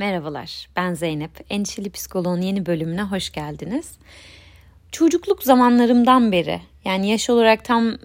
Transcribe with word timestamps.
Merhabalar, 0.00 0.68
ben 0.76 0.94
Zeynep. 0.94 1.30
Endişeli 1.50 1.90
Psikoloğun 1.90 2.40
yeni 2.40 2.66
bölümüne 2.66 3.02
hoş 3.02 3.32
geldiniz. 3.32 3.92
Çocukluk 4.92 5.42
zamanlarımdan 5.42 6.32
beri, 6.32 6.60
yani 6.84 7.10
yaş 7.10 7.30
olarak 7.30 7.64
tam 7.64 7.96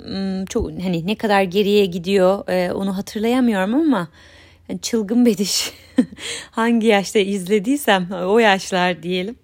çok 0.50 0.71
hani 0.71 1.08
ne 1.08 1.16
kadar 1.16 1.44
geriye 1.44 1.86
gidiyor 1.86 2.50
e, 2.50 2.71
onu 2.71 2.97
hatırlayamıyorum 2.97 3.73
ama 3.73 4.08
çılgın 4.81 5.26
bediş 5.26 5.73
hangi 6.52 6.88
yaşta 6.88 7.19
izlediysem 7.19 8.07
o 8.12 8.39
yaşlar 8.39 9.03
diyelim 9.03 9.35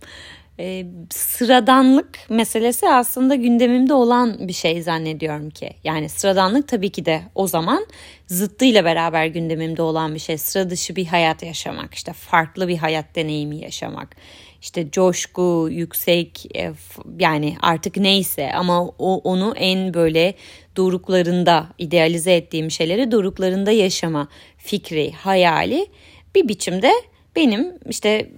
e, 0.60 0.86
sıradanlık 1.10 2.20
meselesi 2.30 2.90
aslında 2.90 3.36
gündemimde 3.36 3.94
olan 3.94 4.48
bir 4.48 4.54
şey 4.54 4.82
zannediyorum 4.82 5.50
ki. 5.50 5.74
Yani 5.84 6.10
sıradanlık 6.10 6.68
tabii 6.68 6.90
ki 6.90 7.06
de 7.06 7.22
o 7.36 7.48
zaman 7.48 7.86
zıttıyla 8.28 8.86
beraber 8.86 9.26
gündemimde 9.26 9.82
olan 9.82 10.16
bir 10.16 10.20
şey. 10.20 10.38
Sıra 10.38 10.70
dışı 10.70 10.96
bir 10.96 11.06
hayat 11.06 11.44
yaşamak, 11.44 11.94
işte 11.94 12.14
farklı 12.14 12.68
bir 12.68 12.78
hayat 12.78 13.16
deneyimi 13.16 13.58
yaşamak. 13.58 14.16
İşte 14.62 14.92
coşku, 14.92 15.68
yüksek 15.72 16.56
e, 16.56 16.72
yani 17.20 17.56
artık 17.62 17.98
neyse 17.98 18.52
ama 18.54 18.86
o, 18.88 19.22
onu 19.24 19.54
en 19.58 19.94
böyle 19.94 20.34
doruklarında 20.76 21.68
idealize 21.78 22.34
ettiğim 22.34 22.72
şeyleri 22.72 23.12
doruklarında 23.12 23.72
yaşama 23.72 24.28
fikri, 24.58 25.12
hayali 25.12 25.88
bir 26.36 26.48
biçimde 26.48 26.92
benim 27.36 27.74
işte 27.90 28.30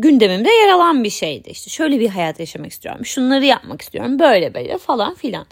gündemimde 0.00 0.50
yer 0.50 0.68
alan 0.68 1.04
bir 1.04 1.10
şeydi. 1.10 1.50
İşte 1.50 1.70
şöyle 1.70 2.00
bir 2.00 2.08
hayat 2.08 2.40
yaşamak 2.40 2.72
istiyorum. 2.72 3.06
Şunları 3.06 3.44
yapmak 3.44 3.82
istiyorum. 3.82 4.18
Böyle 4.18 4.54
böyle 4.54 4.78
falan 4.78 5.14
filan. 5.14 5.46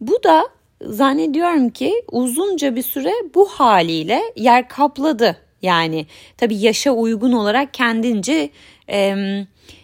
Bu 0.00 0.22
da 0.22 0.48
zannediyorum 0.82 1.70
ki 1.70 2.02
uzunca 2.10 2.76
bir 2.76 2.82
süre 2.82 3.12
bu 3.34 3.48
haliyle 3.48 4.22
yer 4.36 4.68
kapladı. 4.68 5.36
Yani 5.62 6.06
tabii 6.36 6.56
yaşa 6.56 6.90
uygun 6.90 7.32
olarak 7.32 7.74
kendince 7.74 8.50
e, 8.90 9.16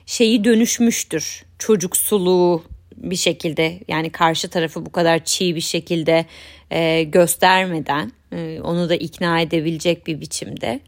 şeyi 0.07 0.45
dönüşmüştür. 0.45 1.45
Çocuksuluğu 1.59 2.63
bir 2.97 3.17
şekilde 3.17 3.81
yani 3.89 4.11
karşı 4.11 4.49
tarafı 4.49 4.87
bu 4.87 4.93
kadar 4.93 5.25
çiğ 5.25 5.55
bir 5.55 5.61
şekilde 5.61 6.27
e, 6.71 7.03
göstermeden 7.03 8.13
e, 8.33 8.61
onu 8.61 8.89
da 8.89 8.95
ikna 8.95 9.41
edebilecek 9.41 10.07
bir 10.07 10.21
biçimde 10.21 10.81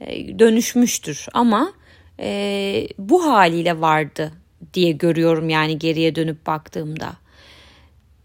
e, 0.00 0.38
dönüşmüştür 0.38 1.26
ama 1.34 1.72
e, 2.20 2.88
bu 2.98 3.26
haliyle 3.26 3.80
vardı 3.80 4.32
diye 4.74 4.92
görüyorum 4.92 5.48
yani 5.48 5.78
geriye 5.78 6.14
dönüp 6.14 6.46
baktığımda. 6.46 7.12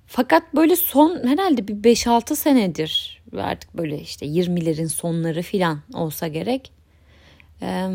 Fakat 0.08 0.44
böyle 0.56 0.76
son 0.76 1.28
herhalde 1.28 1.68
bir 1.68 1.96
5-6 1.96 2.36
senedir 2.36 3.22
artık 3.38 3.78
böyle 3.78 4.00
işte 4.00 4.26
20'lerin 4.26 4.90
sonları 4.90 5.42
filan 5.42 5.80
olsa 5.94 6.28
gerek. 6.28 6.72
Ee, 7.62 7.88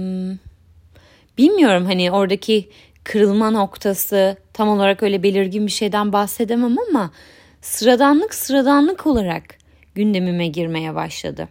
bilmiyorum 1.39 1.85
hani 1.85 2.11
oradaki 2.11 2.69
kırılma 3.05 3.51
noktası 3.51 4.37
tam 4.53 4.69
olarak 4.69 5.03
öyle 5.03 5.23
belirgin 5.23 5.67
bir 5.67 5.73
şeyden 5.73 6.13
bahsedemem 6.13 6.77
ama 6.89 7.11
sıradanlık 7.61 8.35
sıradanlık 8.35 9.07
olarak 9.07 9.45
gündemime 9.95 10.47
girmeye 10.47 10.95
başladı. 10.95 11.49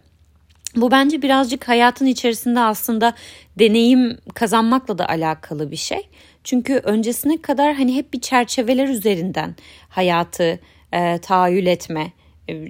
Bu 0.76 0.90
bence 0.90 1.22
birazcık 1.22 1.68
hayatın 1.68 2.06
içerisinde 2.06 2.60
aslında 2.60 3.14
deneyim 3.58 4.18
kazanmakla 4.34 4.98
da 4.98 5.08
alakalı 5.08 5.70
bir 5.70 5.76
şey. 5.76 6.08
Çünkü 6.44 6.74
öncesine 6.74 7.42
kadar 7.42 7.74
hani 7.74 7.96
hep 7.96 8.12
bir 8.12 8.20
çerçeveler 8.20 8.88
üzerinden 8.88 9.56
hayatı 9.88 10.60
e, 10.92 11.18
tahayyül 11.18 11.66
etme, 11.66 12.12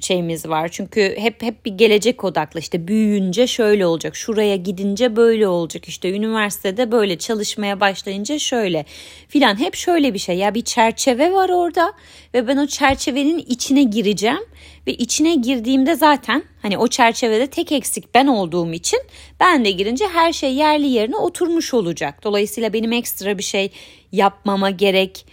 şeyimiz 0.03 0.49
var. 0.49 0.69
Çünkü 0.69 1.15
hep 1.19 1.43
hep 1.43 1.65
bir 1.65 1.73
gelecek 1.73 2.25
odaklı 2.25 2.61
işte 2.61 2.89
büyüyünce 2.89 3.47
şöyle 3.47 3.87
olacak, 3.87 4.17
şuraya 4.17 4.57
gidince 4.57 5.17
böyle 5.17 5.49
olacak, 5.49 5.89
işte 5.89 6.11
üniversitede 6.11 6.93
böyle 6.93 7.19
çalışmaya 7.19 7.81
başlayınca 7.81 8.39
şöyle 8.39 8.85
filan 9.29 9.61
hep 9.61 9.75
şöyle 9.75 10.15
bir 10.15 10.19
şey. 10.19 10.37
Ya 10.37 10.55
bir 10.55 10.65
çerçeve 10.65 11.33
var 11.33 11.49
orada 11.49 11.93
ve 12.35 12.49
ben 12.49 12.57
o 12.57 12.67
çerçevenin 12.67 13.39
içine 13.39 13.83
gireceğim 13.83 14.45
ve 14.87 14.95
içine 14.95 15.35
girdiğimde 15.35 15.95
zaten 15.95 16.43
hani 16.63 16.79
o 16.79 16.89
çerçevede 16.89 17.47
tek 17.47 17.73
eksik 17.73 18.15
ben 18.15 18.27
olduğum 18.27 18.73
için 18.73 19.01
ben 19.41 19.65
de 19.65 19.71
girince 19.71 20.05
her 20.07 20.33
şey 20.33 20.55
yerli 20.55 20.87
yerine 20.87 21.17
oturmuş 21.17 21.75
olacak. 21.75 22.25
Dolayısıyla 22.25 22.73
benim 22.73 22.93
ekstra 22.93 23.39
bir 23.39 23.43
şey 23.43 23.71
yapmama 24.13 24.71
gerek 24.71 25.27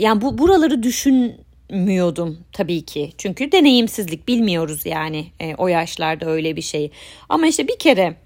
yani 0.00 0.20
bu 0.20 0.38
buraları 0.38 0.82
düşün 0.82 1.34
miyordum 1.70 2.38
tabii 2.52 2.82
ki. 2.84 3.12
Çünkü 3.18 3.52
deneyimsizlik 3.52 4.28
bilmiyoruz 4.28 4.86
yani 4.86 5.26
e, 5.40 5.54
o 5.54 5.68
yaşlarda 5.68 6.26
öyle 6.26 6.56
bir 6.56 6.62
şey. 6.62 6.90
Ama 7.28 7.46
işte 7.46 7.68
bir 7.68 7.78
kere 7.78 8.16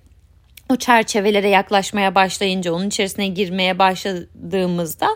o 0.69 0.77
çerçevelere 0.77 1.49
yaklaşmaya 1.49 2.15
başlayınca 2.15 2.73
onun 2.73 2.89
içerisine 2.89 3.27
girmeye 3.27 3.79
başladığımızda 3.79 5.09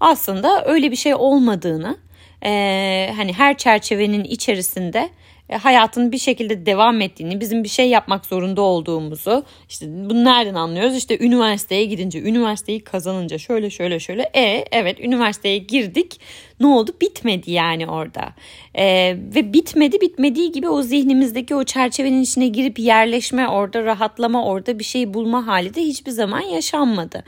aslında 0.00 0.64
öyle 0.66 0.90
bir 0.90 0.96
şey 0.96 1.14
olmadığını 1.14 1.96
e, 2.44 3.12
hani 3.16 3.32
her 3.32 3.56
çerçevenin 3.56 4.24
içerisinde 4.24 5.10
hayatın 5.52 6.12
bir 6.12 6.18
şekilde 6.18 6.66
devam 6.66 7.00
ettiğini, 7.00 7.40
bizim 7.40 7.64
bir 7.64 7.68
şey 7.68 7.88
yapmak 7.88 8.26
zorunda 8.26 8.62
olduğumuzu 8.62 9.44
işte 9.68 9.86
bunu 9.88 10.24
nereden 10.24 10.54
anlıyoruz? 10.54 10.96
İşte 10.96 11.18
üniversiteye 11.18 11.84
gidince, 11.84 12.22
üniversiteyi 12.22 12.80
kazanınca 12.80 13.38
şöyle 13.38 13.70
şöyle 13.70 14.00
şöyle. 14.00 14.30
E 14.34 14.64
evet 14.72 15.00
üniversiteye 15.00 15.58
girdik. 15.58 16.20
Ne 16.60 16.66
oldu? 16.66 16.90
Bitmedi 17.00 17.50
yani 17.50 17.86
orada. 17.86 18.34
E, 18.74 19.16
ve 19.34 19.52
bitmedi 19.52 20.00
bitmediği 20.00 20.52
gibi 20.52 20.68
o 20.68 20.82
zihnimizdeki 20.82 21.54
o 21.54 21.64
çerçevenin 21.64 22.22
içine 22.22 22.48
girip 22.48 22.78
yerleşme, 22.78 23.48
orada 23.48 23.84
rahatlama, 23.84 24.44
orada 24.44 24.78
bir 24.78 24.84
şey 24.84 25.14
bulma 25.14 25.46
hali 25.46 25.74
de 25.74 25.82
hiçbir 25.82 26.10
zaman 26.10 26.40
yaşanmadı. 26.40 27.24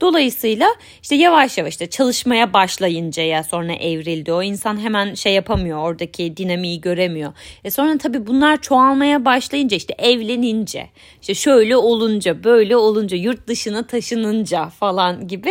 Dolayısıyla 0.00 0.68
işte 1.02 1.14
yavaş 1.14 1.58
yavaş 1.58 1.72
işte 1.72 1.90
çalışmaya 1.90 2.52
başlayıncaya 2.52 3.44
sonra 3.44 3.72
evrildi. 3.72 4.32
O 4.32 4.42
insan 4.42 4.80
hemen 4.80 5.14
şey 5.14 5.32
yapamıyor 5.32 5.78
oradaki 5.78 6.36
dinamiği 6.36 6.80
göremiyor. 6.80 7.32
E 7.64 7.70
sonra 7.70 7.98
tabii 7.98 8.26
bunlar 8.26 8.60
çoğalmaya 8.60 9.24
başlayınca 9.24 9.76
işte 9.76 9.94
evlenince 9.98 10.86
işte 11.20 11.34
şöyle 11.34 11.76
olunca 11.76 12.44
böyle 12.44 12.76
olunca 12.76 13.16
yurt 13.16 13.46
dışına 13.48 13.86
taşınınca 13.86 14.68
falan 14.68 15.28
gibi. 15.28 15.50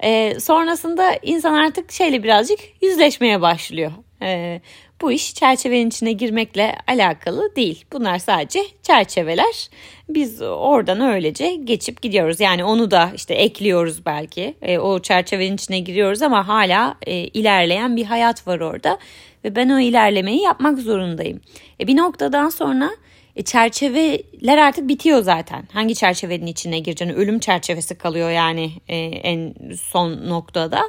E, 0.00 0.40
sonrasında 0.40 1.18
insan 1.22 1.54
artık 1.54 1.92
şeyle 1.92 2.22
birazcık 2.22 2.58
yüzleşmeye 2.82 3.40
başlıyor. 3.40 3.92
E, 4.22 4.60
bu 5.00 5.12
iş 5.12 5.34
çerçevenin 5.34 5.88
içine 5.88 6.12
girmekle 6.12 6.74
alakalı 6.86 7.56
değil. 7.56 7.84
Bunlar 7.92 8.18
sadece 8.18 8.60
çerçeveler. 8.82 9.68
Biz 10.08 10.42
oradan 10.42 11.00
öylece 11.00 11.54
geçip 11.54 12.02
gidiyoruz. 12.02 12.40
Yani 12.40 12.64
onu 12.64 12.90
da 12.90 13.10
işte 13.14 13.34
ekliyoruz 13.34 14.06
belki. 14.06 14.54
E, 14.62 14.78
o 14.78 14.98
çerçevenin 14.98 15.54
içine 15.54 15.78
giriyoruz 15.78 16.22
ama 16.22 16.48
hala 16.48 16.96
e, 17.06 17.14
ilerleyen 17.14 17.96
bir 17.96 18.04
hayat 18.04 18.46
var 18.46 18.60
orada. 18.60 18.98
Ve 19.44 19.56
ben 19.56 19.68
o 19.68 19.80
ilerlemeyi 19.80 20.42
yapmak 20.42 20.78
zorundayım. 20.78 21.40
E, 21.80 21.86
bir 21.86 21.96
noktadan 21.96 22.48
sonra 22.48 22.90
e, 23.36 23.42
çerçeveler 23.42 24.58
artık 24.58 24.88
bitiyor 24.88 25.22
zaten. 25.22 25.68
Hangi 25.72 25.94
çerçevenin 25.94 26.46
içine 26.46 26.78
gireceğini 26.78 27.14
ölüm 27.14 27.38
çerçevesi 27.38 27.94
kalıyor 27.94 28.30
yani 28.30 28.72
e, 28.88 28.96
en 28.96 29.54
son 29.82 30.28
noktada. 30.28 30.82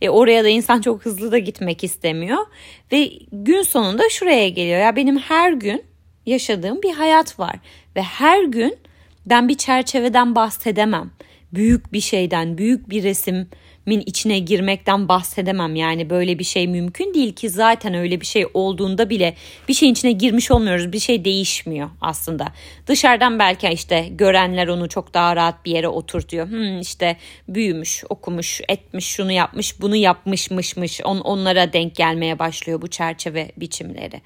E, 0.00 0.08
oraya 0.08 0.44
da 0.44 0.48
insan 0.48 0.80
çok 0.80 1.04
hızlı 1.04 1.32
da 1.32 1.38
gitmek 1.38 1.84
istemiyor. 1.84 2.46
Ve 2.92 3.10
gün 3.32 3.62
sonunda 3.62 4.08
şuraya 4.10 4.48
geliyor. 4.48 4.80
Ya 4.80 4.96
benim 4.96 5.18
her 5.18 5.52
gün 5.52 5.84
yaşadığım 6.26 6.82
bir 6.82 6.92
hayat 6.92 7.38
var. 7.38 7.56
Ve 7.96 8.02
her 8.02 8.44
gün 8.44 8.78
ben 9.26 9.48
bir 9.48 9.56
çerçeveden 9.56 10.34
bahsedemem. 10.34 11.10
Büyük 11.52 11.92
bir 11.92 12.00
şeyden, 12.00 12.58
büyük 12.58 12.90
bir 12.90 13.02
resim 13.02 13.48
min 13.88 14.02
içine 14.06 14.38
girmekten 14.38 15.08
bahsedemem. 15.08 15.76
Yani 15.76 16.10
böyle 16.10 16.38
bir 16.38 16.44
şey 16.44 16.68
mümkün 16.68 17.14
değil 17.14 17.32
ki 17.32 17.50
zaten 17.50 17.94
öyle 17.94 18.20
bir 18.20 18.26
şey 18.26 18.46
olduğunda 18.54 19.10
bile 19.10 19.34
bir 19.68 19.74
şeyin 19.74 19.92
içine 19.92 20.12
girmiş 20.12 20.50
olmuyoruz. 20.50 20.92
Bir 20.92 20.98
şey 20.98 21.24
değişmiyor 21.24 21.90
aslında. 22.00 22.52
Dışarıdan 22.86 23.38
belki 23.38 23.68
işte 23.68 24.08
görenler 24.10 24.68
onu 24.68 24.88
çok 24.88 25.14
daha 25.14 25.36
rahat 25.36 25.64
bir 25.64 25.72
yere 25.72 25.88
oturtuyor. 25.88 26.48
Hmm, 26.48 26.80
işte 26.80 27.16
büyümüş, 27.48 28.04
okumuş, 28.08 28.60
etmiş, 28.68 29.06
şunu 29.06 29.32
yapmış, 29.32 29.80
bunu 29.80 29.96
yapmışmışmış. 29.96 31.00
On, 31.04 31.18
onlara 31.18 31.72
denk 31.72 31.96
gelmeye 31.96 32.38
başlıyor 32.38 32.82
bu 32.82 32.88
çerçeve 32.88 33.52
biçimleri. 33.56 34.20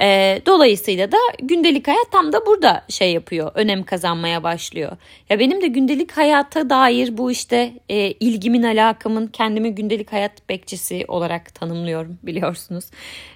E, 0.00 0.38
dolayısıyla 0.46 1.12
da 1.12 1.16
gündelik 1.42 1.88
hayat 1.88 2.12
tam 2.12 2.32
da 2.32 2.46
burada 2.46 2.84
şey 2.88 3.12
yapıyor, 3.12 3.52
önem 3.54 3.82
kazanmaya 3.82 4.42
başlıyor. 4.42 4.96
Ya 5.30 5.38
benim 5.38 5.62
de 5.62 5.66
gündelik 5.66 6.12
hayata 6.12 6.70
dair 6.70 7.18
bu 7.18 7.30
işte 7.30 7.72
e, 7.88 8.10
ilgimin, 8.10 8.62
alakamın 8.62 9.26
kendimi 9.26 9.74
gündelik 9.74 10.12
hayat 10.12 10.48
bekçisi 10.48 11.04
olarak 11.08 11.54
tanımlıyorum 11.54 12.18
biliyorsunuz. 12.22 12.84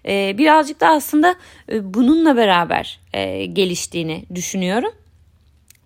E, 0.07 0.39
birazcık 0.39 0.81
da 0.81 0.89
aslında 0.89 1.35
e, 1.73 1.95
bununla 1.95 2.37
beraber 2.37 3.01
e, 3.13 3.47
geliştiğini 3.47 4.25
düşünüyorum. 4.35 4.93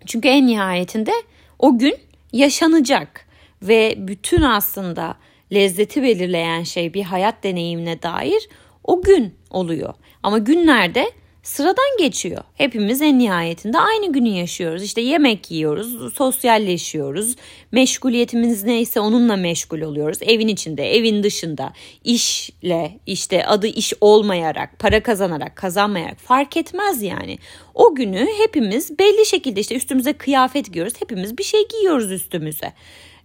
Çünkü 0.05 0.27
en 0.27 0.47
nihayetinde 0.47 1.11
o 1.59 1.77
gün 1.77 1.95
yaşanacak 2.33 3.25
ve 3.61 3.95
bütün 3.97 4.41
aslında 4.41 5.15
lezzeti 5.53 6.03
belirleyen 6.03 6.63
şey 6.63 6.93
bir 6.93 7.03
hayat 7.03 7.43
deneyimine 7.43 8.01
dair 8.01 8.49
o 8.83 9.01
gün 9.01 9.35
oluyor. 9.49 9.93
Ama 10.23 10.37
günlerde 10.37 11.11
sıradan 11.43 11.97
geçiyor. 11.99 12.43
Hepimiz 12.55 13.01
en 13.01 13.19
nihayetinde 13.19 13.79
aynı 13.79 14.13
günü 14.13 14.27
yaşıyoruz. 14.27 14.83
İşte 14.83 15.01
yemek 15.01 15.51
yiyoruz, 15.51 16.13
sosyalleşiyoruz. 16.13 17.35
Meşguliyetimiz 17.71 18.63
neyse 18.63 18.99
onunla 18.99 19.35
meşgul 19.35 19.81
oluyoruz. 19.81 20.17
Evin 20.21 20.47
içinde, 20.47 20.95
evin 20.95 21.23
dışında, 21.23 21.73
işle, 22.03 22.99
işte 23.05 23.45
adı 23.45 23.67
iş 23.67 23.93
olmayarak, 24.01 24.79
para 24.79 25.03
kazanarak, 25.03 25.55
kazanmayarak 25.55 26.19
fark 26.19 26.57
etmez 26.57 27.01
yani. 27.01 27.37
O 27.73 27.95
günü 27.95 28.27
hepimiz 28.37 28.99
belli 28.99 29.25
şekilde 29.25 29.59
işte 29.59 29.75
üstümüze 29.75 30.13
kıyafet 30.13 30.73
giyiyoruz. 30.73 30.93
Hepimiz 30.99 31.37
bir 31.37 31.43
şey 31.43 31.67
giyiyoruz 31.67 32.11
üstümüze 32.11 32.73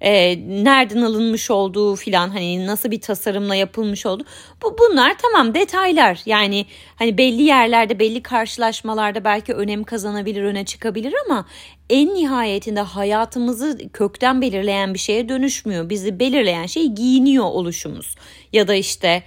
e, 0.01 0.39
nereden 0.65 1.03
alınmış 1.03 1.51
olduğu 1.51 1.97
filan 1.97 2.29
hani 2.29 2.67
nasıl 2.67 2.91
bir 2.91 3.01
tasarımla 3.01 3.55
yapılmış 3.55 4.07
olduğu 4.07 4.25
bu 4.63 4.77
bunlar 4.79 5.17
tamam 5.23 5.55
detaylar. 5.55 6.21
Yani 6.27 6.67
hani 6.97 7.19
belli 7.19 7.43
yerlerde 7.43 7.99
belli 7.99 8.23
karşılaşmalarda 8.23 9.25
belki 9.25 9.55
önem 9.55 9.85
kazanabilir 9.85 10.43
öne 10.43 10.65
çıkabilir 10.65 11.15
ama 11.27 11.47
en 11.91 12.15
nihayetinde 12.15 12.81
hayatımızı 12.81 13.79
kökten 13.93 14.43
belirleyen 14.43 14.95
bir 14.95 14.99
şeye 14.99 15.29
dönüşmüyor. 15.29 15.91
Bizi 15.91 16.21
belirleyen 16.21 16.67
şey 16.67 16.87
giyiniyor 16.87 17.45
oluşumuz. 17.45 18.15
Ya 18.53 18.69
da 18.69 18.75
işte 18.75 19.23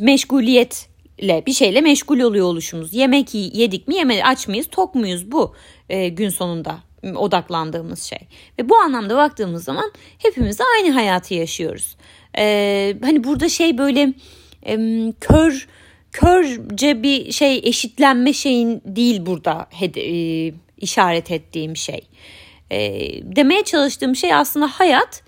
meşguliyet 0.00 0.88
bir 1.22 1.52
şeyle 1.52 1.80
meşgul 1.80 2.20
oluyor 2.20 2.46
oluşumuz. 2.46 2.94
Yemek 2.94 3.34
yedik 3.34 3.88
mi 3.88 3.94
yemedik 3.94 4.24
aç 4.24 4.48
mıyız 4.48 4.66
tok 4.70 4.94
muyuz? 4.94 5.32
Bu 5.32 5.54
e, 5.88 6.08
gün 6.08 6.28
sonunda 6.28 6.78
odaklandığımız 7.14 8.02
şey. 8.02 8.18
Ve 8.58 8.68
bu 8.68 8.76
anlamda 8.76 9.16
baktığımız 9.16 9.64
zaman 9.64 9.92
hepimiz 10.18 10.58
aynı 10.76 10.90
hayatı 10.90 11.34
yaşıyoruz. 11.34 11.96
Ee, 12.38 12.96
hani 13.02 13.24
burada 13.24 13.48
şey 13.48 13.78
böyle 13.78 14.12
e, 14.66 14.76
kör 15.20 15.68
körce 16.12 17.02
bir 17.02 17.32
şey 17.32 17.60
eşitlenme 17.64 18.32
şeyin 18.32 18.82
değil 18.84 19.26
burada 19.26 19.68
e, 19.96 20.52
işaret 20.78 21.30
ettiğim 21.30 21.76
şey. 21.76 22.00
E, 22.70 22.78
demeye 23.36 23.64
çalıştığım 23.64 24.16
şey 24.16 24.34
aslında 24.34 24.66
hayat 24.66 25.22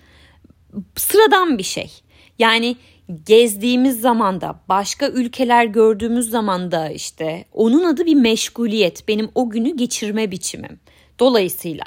sıradan 0.95 1.57
bir 1.57 1.63
şey. 1.63 1.91
Yani 2.39 2.75
gezdiğimiz 3.25 4.01
zamanda, 4.01 4.59
başka 4.69 5.07
ülkeler 5.07 5.65
gördüğümüz 5.65 6.29
zamanda 6.29 6.89
işte 6.89 7.45
onun 7.53 7.83
adı 7.83 8.05
bir 8.05 8.15
meşguliyet. 8.15 9.07
Benim 9.07 9.29
o 9.35 9.49
günü 9.49 9.77
geçirme 9.77 10.31
biçimim. 10.31 10.79
Dolayısıyla 11.19 11.85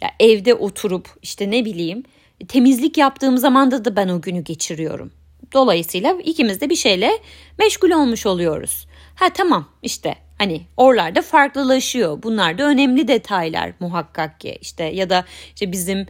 ya 0.00 0.10
evde 0.20 0.54
oturup 0.54 1.08
işte 1.22 1.50
ne 1.50 1.64
bileyim 1.64 2.02
temizlik 2.48 2.98
yaptığım 2.98 3.38
zamanda 3.38 3.84
da 3.84 3.96
ben 3.96 4.08
o 4.08 4.20
günü 4.20 4.44
geçiriyorum. 4.44 5.12
Dolayısıyla 5.52 6.12
ikimiz 6.24 6.60
de 6.60 6.70
bir 6.70 6.76
şeyle 6.76 7.10
meşgul 7.58 7.90
olmuş 7.90 8.26
oluyoruz. 8.26 8.86
Ha 9.14 9.28
tamam 9.28 9.68
işte 9.82 10.14
hani 10.38 10.60
oralarda 10.76 11.22
farklılaşıyor. 11.22 12.22
Bunlar 12.22 12.58
da 12.58 12.64
önemli 12.64 13.08
detaylar 13.08 13.72
muhakkak 13.80 14.40
ki 14.40 14.58
işte 14.60 14.84
ya 14.84 15.10
da 15.10 15.24
işte 15.54 15.72
bizim 15.72 16.06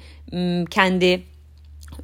kendi 0.70 1.22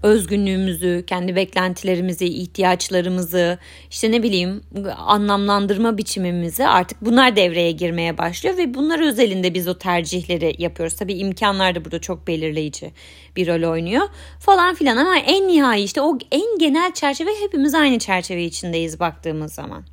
özgünlüğümüzü, 0.02 1.04
kendi 1.06 1.36
beklentilerimizi, 1.36 2.26
ihtiyaçlarımızı, 2.26 3.58
işte 3.90 4.10
ne 4.10 4.22
bileyim 4.22 4.62
anlamlandırma 4.96 5.98
biçimimizi 5.98 6.66
artık 6.66 7.04
bunlar 7.04 7.36
devreye 7.36 7.72
girmeye 7.72 8.18
başlıyor 8.18 8.56
ve 8.56 8.74
bunlar 8.74 9.00
özelinde 9.00 9.54
biz 9.54 9.68
o 9.68 9.78
tercihleri 9.78 10.54
yapıyoruz. 10.58 10.96
Tabii 10.96 11.14
imkanlar 11.14 11.74
da 11.74 11.84
burada 11.84 12.00
çok 12.00 12.26
belirleyici 12.26 12.92
bir 13.36 13.46
rol 13.46 13.70
oynuyor 13.70 14.08
falan 14.40 14.74
filan 14.74 14.96
ama 14.96 15.18
en 15.18 15.48
nihai 15.48 15.82
işte 15.82 16.00
o 16.00 16.18
en 16.30 16.58
genel 16.58 16.94
çerçeve 16.94 17.30
hepimiz 17.40 17.74
aynı 17.74 17.98
çerçeve 17.98 18.44
içindeyiz 18.44 19.00
baktığımız 19.00 19.54
zaman. 19.54 19.84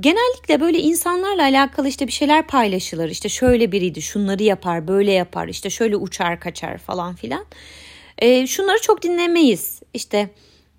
Genellikle 0.00 0.60
böyle 0.60 0.78
insanlarla 0.78 1.42
alakalı 1.42 1.88
işte 1.88 2.06
bir 2.06 2.12
şeyler 2.12 2.46
paylaşılır. 2.46 3.08
İşte 3.08 3.28
şöyle 3.28 3.72
biriydi, 3.72 4.02
şunları 4.02 4.42
yapar, 4.42 4.88
böyle 4.88 5.12
yapar, 5.12 5.48
işte 5.48 5.70
şöyle 5.70 5.96
uçar 5.96 6.40
kaçar 6.40 6.78
falan 6.78 7.14
filan. 7.14 7.46
E, 8.20 8.46
şunları 8.46 8.80
çok 8.80 9.02
dinlemeyiz. 9.02 9.80
İşte 9.94 10.18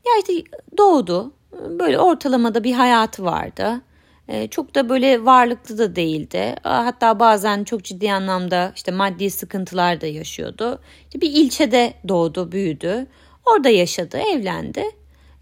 ya 0.05 0.11
işte 0.19 0.43
doğdu. 0.77 1.33
Böyle 1.79 1.99
ortalamada 1.99 2.63
bir 2.63 2.73
hayatı 2.73 3.23
vardı. 3.23 3.81
E, 4.27 4.47
çok 4.47 4.75
da 4.75 4.89
böyle 4.89 5.25
varlıklı 5.25 5.77
da 5.77 5.95
değildi. 5.95 6.55
Hatta 6.63 7.19
bazen 7.19 7.63
çok 7.63 7.83
ciddi 7.83 8.13
anlamda 8.13 8.71
işte 8.75 8.91
maddi 8.91 9.31
sıkıntılar 9.31 10.01
da 10.01 10.07
yaşıyordu. 10.07 10.79
İşte 11.03 11.21
bir 11.21 11.31
ilçede 11.31 11.93
doğdu, 12.07 12.51
büyüdü. 12.51 13.07
Orada 13.45 13.69
yaşadı, 13.69 14.17
evlendi. 14.17 14.83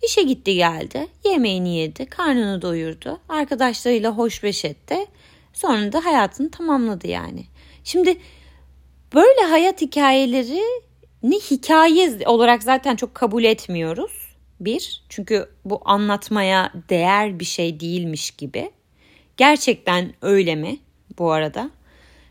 İşe 0.03 0.21
gitti 0.21 0.55
geldi. 0.55 1.07
Yemeğini 1.25 1.75
yedi, 1.75 2.05
karnını 2.05 2.61
doyurdu. 2.61 3.19
Arkadaşlarıyla 3.29 4.11
hoşbeş 4.11 4.65
etti. 4.65 4.97
Sonra 5.53 5.91
da 5.91 6.05
hayatını 6.05 6.51
tamamladı 6.51 7.07
yani. 7.07 7.45
Şimdi 7.83 8.17
böyle 9.13 9.41
hayat 9.49 9.81
hikayeleri 9.81 10.61
ne 11.23 11.35
hikaye 11.35 12.17
olarak 12.25 12.63
zaten 12.63 12.95
çok 12.95 13.15
kabul 13.15 13.43
etmiyoruz. 13.43 14.29
Bir, 14.59 15.03
çünkü 15.09 15.49
bu 15.65 15.81
anlatmaya 15.85 16.73
değer 16.89 17.39
bir 17.39 17.45
şey 17.45 17.79
değilmiş 17.79 18.31
gibi. 18.31 18.71
Gerçekten 19.37 20.13
öyle 20.21 20.55
mi 20.55 20.77
bu 21.19 21.31
arada? 21.31 21.71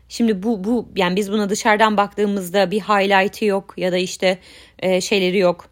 Şimdi 0.09 0.43
bu 0.43 0.63
bu 0.63 0.89
yani 0.95 1.15
biz 1.15 1.31
buna 1.31 1.49
dışarıdan 1.49 1.97
baktığımızda 1.97 2.71
bir 2.71 2.79
highlight'ı 2.79 3.45
yok 3.45 3.73
ya 3.77 3.91
da 3.91 3.97
işte 3.97 4.39
e, 4.79 5.01
şeyleri 5.01 5.37
yok. 5.37 5.69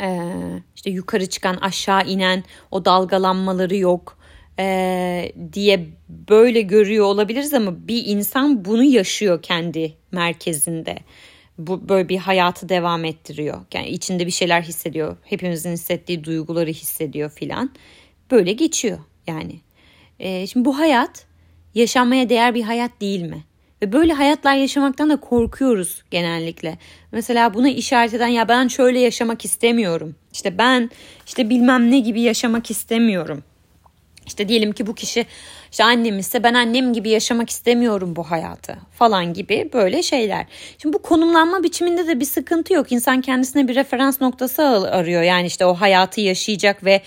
E, 0.00 0.30
işte 0.76 0.90
yukarı 0.90 1.26
çıkan 1.26 1.56
aşağı 1.56 2.06
inen 2.06 2.44
o 2.70 2.84
dalgalanmaları 2.84 3.76
yok 3.76 4.18
e, 4.58 5.32
diye 5.52 5.86
böyle 6.08 6.60
görüyor 6.60 7.04
olabiliriz 7.04 7.54
ama 7.54 7.88
bir 7.88 8.02
insan 8.06 8.64
bunu 8.64 8.84
yaşıyor 8.84 9.42
kendi 9.42 9.94
merkezinde 10.12 10.98
bu 11.58 11.88
böyle 11.88 12.08
bir 12.08 12.18
hayatı 12.18 12.68
devam 12.68 13.04
ettiriyor. 13.04 13.60
Yani 13.74 13.88
içinde 13.88 14.26
bir 14.26 14.30
şeyler 14.30 14.62
hissediyor. 14.62 15.16
Hepimizin 15.22 15.72
hissettiği 15.72 16.24
duyguları 16.24 16.70
hissediyor 16.70 17.30
filan. 17.30 17.70
Böyle 18.30 18.52
geçiyor 18.52 18.98
yani. 19.26 19.60
E, 20.18 20.46
şimdi 20.46 20.64
bu 20.64 20.78
hayat 20.78 21.26
yaşanmaya 21.74 22.28
değer 22.28 22.54
bir 22.54 22.62
hayat 22.62 23.00
değil 23.00 23.22
mi? 23.22 23.44
Ve 23.82 23.92
böyle 23.92 24.12
hayatlar 24.12 24.54
yaşamaktan 24.54 25.10
da 25.10 25.16
korkuyoruz 25.20 26.02
genellikle. 26.10 26.78
Mesela 27.12 27.54
buna 27.54 27.68
işaret 27.68 28.14
eden 28.14 28.26
ya 28.26 28.48
ben 28.48 28.68
şöyle 28.68 29.00
yaşamak 29.00 29.44
istemiyorum. 29.44 30.16
İşte 30.32 30.58
ben 30.58 30.90
işte 31.26 31.50
bilmem 31.50 31.90
ne 31.90 31.98
gibi 31.98 32.20
yaşamak 32.20 32.70
istemiyorum. 32.70 33.42
İşte 34.26 34.48
diyelim 34.48 34.72
ki 34.72 34.86
bu 34.86 34.94
kişi 34.94 35.26
işte 35.70 35.84
annem 35.84 36.18
ise 36.18 36.42
ben 36.42 36.54
annem 36.54 36.92
gibi 36.92 37.10
yaşamak 37.10 37.50
istemiyorum 37.50 38.16
bu 38.16 38.30
hayatı 38.30 38.76
falan 38.92 39.32
gibi 39.32 39.70
böyle 39.72 40.02
şeyler. 40.02 40.46
Şimdi 40.78 40.92
bu 40.92 41.02
konumlanma 41.02 41.62
biçiminde 41.62 42.06
de 42.06 42.20
bir 42.20 42.24
sıkıntı 42.24 42.72
yok. 42.72 42.92
İnsan 42.92 43.20
kendisine 43.20 43.68
bir 43.68 43.74
referans 43.74 44.20
noktası 44.20 44.62
arıyor. 44.90 45.22
Yani 45.22 45.46
işte 45.46 45.66
o 45.66 45.74
hayatı 45.74 46.20
yaşayacak 46.20 46.84
ve 46.84 47.02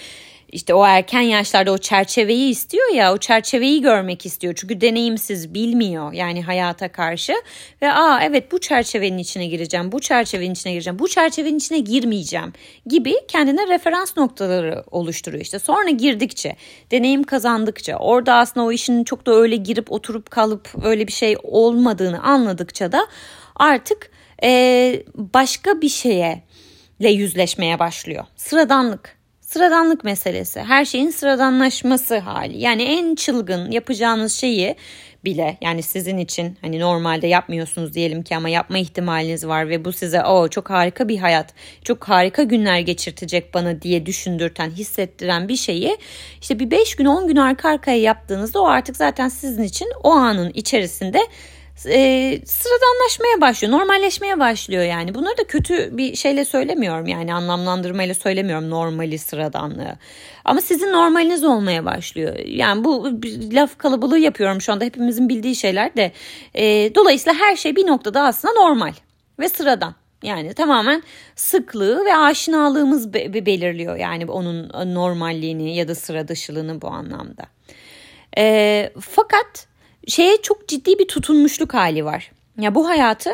işte 0.51 0.73
o 0.73 0.85
erken 0.85 1.21
yaşlarda 1.21 1.71
o 1.71 1.77
çerçeveyi 1.77 2.49
istiyor 2.49 2.93
ya 2.93 3.13
o 3.13 3.17
çerçeveyi 3.17 3.81
görmek 3.81 4.25
istiyor. 4.25 4.53
Çünkü 4.57 4.81
deneyimsiz 4.81 5.53
bilmiyor 5.53 6.13
yani 6.13 6.43
hayata 6.43 6.91
karşı 6.91 7.33
ve 7.81 7.91
aa 7.91 8.23
evet 8.23 8.51
bu 8.51 8.59
çerçevenin 8.59 9.17
içine 9.17 9.47
gireceğim 9.47 9.91
bu 9.91 9.99
çerçevenin 9.99 10.53
içine 10.53 10.71
gireceğim 10.73 10.99
bu 10.99 11.07
çerçevenin 11.07 11.57
içine 11.57 11.79
girmeyeceğim 11.79 12.53
gibi 12.85 13.13
kendine 13.27 13.67
referans 13.67 14.17
noktaları 14.17 14.83
oluşturuyor 14.91 15.43
işte. 15.43 15.59
Sonra 15.59 15.89
girdikçe 15.89 16.55
deneyim 16.91 17.23
kazandıkça 17.23 17.95
orada 17.95 18.33
aslında 18.33 18.65
o 18.65 18.71
işin 18.71 19.03
çok 19.03 19.25
da 19.25 19.31
öyle 19.35 19.55
girip 19.55 19.91
oturup 19.91 20.31
kalıp 20.31 20.69
öyle 20.83 21.07
bir 21.07 21.13
şey 21.13 21.35
olmadığını 21.43 22.23
anladıkça 22.23 22.91
da 22.91 23.07
artık 23.55 24.11
ee, 24.43 25.03
başka 25.15 25.81
bir 25.81 25.89
şeye 25.89 26.43
ile 26.99 27.09
yüzleşmeye 27.09 27.79
başlıyor. 27.79 28.25
Sıradanlık 28.35 29.16
sıradanlık 29.47 30.03
meselesi. 30.03 30.61
Her 30.61 30.85
şeyin 30.85 31.09
sıradanlaşması 31.09 32.17
hali. 32.17 32.57
Yani 32.57 32.83
en 32.83 33.15
çılgın 33.15 33.71
yapacağınız 33.71 34.33
şeyi 34.33 34.75
bile 35.25 35.57
yani 35.61 35.83
sizin 35.83 36.17
için 36.17 36.57
hani 36.61 36.79
normalde 36.79 37.27
yapmıyorsunuz 37.27 37.93
diyelim 37.93 38.23
ki 38.23 38.35
ama 38.35 38.49
yapma 38.49 38.77
ihtimaliniz 38.77 39.47
var 39.47 39.69
ve 39.69 39.85
bu 39.85 39.91
size 39.91 40.23
o 40.23 40.47
çok 40.47 40.69
harika 40.69 41.07
bir 41.07 41.17
hayat, 41.17 41.53
çok 41.83 42.03
harika 42.09 42.43
günler 42.43 42.79
geçirtecek 42.79 43.53
bana 43.53 43.81
diye 43.81 44.05
düşündürten, 44.05 44.69
hissettiren 44.69 45.47
bir 45.47 45.55
şeyi 45.55 45.97
işte 46.41 46.59
bir 46.59 46.71
5 46.71 46.95
gün 46.95 47.05
10 47.05 47.27
gün 47.27 47.35
arka 47.35 47.69
arkaya 47.69 48.01
yaptığınızda 48.01 48.61
o 48.61 48.65
artık 48.65 48.97
zaten 48.97 49.29
sizin 49.29 49.63
için 49.63 49.87
o 50.03 50.11
anın 50.11 50.51
içerisinde 50.53 51.19
e, 51.85 52.39
sıradanlaşmaya 52.45 53.41
başlıyor, 53.41 53.73
normalleşmeye 53.73 54.39
başlıyor 54.39 54.83
yani. 54.83 55.15
Bunları 55.15 55.37
da 55.37 55.43
kötü 55.43 55.97
bir 55.97 56.15
şeyle 56.15 56.45
söylemiyorum 56.45 57.07
yani 57.07 57.33
anlamlandırmayla 57.33 58.13
söylemiyorum 58.13 58.69
normali 58.69 59.17
sıradanlığı. 59.17 59.97
Ama 60.45 60.61
sizin 60.61 60.93
normaliniz 60.93 61.43
olmaya 61.43 61.85
başlıyor. 61.85 62.35
Yani 62.45 62.83
bu 62.83 63.11
laf 63.51 63.77
kalabalığı 63.77 64.19
yapıyorum 64.19 64.61
şu 64.61 64.73
anda 64.73 64.85
hepimizin 64.85 65.29
bildiği 65.29 65.55
şeyler 65.55 65.95
de. 65.95 66.11
E, 66.53 66.95
dolayısıyla 66.95 67.39
her 67.39 67.55
şey 67.55 67.75
bir 67.75 67.87
noktada 67.87 68.21
aslında 68.21 68.53
normal 68.53 68.93
ve 69.39 69.49
sıradan. 69.49 69.95
Yani 70.23 70.53
tamamen 70.53 71.03
sıklığı 71.35 72.05
ve 72.05 72.15
aşinalığımız 72.15 73.13
be- 73.13 73.45
belirliyor 73.45 73.95
yani 73.95 74.25
onun 74.25 74.69
normalliğini 74.93 75.75
ya 75.75 75.87
da 75.87 75.95
sıra 75.95 76.27
dışılığını 76.27 76.81
bu 76.81 76.87
anlamda. 76.87 77.43
E, 78.37 78.91
fakat 78.99 79.67
şeye 80.07 80.41
çok 80.41 80.67
ciddi 80.67 80.99
bir 80.99 81.07
tutunmuşluk 81.07 81.73
hali 81.73 82.05
var. 82.05 82.31
Ya 82.57 82.75
bu 82.75 82.89
hayatı 82.89 83.29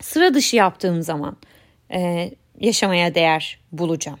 sıra 0.00 0.34
dışı 0.34 0.56
yaptığım 0.56 1.02
zaman 1.02 1.36
e, 1.92 2.30
yaşamaya 2.60 3.14
değer 3.14 3.60
bulacağım. 3.72 4.18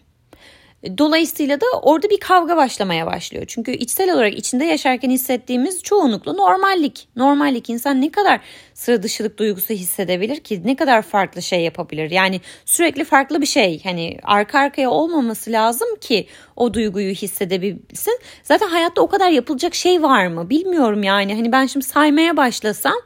Dolayısıyla 0.98 1.60
da 1.60 1.64
orada 1.82 2.10
bir 2.10 2.20
kavga 2.20 2.56
başlamaya 2.56 3.06
başlıyor. 3.06 3.44
Çünkü 3.48 3.72
içsel 3.72 4.14
olarak 4.14 4.38
içinde 4.38 4.64
yaşarken 4.64 5.10
hissettiğimiz 5.10 5.82
çoğunlukla 5.82 6.32
normallik. 6.32 7.08
Normallik 7.16 7.70
insan 7.70 8.00
ne 8.00 8.10
kadar 8.10 8.40
sıra 8.74 9.02
dışılık 9.02 9.38
duygusu 9.38 9.74
hissedebilir 9.74 10.40
ki? 10.40 10.62
Ne 10.64 10.76
kadar 10.76 11.02
farklı 11.02 11.42
şey 11.42 11.60
yapabilir? 11.60 12.10
Yani 12.10 12.40
sürekli 12.64 13.04
farklı 13.04 13.40
bir 13.40 13.46
şey 13.46 13.82
hani 13.82 14.18
arka 14.22 14.58
arkaya 14.58 14.90
olmaması 14.90 15.52
lazım 15.52 15.88
ki 16.00 16.26
o 16.56 16.74
duyguyu 16.74 17.12
hissedebilsin. 17.12 18.18
Zaten 18.42 18.68
hayatta 18.68 19.02
o 19.02 19.06
kadar 19.06 19.30
yapılacak 19.30 19.74
şey 19.74 20.02
var 20.02 20.26
mı? 20.26 20.50
Bilmiyorum 20.50 21.02
yani. 21.02 21.34
Hani 21.34 21.52
ben 21.52 21.66
şimdi 21.66 21.86
saymaya 21.86 22.36
başlasam 22.36 22.96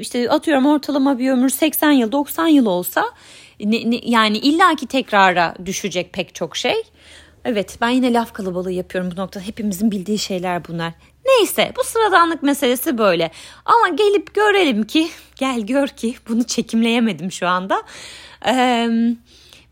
işte 0.00 0.30
atıyorum 0.30 0.66
ortalama 0.66 1.18
bir 1.18 1.30
ömür 1.30 1.48
80 1.48 1.90
yıl 1.92 2.12
90 2.12 2.46
yıl 2.46 2.66
olsa 2.66 3.04
ne, 3.64 3.90
ne, 3.90 4.00
yani 4.02 4.38
illaki 4.38 4.86
tekrara 4.86 5.54
düşecek 5.66 6.12
pek 6.12 6.34
çok 6.34 6.56
şey. 6.56 6.82
Evet 7.44 7.78
ben 7.80 7.88
yine 7.88 8.12
laf 8.12 8.32
kalabalığı 8.32 8.72
yapıyorum 8.72 9.10
bu 9.16 9.20
noktada. 9.20 9.44
Hepimizin 9.44 9.90
bildiği 9.90 10.18
şeyler 10.18 10.68
bunlar. 10.68 10.92
Neyse 11.26 11.72
bu 11.78 11.84
sıradanlık 11.84 12.42
meselesi 12.42 12.98
böyle. 12.98 13.30
Ama 13.64 13.88
gelip 13.88 14.34
görelim 14.34 14.86
ki 14.86 15.08
gel 15.36 15.60
gör 15.60 15.88
ki 15.88 16.14
bunu 16.28 16.44
çekimleyemedim 16.44 17.32
şu 17.32 17.48
anda. 17.48 17.82
Eee 18.46 19.16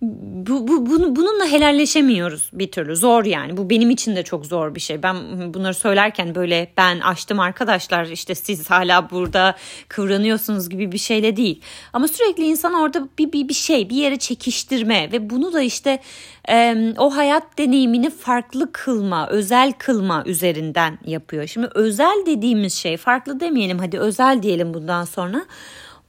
bu, 0.02 0.68
bu, 0.68 0.86
bunu, 0.86 1.16
bununla 1.16 1.46
helalleşemiyoruz 1.46 2.50
bir 2.52 2.70
türlü. 2.70 2.96
Zor 2.96 3.24
yani. 3.24 3.56
Bu 3.56 3.70
benim 3.70 3.90
için 3.90 4.16
de 4.16 4.22
çok 4.22 4.46
zor 4.46 4.74
bir 4.74 4.80
şey. 4.80 5.02
Ben 5.02 5.16
bunları 5.54 5.74
söylerken 5.74 6.34
böyle 6.34 6.72
ben 6.76 7.00
açtım 7.00 7.40
arkadaşlar 7.40 8.06
işte 8.06 8.34
siz 8.34 8.70
hala 8.70 9.10
burada 9.10 9.56
kıvranıyorsunuz 9.88 10.68
gibi 10.68 10.92
bir 10.92 10.98
şeyle 10.98 11.36
değil. 11.36 11.62
Ama 11.92 12.08
sürekli 12.08 12.46
insan 12.46 12.74
orada 12.74 13.08
bir, 13.18 13.32
bir, 13.32 13.48
bir 13.48 13.54
şey 13.54 13.90
bir 13.90 13.96
yere 13.96 14.16
çekiştirme 14.16 15.12
ve 15.12 15.30
bunu 15.30 15.52
da 15.52 15.60
işte 15.60 16.00
e, 16.48 16.76
o 16.98 17.16
hayat 17.16 17.58
deneyimini 17.58 18.10
farklı 18.10 18.72
kılma 18.72 19.28
özel 19.28 19.72
kılma 19.72 20.22
üzerinden 20.26 20.98
yapıyor. 21.04 21.46
Şimdi 21.46 21.68
özel 21.74 22.26
dediğimiz 22.26 22.74
şey 22.74 22.96
farklı 22.96 23.40
demeyelim 23.40 23.78
hadi 23.78 23.98
özel 23.98 24.42
diyelim 24.42 24.74
bundan 24.74 25.04
sonra. 25.04 25.46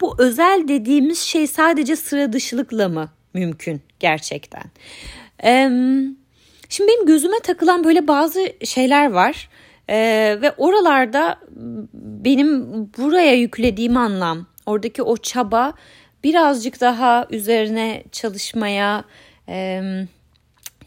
Bu 0.01 0.15
özel 0.17 0.67
dediğimiz 0.67 1.19
şey 1.19 1.47
sadece 1.47 1.95
sıra 1.95 2.33
dışılıkla 2.33 2.89
mı 2.89 3.09
mümkün 3.33 3.81
gerçekten. 3.99 4.63
Şimdi 6.69 6.91
benim 6.91 7.05
gözüme 7.05 7.39
takılan 7.43 7.83
böyle 7.83 8.07
bazı 8.07 8.53
şeyler 8.63 9.11
var. 9.11 9.49
Ee, 9.89 10.37
ve 10.41 10.51
oralarda 10.51 11.39
benim 11.93 12.69
buraya 12.97 13.33
yüklediğim 13.33 13.97
anlam, 13.97 14.47
oradaki 14.65 15.03
o 15.03 15.17
çaba 15.17 15.73
birazcık 16.23 16.81
daha 16.81 17.27
üzerine 17.29 18.03
çalışmaya, 18.11 19.03
e, 19.49 19.81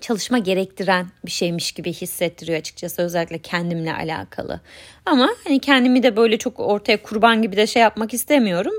çalışma 0.01 0.39
gerektiren 0.39 1.07
bir 1.27 1.31
şeymiş 1.31 1.73
gibi 1.73 1.93
hissettiriyor 1.93 2.59
açıkçası 2.59 3.03
özellikle 3.03 3.39
kendimle 3.39 3.95
alakalı. 3.95 4.61
Ama 5.07 5.29
hani 5.45 5.59
kendimi 5.59 6.03
de 6.03 6.17
böyle 6.17 6.39
çok 6.39 6.61
ortaya 6.61 7.03
kurban 7.03 7.43
gibi 7.43 7.57
de 7.57 7.67
şey 7.67 7.83
yapmak 7.83 8.15
istemiyorum. 8.15 8.75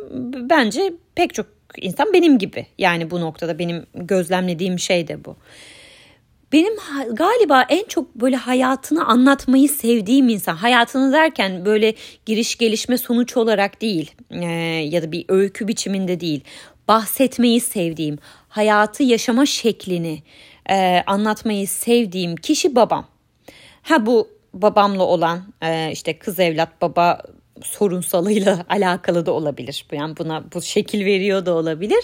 Bence 0.49 0.93
pek 1.15 1.33
çok 1.33 1.45
insan 1.77 2.13
benim 2.13 2.37
gibi. 2.37 2.65
Yani 2.77 3.11
bu 3.11 3.21
noktada 3.21 3.59
benim 3.59 3.85
gözlemlediğim 3.95 4.79
şey 4.79 5.07
de 5.07 5.25
bu. 5.25 5.35
Benim 6.53 6.73
galiba 7.11 7.65
en 7.69 7.83
çok 7.87 8.15
böyle 8.15 8.35
hayatını 8.35 9.05
anlatmayı 9.05 9.69
sevdiğim 9.69 10.29
insan. 10.29 10.55
Hayatını 10.55 11.13
derken 11.13 11.65
böyle 11.65 11.93
giriş 12.25 12.57
gelişme 12.57 12.97
sonuç 12.97 13.37
olarak 13.37 13.81
değil 13.81 14.11
e, 14.29 14.45
ya 14.89 15.03
da 15.03 15.11
bir 15.11 15.25
öykü 15.27 15.67
biçiminde 15.67 16.19
değil. 16.19 16.43
Bahsetmeyi 16.87 17.61
sevdiğim, 17.61 18.17
hayatı 18.47 19.03
yaşama 19.03 19.45
şeklini 19.45 20.23
e, 20.69 21.03
anlatmayı 21.07 21.67
sevdiğim 21.67 22.35
kişi 22.35 22.75
babam. 22.75 23.07
Ha 23.81 24.05
bu 24.05 24.27
babamla 24.53 25.03
olan 25.03 25.43
e, 25.61 25.91
işte 25.91 26.19
kız 26.19 26.39
evlat 26.39 26.81
baba 26.81 27.21
sorunsalıyla 27.63 28.65
alakalı 28.69 29.25
da 29.25 29.31
olabilir. 29.31 29.85
Yani 29.91 30.17
buna 30.17 30.43
bu 30.53 30.61
şekil 30.61 31.05
veriyor 31.05 31.45
da 31.45 31.53
olabilir. 31.53 32.03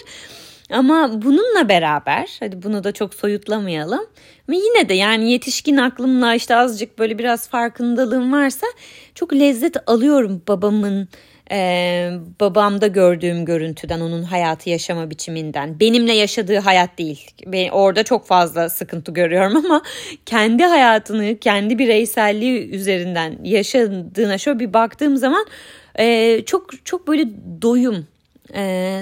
Ama 0.72 1.22
bununla 1.22 1.68
beraber 1.68 2.36
hadi 2.40 2.62
bunu 2.62 2.84
da 2.84 2.92
çok 2.92 3.14
soyutlamayalım. 3.14 4.06
Ama 4.48 4.56
yine 4.56 4.88
de 4.88 4.94
yani 4.94 5.32
yetişkin 5.32 5.76
aklımla 5.76 6.34
işte 6.34 6.56
azıcık 6.56 6.98
böyle 6.98 7.18
biraz 7.18 7.48
farkındalığım 7.48 8.32
varsa 8.32 8.66
çok 9.14 9.32
lezzet 9.32 9.76
alıyorum 9.86 10.42
babamın 10.48 11.08
e, 11.50 12.10
babamda 12.40 12.86
gördüğüm 12.86 13.44
görüntüden, 13.44 14.00
onun 14.00 14.22
hayatı 14.22 14.70
yaşama 14.70 15.10
biçiminden. 15.10 15.80
Benimle 15.80 16.12
yaşadığı 16.12 16.58
hayat 16.58 16.98
değil. 16.98 17.30
Ben 17.46 17.68
orada 17.68 18.02
çok 18.02 18.26
fazla 18.26 18.68
sıkıntı 18.68 19.12
görüyorum 19.12 19.56
ama 19.66 19.82
kendi 20.26 20.64
hayatını, 20.64 21.38
kendi 21.38 21.78
bireyselliği 21.78 22.70
üzerinden 22.70 23.38
yaşadığına 23.42 24.38
şöyle 24.38 24.58
bir 24.58 24.72
baktığım 24.72 25.16
zaman 25.16 25.46
e, 25.98 26.40
çok 26.46 26.86
çok 26.86 27.08
böyle 27.08 27.24
doyum 27.62 28.06
e, 28.54 29.00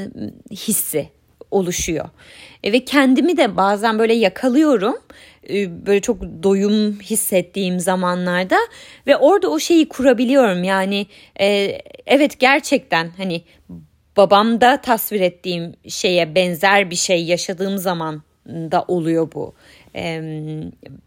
hissi 0.51 1.18
oluşuyor. 1.51 2.09
E, 2.65 2.73
ve 2.73 2.85
kendimi 2.85 3.37
de 3.37 3.57
bazen 3.57 3.99
böyle 3.99 4.15
yakalıyorum. 4.15 4.97
E, 5.51 5.87
böyle 5.87 6.01
çok 6.01 6.23
doyum 6.23 7.01
hissettiğim 7.01 7.81
zamanlarda. 7.81 8.59
Ve 9.07 9.17
orada 9.17 9.51
o 9.51 9.59
şeyi 9.59 9.89
kurabiliyorum. 9.89 10.65
Yani 10.65 11.07
e, 11.41 11.79
evet 12.07 12.39
gerçekten 12.39 13.11
hani 13.17 13.43
babamda 14.17 14.81
tasvir 14.81 15.21
ettiğim 15.21 15.75
şeye 15.89 16.35
benzer 16.35 16.91
bir 16.91 16.97
şey 16.97 17.25
yaşadığım 17.25 17.79
zaman 17.79 18.23
da 18.47 18.85
oluyor 18.89 19.33
bu. 19.35 19.55
E, 19.95 20.23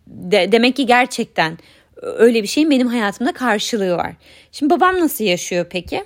de, 0.07 0.51
demek 0.51 0.75
ki 0.75 0.85
gerçekten 0.85 1.57
öyle 2.01 2.43
bir 2.43 2.47
şeyin 2.47 2.69
benim 2.69 2.87
hayatımda 2.87 3.33
karşılığı 3.33 3.97
var. 3.97 4.13
Şimdi 4.51 4.73
babam 4.73 4.99
nasıl 4.99 5.23
yaşıyor 5.23 5.65
peki? 5.69 6.03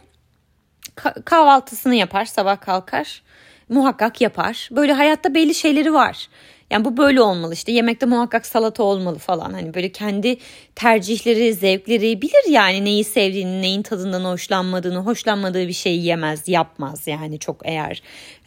Ka- 0.95 1.23
kahvaltısını 1.23 1.95
yapar 1.95 2.25
sabah 2.25 2.61
kalkar 2.61 3.21
muhakkak 3.69 4.21
yapar 4.21 4.69
böyle 4.71 4.93
hayatta 4.93 5.35
belli 5.35 5.55
şeyleri 5.55 5.93
var 5.93 6.29
yani 6.71 6.85
bu 6.85 6.97
böyle 6.97 7.21
olmalı 7.21 7.53
işte 7.53 7.71
yemekte 7.71 8.05
muhakkak 8.05 8.45
salata 8.45 8.83
olmalı 8.83 9.17
falan. 9.17 9.53
Hani 9.53 9.73
böyle 9.73 9.91
kendi 9.91 10.37
tercihleri, 10.75 11.53
zevkleri 11.53 12.21
bilir 12.21 12.49
yani 12.49 12.85
neyi 12.85 13.03
sevdiğini, 13.03 13.61
neyin 13.61 13.81
tadından 13.81 14.25
hoşlanmadığını, 14.25 14.97
hoşlanmadığı 14.97 15.67
bir 15.67 15.73
şeyi 15.73 16.05
yemez, 16.05 16.47
yapmaz. 16.47 17.07
Yani 17.07 17.39
çok 17.39 17.61
eğer 17.63 18.01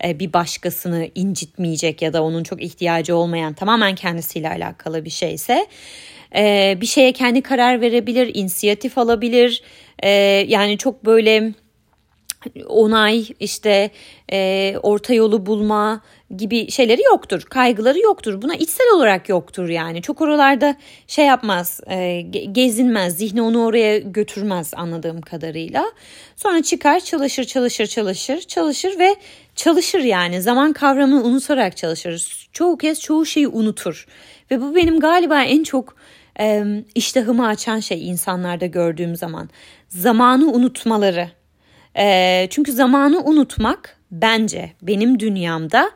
e, 0.04 0.18
bir 0.18 0.32
başkasını 0.32 1.08
incitmeyecek 1.14 2.02
ya 2.02 2.12
da 2.12 2.22
onun 2.22 2.42
çok 2.42 2.62
ihtiyacı 2.62 3.16
olmayan 3.16 3.54
tamamen 3.54 3.94
kendisiyle 3.94 4.48
alakalı 4.48 5.04
bir 5.04 5.10
şeyse 5.10 5.66
e, 6.36 6.78
bir 6.80 6.86
şeye 6.86 7.12
kendi 7.12 7.42
karar 7.42 7.80
verebilir, 7.80 8.30
inisiyatif 8.34 8.98
alabilir. 8.98 9.62
E, 10.02 10.10
yani 10.48 10.78
çok 10.78 11.04
böyle 11.04 11.52
onay 12.66 13.26
işte 13.40 13.90
e, 14.32 14.74
orta 14.82 15.14
yolu 15.14 15.46
bulma 15.46 16.00
gibi 16.36 16.70
şeyleri 16.70 17.02
yoktur. 17.02 17.42
Kaygıları 17.42 17.98
yoktur. 17.98 18.42
Buna 18.42 18.54
içsel 18.54 18.86
olarak 18.94 19.28
yoktur 19.28 19.68
yani. 19.68 20.02
Çok 20.02 20.20
oralarda 20.20 20.76
şey 21.06 21.26
yapmaz, 21.26 21.80
e, 21.90 22.20
gezinmez, 22.52 23.16
zihni 23.16 23.42
onu 23.42 23.64
oraya 23.64 23.98
götürmez 23.98 24.72
anladığım 24.76 25.20
kadarıyla. 25.20 25.84
Sonra 26.36 26.62
çıkar, 26.62 27.00
çalışır, 27.00 27.44
çalışır, 27.44 27.86
çalışır, 27.86 28.40
çalışır 28.40 28.98
ve 28.98 29.16
çalışır 29.56 30.00
yani. 30.00 30.42
Zaman 30.42 30.72
kavramını 30.72 31.24
unutarak 31.24 31.76
çalışır. 31.76 32.48
Çoğu 32.52 32.78
kez 32.78 33.00
çoğu 33.00 33.26
şeyi 33.26 33.48
unutur. 33.48 34.06
Ve 34.50 34.60
bu 34.60 34.74
benim 34.74 35.00
galiba 35.00 35.42
en 35.42 35.62
çok 35.62 35.96
e, 36.40 36.64
iştahımı 36.94 37.46
açan 37.46 37.80
şey 37.80 38.08
insanlarda 38.08 38.66
gördüğüm 38.66 39.16
zaman. 39.16 39.50
Zamanı 39.88 40.46
unutmaları. 40.52 41.37
E, 41.96 42.46
çünkü 42.50 42.72
zamanı 42.72 43.20
unutmak 43.24 43.96
bence 44.10 44.72
benim 44.82 45.20
dünyamda 45.20 45.90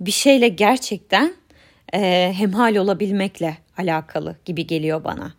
bir 0.00 0.10
şeyle 0.10 0.48
gerçekten 0.48 1.34
e, 1.94 2.32
hemhal 2.36 2.76
olabilmekle 2.76 3.58
alakalı 3.78 4.36
gibi 4.44 4.66
geliyor 4.66 5.04
bana. 5.04 5.32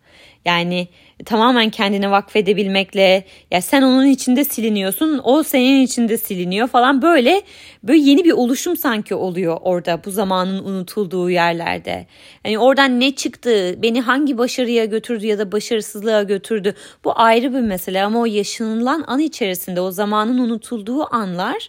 Yani 0.44 0.88
tamamen 1.24 1.70
kendine 1.70 2.10
vakfedebilmekle 2.10 3.24
ya 3.50 3.62
sen 3.62 3.82
onun 3.82 4.06
içinde 4.06 4.44
siliniyorsun 4.44 5.20
o 5.24 5.42
senin 5.42 5.82
içinde 5.82 6.18
siliniyor 6.18 6.68
falan. 6.68 7.02
Böyle 7.02 7.42
böyle 7.82 7.98
yeni 7.98 8.24
bir 8.24 8.32
oluşum 8.32 8.76
sanki 8.76 9.14
oluyor 9.14 9.58
orada 9.60 10.04
bu 10.04 10.10
zamanın 10.10 10.64
unutulduğu 10.64 11.30
yerlerde. 11.30 12.06
Yani 12.44 12.58
oradan 12.58 13.00
ne 13.00 13.14
çıktı 13.14 13.74
beni 13.82 14.00
hangi 14.00 14.38
başarıya 14.38 14.84
götürdü 14.84 15.26
ya 15.26 15.38
da 15.38 15.52
başarısızlığa 15.52 16.22
götürdü? 16.22 16.74
Bu 17.04 17.12
ayrı 17.20 17.54
bir 17.54 17.60
mesele 17.60 18.02
ama 18.02 18.20
o 18.20 18.26
yaşanılan 18.26 19.04
an 19.06 19.18
içerisinde 19.18 19.80
o 19.80 19.90
zamanın 19.90 20.38
unutulduğu 20.38 21.14
anlar 21.14 21.68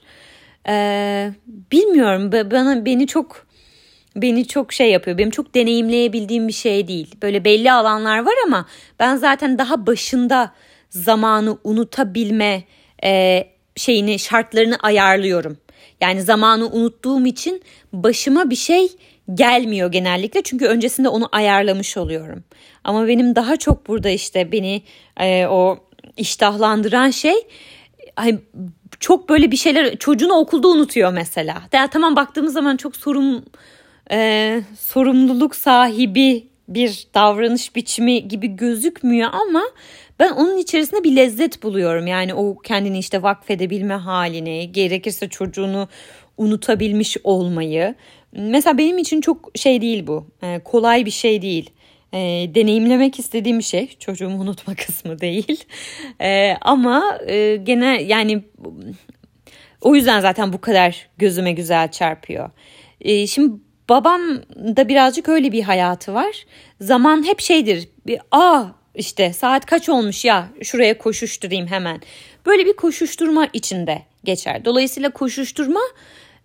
ee, 0.68 1.32
bilmiyorum. 1.48 2.32
Bana 2.32 2.86
beni 2.86 3.08
çok 3.08 3.48
beni 4.16 4.48
çok 4.48 4.74
şey 4.74 4.92
yapıyor. 4.92 5.18
Benim 5.18 5.30
çok 5.30 5.56
deneyimleyebildiğim 5.56 6.48
bir 6.48 6.54
şey 6.54 6.88
değil. 6.88 7.16
Böyle 7.22 7.46
belli 7.46 7.72
alanlar 7.72 8.20
var 8.20 8.34
ama 8.46 8.66
ben 9.00 9.16
zaten 9.16 9.58
daha 9.58 9.88
başında 9.88 10.52
zamanı 10.90 11.58
unutabilme 11.64 12.64
e, 13.04 13.44
şeyini 13.76 14.20
şartlarını 14.20 14.76
ayarlıyorum. 14.76 15.58
Yani 16.02 16.22
zamanı 16.22 16.68
unuttuğum 16.68 17.26
için 17.26 17.62
başıma 17.94 18.50
bir 18.50 18.56
şey 18.56 18.88
gelmiyor 19.34 19.92
genellikle 19.92 20.42
çünkü 20.42 20.66
öncesinde 20.66 21.10
onu 21.10 21.30
ayarlamış 21.32 21.98
oluyorum. 21.98 22.44
Ama 22.84 23.08
benim 23.08 23.36
daha 23.36 23.58
çok 23.58 23.88
burada 23.88 24.10
işte 24.10 24.52
beni 24.52 24.82
e, 25.20 25.46
o 25.48 25.80
iştahlandıran 26.18 27.10
şey 27.10 27.36
hani 28.16 28.40
çok 29.00 29.30
böyle 29.30 29.52
bir 29.52 29.58
şeyler 29.58 29.98
çocuğunu 29.98 30.34
okulda 30.34 30.68
unutuyor 30.68 31.14
mesela. 31.14 31.62
Ya 31.74 31.88
tamam 31.88 32.16
baktığımız 32.16 32.54
zaman 32.54 32.78
çok 32.78 32.96
sorum 32.96 33.46
e, 34.12 34.62
sorumluluk 34.80 35.56
sahibi 35.56 36.48
bir 36.68 37.08
davranış 37.14 37.76
biçimi 37.76 38.28
gibi 38.28 38.48
gözükmüyor 38.48 39.30
ama 39.34 39.64
ben 40.20 40.32
onun 40.32 40.58
içerisinde 40.58 41.04
bir 41.04 41.16
lezzet 41.16 41.64
buluyorum. 41.64 42.08
Yani 42.08 42.34
o 42.34 42.58
kendini 42.58 43.00
işte 43.00 43.24
vakfedebilme 43.24 43.94
halini, 43.94 44.72
gerekirse 44.72 45.30
çocuğunu 45.30 45.88
unutabilmiş 46.38 47.18
olmayı. 47.24 47.96
Mesela 48.32 48.78
benim 48.78 48.98
için 48.98 49.22
çok 49.22 49.52
şey 49.56 49.82
değil 49.82 50.08
bu. 50.08 50.28
E, 50.44 50.60
kolay 50.60 51.06
bir 51.06 51.12
şey 51.12 51.42
değil. 51.42 51.70
E, 52.14 52.20
deneyimlemek 52.56 53.20
istediğim 53.20 53.62
şey. 53.62 53.98
Çocuğumu 54.00 54.42
unutma 54.42 54.76
kısmı 54.86 55.20
değil. 55.20 55.64
E, 56.22 56.54
ama 56.62 57.20
e, 57.28 57.56
gene 57.56 58.02
yani 58.02 58.44
o 59.82 59.96
yüzden 59.96 60.20
zaten 60.20 60.54
bu 60.54 60.62
kadar 60.62 61.10
gözüme 61.18 61.52
güzel 61.52 61.92
çarpıyor. 61.92 62.50
E, 63.02 63.28
şimdi 63.28 63.54
babam 63.92 64.22
da 64.56 64.88
birazcık 64.90 65.30
öyle 65.30 65.52
bir 65.52 65.64
hayatı 65.64 66.14
var. 66.14 66.46
Zaman 66.82 67.28
hep 67.28 67.40
şeydir. 67.40 67.90
Bir, 68.08 68.20
Aa 68.32 68.64
işte 68.96 69.34
saat 69.34 69.66
kaç 69.66 69.90
olmuş 69.90 70.26
ya 70.26 70.50
şuraya 70.64 70.98
koşuşturayım 70.98 71.68
hemen. 71.68 72.02
Böyle 72.46 72.66
bir 72.66 72.74
koşuşturma 72.74 73.48
içinde 73.54 74.02
geçer. 74.24 74.66
Dolayısıyla 74.66 75.10
koşuşturma 75.10 75.80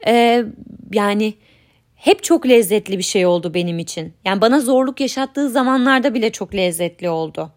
e, 0.06 0.44
yani 0.92 1.34
hep 1.94 2.22
çok 2.22 2.48
lezzetli 2.48 2.98
bir 2.98 3.02
şey 3.02 3.26
oldu 3.26 3.54
benim 3.54 3.78
için. 3.78 4.14
Yani 4.24 4.40
bana 4.40 4.60
zorluk 4.60 5.00
yaşattığı 5.00 5.50
zamanlarda 5.50 6.14
bile 6.14 6.32
çok 6.32 6.54
lezzetli 6.54 7.10
oldu. 7.10 7.50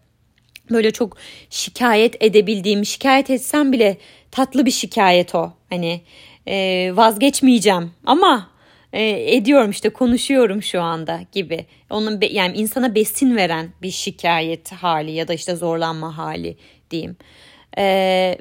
Böyle 0.70 0.90
çok 0.90 1.16
şikayet 1.50 2.22
edebildiğim, 2.22 2.84
şikayet 2.84 3.30
etsem 3.30 3.72
bile 3.72 3.96
tatlı 4.30 4.66
bir 4.66 4.70
şikayet 4.70 5.34
o. 5.34 5.52
Hani 5.70 6.00
e, 6.46 6.90
vazgeçmeyeceğim 6.96 7.90
ama 8.06 8.49
e, 8.92 9.34
ediyorum 9.36 9.70
işte 9.70 9.88
konuşuyorum 9.88 10.62
şu 10.62 10.82
anda 10.82 11.20
gibi. 11.32 11.66
Onun 11.90 12.20
be, 12.20 12.26
yani 12.26 12.56
insana 12.56 12.94
besin 12.94 13.36
veren 13.36 13.68
bir 13.82 13.90
şikayet 13.90 14.72
hali 14.72 15.10
ya 15.10 15.28
da 15.28 15.34
işte 15.34 15.56
zorlanma 15.56 16.18
hali 16.18 16.56
diyeyim. 16.90 17.16
E, 17.78 17.84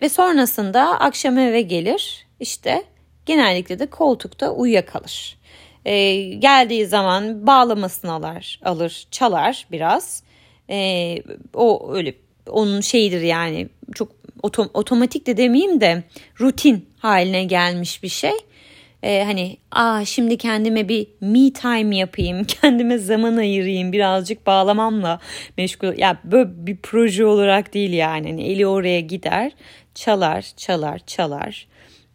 ve 0.02 0.10
sonrasında 0.10 1.00
akşam 1.00 1.38
eve 1.38 1.62
gelir 1.62 2.28
işte 2.40 2.84
genellikle 3.26 3.80
de 3.80 3.86
koltukta 3.86 4.52
uyuyakalır. 4.52 5.40
E, 5.86 6.16
geldiği 6.34 6.86
zaman 6.86 7.48
bağlamasını 7.48 8.12
alır, 8.12 8.60
alır 8.64 9.08
çalar 9.12 9.68
biraz. 9.72 10.24
E, 10.70 11.18
o 11.54 11.94
öyle 11.94 12.14
onun 12.50 12.82
şeyidir 12.82 13.22
yani 13.22 13.70
çok 13.96 14.12
otom, 14.44 14.70
otomatik 14.74 15.28
de 15.28 15.38
demeyeyim 15.38 15.82
de 15.82 16.04
rutin 16.40 16.90
haline 17.00 17.44
gelmiş 17.44 18.04
bir 18.04 18.10
şey 18.10 18.34
e, 19.04 19.24
hani 19.24 19.58
aa 19.72 20.06
şimdi 20.06 20.38
kendime 20.38 20.90
bir 20.90 21.08
me 21.22 21.54
time 21.54 21.98
yapayım, 21.98 22.44
kendime 22.62 22.98
zaman 22.98 23.38
ayırayım, 23.38 23.92
birazcık 23.92 24.48
bağlamamla 24.48 25.20
meşgul. 25.58 25.98
Ya 25.98 26.18
böyle 26.24 26.68
bir 26.68 26.78
proje 26.78 27.26
olarak 27.26 27.74
değil 27.74 27.94
yani. 27.94 28.28
Hani 28.30 28.44
eli 28.44 28.68
oraya 28.68 29.00
gider, 29.00 29.52
çalar, 29.96 30.52
çalar, 30.58 31.00
çalar. 31.08 31.68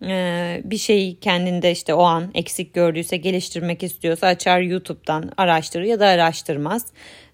Ee, 0.06 0.62
bir 0.64 0.76
şey 0.76 1.18
kendinde 1.18 1.72
işte 1.72 1.94
o 1.94 2.02
an 2.02 2.30
eksik 2.34 2.74
gördüyse 2.74 3.16
geliştirmek 3.16 3.82
istiyorsa 3.82 4.26
açar 4.26 4.60
YouTube'dan 4.60 5.30
araştırır 5.36 5.84
ya 5.84 6.00
da 6.00 6.06
araştırmaz. 6.06 6.86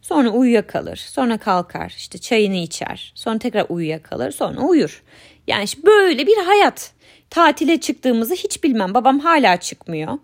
Sonra 0.02 0.30
uyuyakalır. 0.30 0.96
Sonra 0.96 1.38
kalkar. 1.38 1.94
işte 1.96 2.18
çayını 2.18 2.56
içer. 2.56 3.12
Sonra 3.14 3.38
tekrar 3.38 3.66
uyuyakalır. 3.68 4.30
Sonra 4.30 4.60
uyur. 4.60 5.02
Yani 5.46 5.64
işte 5.64 5.82
böyle 5.86 6.26
bir 6.26 6.36
hayat. 6.36 6.92
Tatile 7.30 7.80
çıktığımızı 7.80 8.34
hiç 8.34 8.64
bilmem. 8.64 8.94
Babam 8.94 9.18
hala 9.18 9.56
çıkmıyor. 9.56 10.18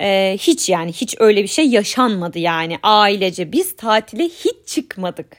Ee, 0.00 0.36
hiç 0.40 0.68
yani 0.68 0.92
hiç 0.92 1.14
öyle 1.18 1.42
bir 1.42 1.48
şey 1.48 1.68
yaşanmadı 1.68 2.38
yani 2.38 2.78
ailece 2.82 3.52
biz 3.52 3.76
tatile 3.76 4.24
hiç 4.24 4.66
çıkmadık. 4.66 5.36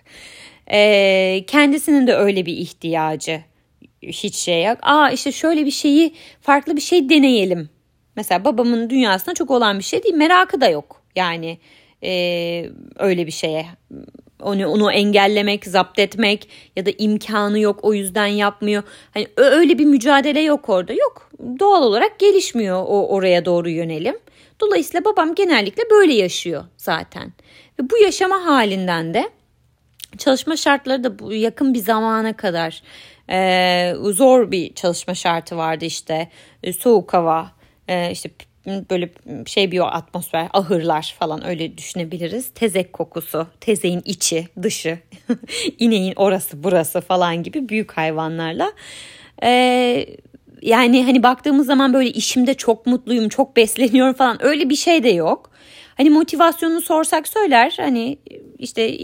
Ee, 0.71 1.43
kendisinin 1.47 2.07
de 2.07 2.15
öyle 2.15 2.45
bir 2.45 2.57
ihtiyacı 2.57 3.41
hiç 4.01 4.35
şey 4.35 4.65
yok. 4.65 4.77
Aa 4.81 5.09
işte 5.11 5.31
şöyle 5.31 5.65
bir 5.65 5.71
şeyi 5.71 6.13
farklı 6.41 6.75
bir 6.75 6.81
şey 6.81 7.09
deneyelim. 7.09 7.69
Mesela 8.15 8.45
babamın 8.45 8.89
dünyasında 8.89 9.35
çok 9.35 9.51
olan 9.51 9.79
bir 9.79 9.83
şey 9.83 10.03
değil 10.03 10.15
merakı 10.15 10.61
da 10.61 10.69
yok 10.69 11.01
yani 11.15 11.57
e, 12.03 12.11
öyle 12.95 13.27
bir 13.27 13.31
şeye 13.31 13.65
onu, 14.41 14.67
onu 14.67 14.91
engellemek, 14.91 15.65
zapt 15.65 15.99
etmek 15.99 16.49
ya 16.75 16.85
da 16.85 16.89
imkanı 16.97 17.59
yok 17.59 17.79
o 17.83 17.93
yüzden 17.93 18.27
yapmıyor. 18.27 18.83
Hani 19.13 19.27
öyle 19.37 19.77
bir 19.77 19.85
mücadele 19.85 20.41
yok 20.41 20.69
orada. 20.69 20.93
Yok. 20.93 21.29
Doğal 21.59 21.83
olarak 21.83 22.19
gelişmiyor 22.19 22.83
o 22.87 23.07
oraya 23.07 23.45
doğru 23.45 23.69
yönelim. 23.69 24.17
Dolayısıyla 24.59 25.05
babam 25.05 25.35
genellikle 25.35 25.83
böyle 25.91 26.13
yaşıyor 26.13 26.63
zaten. 26.77 27.33
Ve 27.79 27.89
bu 27.89 27.97
yaşama 27.97 28.45
halinden 28.45 29.13
de 29.13 29.29
çalışma 30.17 30.57
şartları 30.57 31.03
da 31.03 31.19
bu 31.19 31.33
yakın 31.33 31.73
bir 31.73 31.79
zamana 31.79 32.33
kadar 32.37 32.83
e, 33.29 33.93
zor 34.01 34.51
bir 34.51 34.73
çalışma 34.73 35.15
şartı 35.15 35.57
vardı 35.57 35.85
işte. 35.85 36.29
E, 36.63 36.73
soğuk 36.73 37.13
hava, 37.13 37.51
e, 37.87 38.11
işte 38.11 38.29
böyle 38.65 39.09
şey 39.45 39.71
bir 39.71 39.97
atmosfer, 39.97 40.47
ahırlar 40.53 41.15
falan 41.19 41.47
öyle 41.47 41.77
düşünebiliriz. 41.77 42.49
Tezek 42.49 42.93
kokusu, 42.93 43.47
tezeğin 43.61 44.01
içi, 44.05 44.47
dışı, 44.63 44.99
ineğin 45.79 46.13
orası 46.15 46.63
burası 46.63 47.01
falan 47.01 47.43
gibi 47.43 47.69
büyük 47.69 47.91
hayvanlarla. 47.91 48.71
Ee, 49.43 50.05
yani 50.61 51.05
hani 51.05 51.23
baktığımız 51.23 51.67
zaman 51.67 51.93
böyle 51.93 52.09
işimde 52.09 52.53
çok 52.53 52.85
mutluyum, 52.85 53.29
çok 53.29 53.55
besleniyorum 53.55 54.13
falan 54.13 54.45
öyle 54.45 54.69
bir 54.69 54.75
şey 54.75 55.03
de 55.03 55.09
yok. 55.09 55.51
Hani 55.97 56.09
motivasyonunu 56.09 56.81
sorsak 56.81 57.27
söyler 57.27 57.73
hani 57.77 58.17
işte 58.57 58.97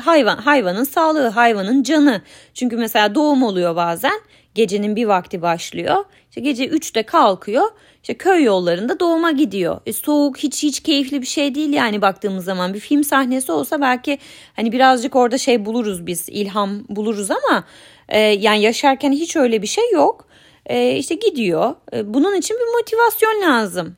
hayvan 0.00 0.36
hayvanın 0.36 0.84
sağlığı, 0.84 1.28
hayvanın 1.28 1.82
canı. 1.82 2.22
Çünkü 2.54 2.76
mesela 2.76 3.14
doğum 3.14 3.42
oluyor 3.42 3.76
bazen. 3.76 4.20
Gecenin 4.54 4.96
bir 4.96 5.04
vakti 5.04 5.42
başlıyor. 5.42 6.04
İşte 6.28 6.40
gece 6.40 6.64
3'te 6.64 7.02
kalkıyor. 7.02 7.64
İşte 8.02 8.14
köy 8.14 8.42
yollarında 8.42 9.00
doğuma 9.00 9.30
gidiyor. 9.30 9.80
E, 9.86 9.92
soğuk 9.92 10.38
hiç 10.38 10.62
hiç 10.62 10.80
keyifli 10.80 11.20
bir 11.22 11.26
şey 11.26 11.54
değil 11.54 11.72
yani 11.72 12.02
baktığımız 12.02 12.44
zaman. 12.44 12.74
Bir 12.74 12.80
film 12.80 13.04
sahnesi 13.04 13.52
olsa 13.52 13.80
belki 13.80 14.18
hani 14.56 14.72
birazcık 14.72 15.16
orada 15.16 15.38
şey 15.38 15.64
buluruz 15.64 16.06
biz 16.06 16.28
ilham 16.28 16.84
buluruz 16.88 17.30
ama 17.30 17.64
e, 18.08 18.18
yani 18.18 18.62
yaşarken 18.62 19.12
hiç 19.12 19.36
öyle 19.36 19.62
bir 19.62 19.66
şey 19.66 19.90
yok. 19.92 20.28
E, 20.66 20.96
işte 20.96 21.14
gidiyor. 21.14 21.74
E, 21.92 22.14
bunun 22.14 22.36
için 22.36 22.56
bir 22.56 22.78
motivasyon 22.78 23.42
lazım. 23.42 23.96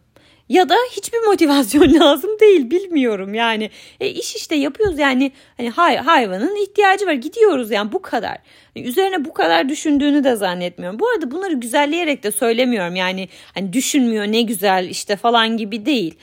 Ya 0.49 0.69
da 0.69 0.75
hiçbir 0.93 1.19
motivasyon 1.19 1.95
lazım 2.01 2.31
değil 2.41 2.71
bilmiyorum 2.71 3.35
yani 3.35 3.71
e, 4.01 4.09
iş 4.09 4.37
işte 4.37 4.55
yapıyoruz 4.55 4.99
yani 4.99 5.33
hani 5.57 5.71
hay, 5.71 5.97
hayvanın 5.97 6.57
ihtiyacı 6.57 7.07
var 7.07 7.13
gidiyoruz 7.13 7.71
yani 7.71 7.93
bu 7.93 8.03
kadar 8.03 8.39
üzerine 8.85 9.25
bu 9.25 9.33
kadar 9.33 9.69
düşündüğünü 9.69 10.25
de 10.25 10.37
zannetmiyorum 10.37 10.99
bu 10.99 11.09
arada 11.09 11.31
bunları 11.31 11.55
güzelleyerek 11.55 12.23
de 12.23 12.31
söylemiyorum 12.31 12.97
yani 12.97 13.29
hani 13.55 13.73
düşünmüyor 13.73 14.25
ne 14.27 14.43
güzel 14.43 14.89
işte 14.91 15.17
falan 15.17 15.57
gibi 15.57 15.87
değil 15.87 16.15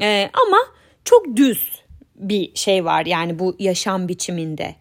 e, 0.00 0.30
ama 0.46 0.58
çok 1.04 1.36
düz 1.36 1.82
bir 2.16 2.50
şey 2.54 2.84
var 2.84 3.06
yani 3.06 3.38
bu 3.38 3.56
yaşam 3.58 4.08
biçiminde 4.08 4.74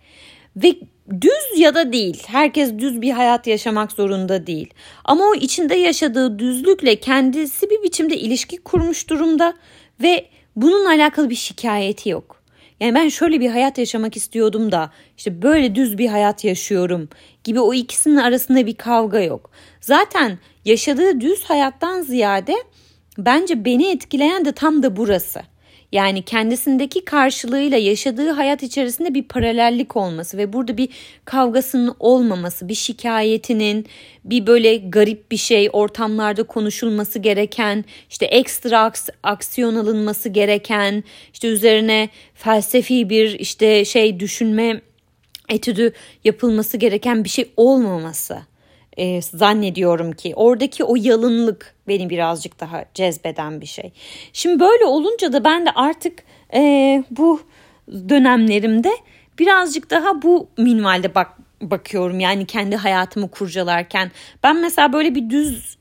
ve 0.55 0.75
düz 1.21 1.59
ya 1.59 1.75
da 1.75 1.93
değil. 1.93 2.23
Herkes 2.27 2.77
düz 2.77 3.01
bir 3.01 3.11
hayat 3.11 3.47
yaşamak 3.47 3.91
zorunda 3.91 4.47
değil. 4.47 4.73
Ama 5.05 5.25
o 5.25 5.35
içinde 5.35 5.75
yaşadığı 5.75 6.39
düzlükle 6.39 6.95
kendisi 6.95 7.69
bir 7.69 7.83
biçimde 7.83 8.17
ilişki 8.17 8.57
kurmuş 8.57 9.09
durumda 9.09 9.53
ve 10.01 10.25
bununla 10.55 10.89
alakalı 10.89 11.29
bir 11.29 11.35
şikayeti 11.35 12.09
yok. 12.09 12.36
Yani 12.79 12.95
ben 12.95 13.09
şöyle 13.09 13.39
bir 13.39 13.49
hayat 13.49 13.77
yaşamak 13.77 14.17
istiyordum 14.17 14.71
da 14.71 14.91
işte 15.17 15.41
böyle 15.41 15.75
düz 15.75 15.97
bir 15.97 16.07
hayat 16.07 16.43
yaşıyorum 16.43 17.09
gibi 17.43 17.59
o 17.59 17.73
ikisinin 17.73 18.15
arasında 18.15 18.65
bir 18.65 18.75
kavga 18.75 19.19
yok. 19.19 19.51
Zaten 19.81 20.39
yaşadığı 20.65 21.21
düz 21.21 21.43
hayattan 21.43 22.01
ziyade 22.01 22.53
bence 23.17 23.65
beni 23.65 23.91
etkileyen 23.91 24.45
de 24.45 24.51
tam 24.51 24.83
da 24.83 24.97
burası. 24.97 25.41
Yani 25.91 26.21
kendisindeki 26.21 27.05
karşılığıyla 27.05 27.77
yaşadığı 27.77 28.29
hayat 28.29 28.63
içerisinde 28.63 29.13
bir 29.13 29.23
paralellik 29.23 29.95
olması 29.95 30.37
ve 30.37 30.53
burada 30.53 30.77
bir 30.77 30.89
kavgasının 31.25 31.95
olmaması, 31.99 32.69
bir 32.69 32.75
şikayetinin, 32.75 33.85
bir 34.25 34.47
böyle 34.47 34.77
garip 34.77 35.31
bir 35.31 35.37
şey 35.37 35.69
ortamlarda 35.73 36.43
konuşulması 36.43 37.19
gereken, 37.19 37.85
işte 38.09 38.25
ekstra 38.25 38.91
aksiyon 39.23 39.75
alınması 39.75 40.29
gereken, 40.29 41.03
işte 41.33 41.47
üzerine 41.47 42.09
felsefi 42.33 43.09
bir 43.09 43.39
işte 43.39 43.85
şey 43.85 44.19
düşünme 44.19 44.81
etüdü 45.49 45.93
yapılması 46.23 46.77
gereken 46.77 47.23
bir 47.23 47.29
şey 47.29 47.49
olmaması 47.57 48.37
e, 48.97 49.21
zannediyorum 49.21 50.11
ki 50.11 50.33
oradaki 50.35 50.83
o 50.83 50.95
yalınlık 50.95 51.75
beni 51.87 52.09
birazcık 52.09 52.59
daha 52.59 52.85
cezbeden 52.93 53.61
bir 53.61 53.65
şey. 53.65 53.91
Şimdi 54.33 54.59
böyle 54.59 54.85
olunca 54.85 55.33
da 55.33 55.43
ben 55.43 55.65
de 55.65 55.71
artık 55.71 56.23
e, 56.53 57.03
bu 57.11 57.41
dönemlerimde 58.09 58.91
birazcık 59.39 59.89
daha 59.89 60.21
bu 60.21 60.49
minvalde 60.57 61.15
bak 61.15 61.27
bakıyorum 61.61 62.19
yani 62.19 62.45
kendi 62.45 62.75
hayatımı 62.75 63.31
kurcalarken 63.31 64.11
ben 64.43 64.61
mesela 64.61 64.93
böyle 64.93 65.15
bir 65.15 65.29
düz 65.29 65.76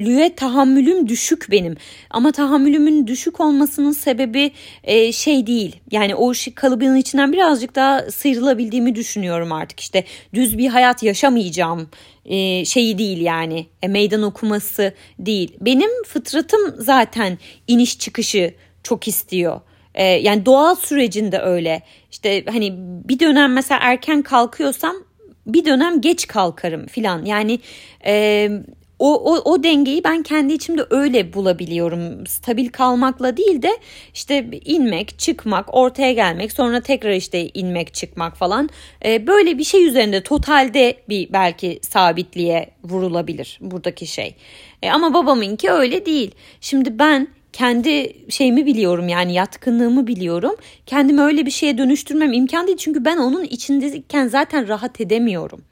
lüye 0.00 0.34
tahammülüm 0.34 1.08
düşük 1.08 1.50
benim. 1.50 1.76
Ama 2.10 2.32
tahammülümün 2.32 3.06
düşük 3.06 3.40
olmasının 3.40 3.92
sebebi 3.92 4.52
e, 4.84 5.12
şey 5.12 5.46
değil. 5.46 5.76
Yani 5.90 6.14
o 6.14 6.32
kalıbının 6.54 6.96
içinden 6.96 7.32
birazcık 7.32 7.74
daha 7.74 8.10
sıyrılabildiğimi 8.10 8.94
düşünüyorum 8.94 9.52
artık. 9.52 9.80
İşte 9.80 10.04
düz 10.34 10.58
bir 10.58 10.68
hayat 10.68 11.02
yaşamayacağım 11.02 11.88
e, 12.24 12.64
şeyi 12.64 12.98
değil 12.98 13.20
yani. 13.20 13.66
E, 13.82 13.88
meydan 13.88 14.22
okuması 14.22 14.94
değil. 15.18 15.56
Benim 15.60 16.04
fıtratım 16.04 16.74
zaten 16.78 17.38
iniş 17.66 17.98
çıkışı 17.98 18.54
çok 18.82 19.08
istiyor. 19.08 19.60
E, 19.94 20.04
yani 20.04 20.46
doğal 20.46 20.74
sürecinde 20.74 21.38
öyle. 21.38 21.82
İşte 22.10 22.44
hani 22.44 22.74
bir 22.78 23.20
dönem 23.20 23.52
mesela 23.52 23.80
erken 23.82 24.22
kalkıyorsam 24.22 24.96
bir 25.46 25.64
dönem 25.64 26.00
geç 26.00 26.26
kalkarım 26.26 26.86
filan. 26.86 27.24
Yani 27.24 27.60
e, 28.06 28.50
o, 28.98 29.34
o, 29.34 29.52
o 29.52 29.62
dengeyi 29.62 30.04
ben 30.04 30.22
kendi 30.22 30.52
içimde 30.52 30.86
öyle 30.90 31.32
bulabiliyorum. 31.32 32.26
Stabil 32.26 32.68
kalmakla 32.68 33.36
değil 33.36 33.62
de 33.62 33.70
işte 34.14 34.50
inmek, 34.64 35.18
çıkmak, 35.18 35.74
ortaya 35.74 36.12
gelmek, 36.12 36.52
sonra 36.52 36.80
tekrar 36.80 37.12
işte 37.12 37.48
inmek, 37.48 37.94
çıkmak 37.94 38.36
falan. 38.36 38.68
Ee, 39.04 39.26
böyle 39.26 39.58
bir 39.58 39.64
şey 39.64 39.86
üzerinde 39.86 40.22
totalde 40.22 40.96
bir 41.08 41.32
belki 41.32 41.78
sabitliğe 41.82 42.70
vurulabilir 42.84 43.58
buradaki 43.60 44.06
şey. 44.06 44.34
Ee, 44.82 44.90
ama 44.90 45.14
babamınki 45.14 45.70
öyle 45.70 46.06
değil. 46.06 46.30
Şimdi 46.60 46.98
ben 46.98 47.28
kendi 47.54 48.12
şeyimi 48.30 48.66
biliyorum 48.66 49.08
yani 49.08 49.34
yatkınlığımı 49.34 50.06
biliyorum. 50.06 50.56
Kendimi 50.86 51.20
öyle 51.20 51.46
bir 51.46 51.50
şeye 51.50 51.78
dönüştürmem 51.78 52.32
imkan 52.32 52.66
değil 52.66 52.78
çünkü 52.78 53.04
ben 53.04 53.16
onun 53.16 53.44
içindeyken 53.44 54.28
zaten 54.28 54.68
rahat 54.68 55.00
edemiyorum. 55.00 55.62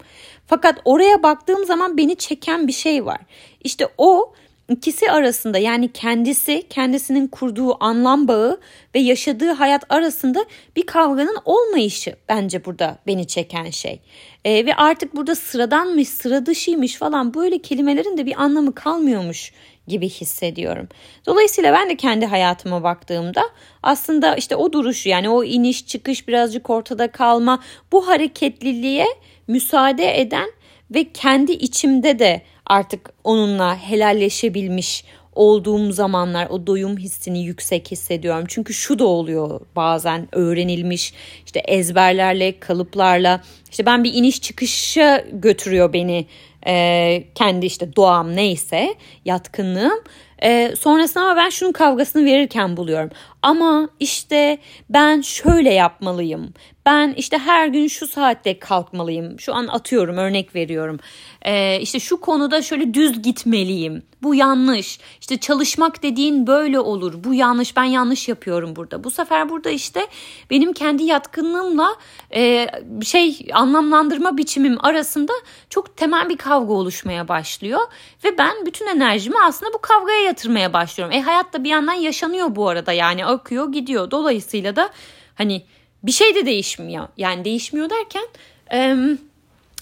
Fakat 0.52 0.78
oraya 0.84 1.22
baktığım 1.22 1.64
zaman 1.64 1.96
beni 1.96 2.16
çeken 2.16 2.68
bir 2.68 2.72
şey 2.72 3.06
var. 3.06 3.20
İşte 3.64 3.88
o 3.98 4.32
ikisi 4.68 5.10
arasında 5.10 5.58
yani 5.58 5.92
kendisi 5.92 6.62
kendisinin 6.70 7.26
kurduğu 7.26 7.84
anlam 7.84 8.28
bağı 8.28 8.60
ve 8.94 8.98
yaşadığı 8.98 9.52
hayat 9.52 9.84
arasında 9.88 10.44
bir 10.76 10.86
kavganın 10.86 11.36
olmayışı 11.44 12.16
bence 12.28 12.64
burada 12.64 12.98
beni 13.06 13.26
çeken 13.26 13.70
şey. 13.70 14.00
ee, 14.44 14.66
ve 14.66 14.74
artık 14.74 15.16
burada 15.16 15.34
sıradanmış, 15.34 16.08
sıra 16.08 16.46
dışıymış 16.46 16.96
falan 16.96 17.34
böyle 17.34 17.58
kelimelerin 17.58 18.18
de 18.18 18.26
bir 18.26 18.42
anlamı 18.42 18.74
kalmıyormuş 18.74 19.52
gibi 19.88 20.08
hissediyorum. 20.08 20.88
Dolayısıyla 21.26 21.72
ben 21.72 21.90
de 21.90 21.96
kendi 21.96 22.26
hayatıma 22.26 22.82
baktığımda 22.82 23.42
aslında 23.82 24.36
işte 24.36 24.56
o 24.56 24.72
duruşu 24.72 25.08
yani 25.08 25.28
o 25.28 25.44
iniş 25.44 25.86
çıkış 25.86 26.28
birazcık 26.28 26.70
ortada 26.70 27.12
kalma 27.12 27.62
bu 27.92 28.08
hareketliliğe 28.08 29.06
müsaade 29.48 30.20
eden 30.20 30.50
ve 30.94 31.12
kendi 31.12 31.52
içimde 31.52 32.18
de 32.18 32.42
artık 32.66 33.10
onunla 33.24 33.76
helalleşebilmiş 33.76 35.04
olduğum 35.34 35.92
zamanlar 35.92 36.46
o 36.50 36.66
doyum 36.66 36.96
hissini 36.96 37.44
yüksek 37.44 37.90
hissediyorum. 37.90 38.44
Çünkü 38.48 38.74
şu 38.74 38.98
da 38.98 39.04
oluyor 39.04 39.60
bazen 39.76 40.28
öğrenilmiş 40.32 41.14
işte 41.46 41.60
ezberlerle, 41.60 42.58
kalıplarla 42.60 43.42
işte 43.70 43.86
ben 43.86 44.04
bir 44.04 44.14
iniş 44.14 44.40
çıkışa 44.40 45.24
götürüyor 45.32 45.92
beni 45.92 46.26
e, 46.66 47.24
kendi 47.34 47.66
işte 47.66 47.96
doğam 47.96 48.36
neyse 48.36 48.94
yatkınlığım. 49.24 50.04
E, 50.42 50.74
sonrasında 50.76 51.24
ama 51.24 51.36
ben 51.36 51.48
şunun 51.48 51.72
kavgasını 51.72 52.24
verirken 52.24 52.76
buluyorum. 52.76 53.10
Ama 53.42 53.88
işte 54.00 54.58
ben 54.90 55.20
şöyle 55.20 55.74
yapmalıyım. 55.74 56.54
Ben 56.86 57.14
işte 57.16 57.38
her 57.38 57.68
gün 57.68 57.88
şu 57.88 58.06
saatte 58.06 58.58
kalkmalıyım. 58.58 59.40
Şu 59.40 59.54
an 59.54 59.66
atıyorum 59.66 60.16
örnek 60.16 60.54
veriyorum. 60.54 60.98
Ee, 61.42 61.80
işte 61.80 62.00
şu 62.00 62.20
konuda 62.20 62.62
şöyle 62.62 62.94
düz 62.94 63.22
gitmeliyim. 63.22 64.02
Bu 64.22 64.34
yanlış. 64.34 64.98
İşte 65.20 65.36
çalışmak 65.36 66.02
dediğin 66.02 66.46
böyle 66.46 66.80
olur. 66.80 67.24
Bu 67.24 67.34
yanlış. 67.34 67.76
Ben 67.76 67.84
yanlış 67.84 68.28
yapıyorum 68.28 68.76
burada. 68.76 69.04
Bu 69.04 69.10
sefer 69.10 69.48
burada 69.48 69.70
işte 69.70 70.06
benim 70.50 70.72
kendi 70.72 71.02
yatkınlığımla 71.04 71.96
e, 72.34 72.66
şey 73.04 73.46
anlamlandırma 73.52 74.36
biçimim 74.36 74.84
arasında 74.84 75.32
çok 75.70 75.96
temel 75.96 76.28
bir 76.28 76.36
kavga 76.36 76.72
oluşmaya 76.72 77.28
başlıyor. 77.28 77.80
Ve 78.24 78.38
ben 78.38 78.66
bütün 78.66 78.86
enerjimi 78.86 79.36
aslında 79.44 79.72
bu 79.72 79.78
kavgaya 79.78 80.22
yatırmaya 80.32 80.72
başlıyorum. 80.72 81.16
E 81.16 81.22
hayat 81.22 81.52
da 81.52 81.64
bir 81.64 81.68
yandan 81.68 81.92
yaşanıyor 81.92 82.56
bu 82.56 82.68
arada. 82.68 82.92
Yani 82.92 83.26
akıyor 83.26 83.72
gidiyor. 83.72 84.10
Dolayısıyla 84.10 84.76
da 84.76 84.90
hani 85.34 85.62
bir 86.02 86.12
şey 86.12 86.34
de 86.34 86.46
değişmiyor. 86.46 87.08
Yani 87.16 87.44
değişmiyor 87.44 87.90
derken 87.90 88.24
e, 88.72 88.96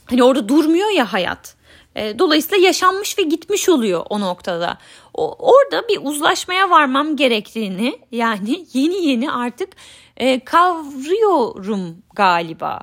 hani 0.06 0.22
orada 0.22 0.48
durmuyor 0.48 0.90
ya 0.90 1.12
hayat. 1.12 1.54
E, 1.96 2.18
dolayısıyla 2.18 2.66
yaşanmış 2.66 3.18
ve 3.18 3.22
gitmiş 3.22 3.68
oluyor 3.68 4.06
o 4.10 4.20
noktada. 4.20 4.78
O, 5.14 5.52
orada 5.52 5.88
bir 5.88 5.98
uzlaşmaya 6.02 6.70
varmam 6.70 7.16
gerektiğini 7.16 7.98
yani 8.12 8.66
yeni 8.72 9.06
yeni 9.06 9.32
artık 9.32 9.68
e, 10.16 10.40
kavruyorum 10.40 11.96
galiba. 12.14 12.80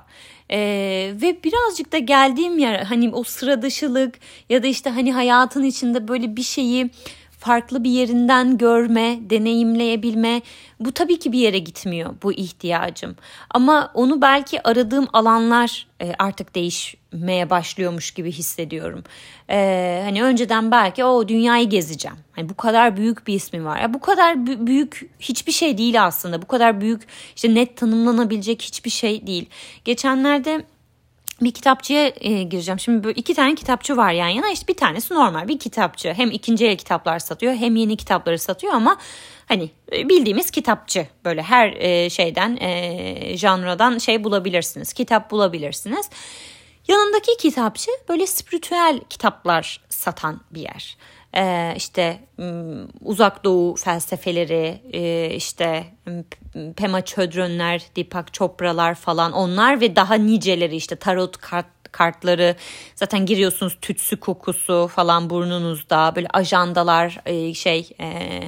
Ee, 0.50 1.12
ve 1.22 1.44
birazcık 1.44 1.92
da 1.92 1.98
geldiğim 1.98 2.58
yer 2.58 2.82
hani 2.82 3.10
o 3.12 3.22
sıra 3.22 3.62
dışılık 3.62 4.14
ya 4.48 4.62
da 4.62 4.66
işte 4.66 4.90
hani 4.90 5.12
hayatın 5.12 5.62
içinde 5.62 6.08
böyle 6.08 6.36
bir 6.36 6.42
şeyi 6.42 6.90
farklı 7.38 7.84
bir 7.84 7.90
yerinden 7.90 8.58
görme, 8.58 9.18
deneyimleyebilme 9.30 10.42
bu 10.80 10.92
tabii 10.92 11.18
ki 11.18 11.32
bir 11.32 11.38
yere 11.38 11.58
gitmiyor 11.58 12.14
bu 12.22 12.32
ihtiyacım. 12.32 13.16
Ama 13.50 13.90
onu 13.94 14.22
belki 14.22 14.68
aradığım 14.68 15.06
alanlar 15.12 15.86
e, 16.02 16.12
artık 16.18 16.54
değişmeye 16.54 17.50
başlıyormuş 17.50 18.10
gibi 18.10 18.32
hissediyorum. 18.32 19.04
Ee, 19.50 20.02
hani 20.04 20.22
önceden 20.22 20.70
belki 20.70 21.04
o 21.04 21.28
dünyayı 21.28 21.68
gezeceğim. 21.68 22.16
Hani 22.32 22.48
bu 22.48 22.54
kadar 22.54 22.96
büyük 22.96 23.26
bir 23.26 23.34
ismi 23.34 23.64
var. 23.64 23.80
Ya 23.80 23.94
bu 23.94 24.00
kadar 24.00 24.46
büyük 24.66 25.10
hiçbir 25.20 25.52
şey 25.52 25.78
değil 25.78 26.04
aslında. 26.04 26.42
Bu 26.42 26.46
kadar 26.46 26.80
büyük 26.80 27.02
işte 27.36 27.54
net 27.54 27.76
tanımlanabilecek 27.76 28.62
hiçbir 28.62 28.90
şey 28.90 29.26
değil. 29.26 29.46
Geçenlerde 29.84 30.64
bir 31.40 31.50
kitapçıya 31.50 32.12
e, 32.20 32.42
gireceğim. 32.42 32.80
Şimdi 32.80 33.04
böyle 33.04 33.20
iki 33.20 33.34
tane 33.34 33.54
kitapçı 33.54 33.96
var 33.96 34.12
yan 34.12 34.28
yana. 34.28 34.50
İşte 34.50 34.68
bir 34.68 34.76
tanesi 34.76 35.14
normal 35.14 35.48
bir 35.48 35.58
kitapçı. 35.58 36.12
Hem 36.12 36.30
ikinci 36.30 36.66
el 36.66 36.76
kitaplar 36.76 37.18
satıyor 37.18 37.54
hem 37.54 37.76
yeni 37.76 37.96
kitapları 37.96 38.38
satıyor 38.38 38.72
ama 38.72 38.98
hani 39.46 39.70
e, 39.92 40.08
bildiğimiz 40.08 40.50
kitapçı. 40.50 41.06
Böyle 41.24 41.42
her 41.42 41.72
e, 41.72 42.10
şeyden 42.10 42.56
e, 42.56 43.36
janradan 43.36 43.98
şey 43.98 44.24
bulabilirsiniz. 44.24 44.92
Kitap 44.92 45.30
bulabilirsiniz. 45.30 46.10
Yanındaki 46.88 47.36
kitapçı 47.36 47.90
böyle 48.08 48.26
spiritüel 48.26 49.00
kitaplar 49.10 49.80
satan 49.88 50.40
bir 50.50 50.60
yer. 50.60 50.96
Ee, 51.36 51.74
işte 51.76 52.20
uzak 53.00 53.44
doğu 53.44 53.76
felsefeleri 53.76 54.80
e, 54.92 55.34
işte 55.34 55.84
Pema 56.76 57.04
Çödrönler, 57.04 57.82
Deepak 57.96 58.32
Chopra'lar 58.32 58.94
falan 58.94 59.32
onlar 59.32 59.80
ve 59.80 59.96
daha 59.96 60.14
niceleri 60.14 60.76
işte 60.76 60.96
tarot 60.96 61.36
kart 61.36 61.66
kartları 61.92 62.56
zaten 62.94 63.26
giriyorsunuz 63.26 63.78
tütsü 63.80 64.16
kokusu 64.16 64.90
falan 64.94 65.30
burnunuzda 65.30 66.12
böyle 66.16 66.28
ajandalar 66.32 67.20
e, 67.26 67.54
şey 67.54 67.90
e, 68.00 68.40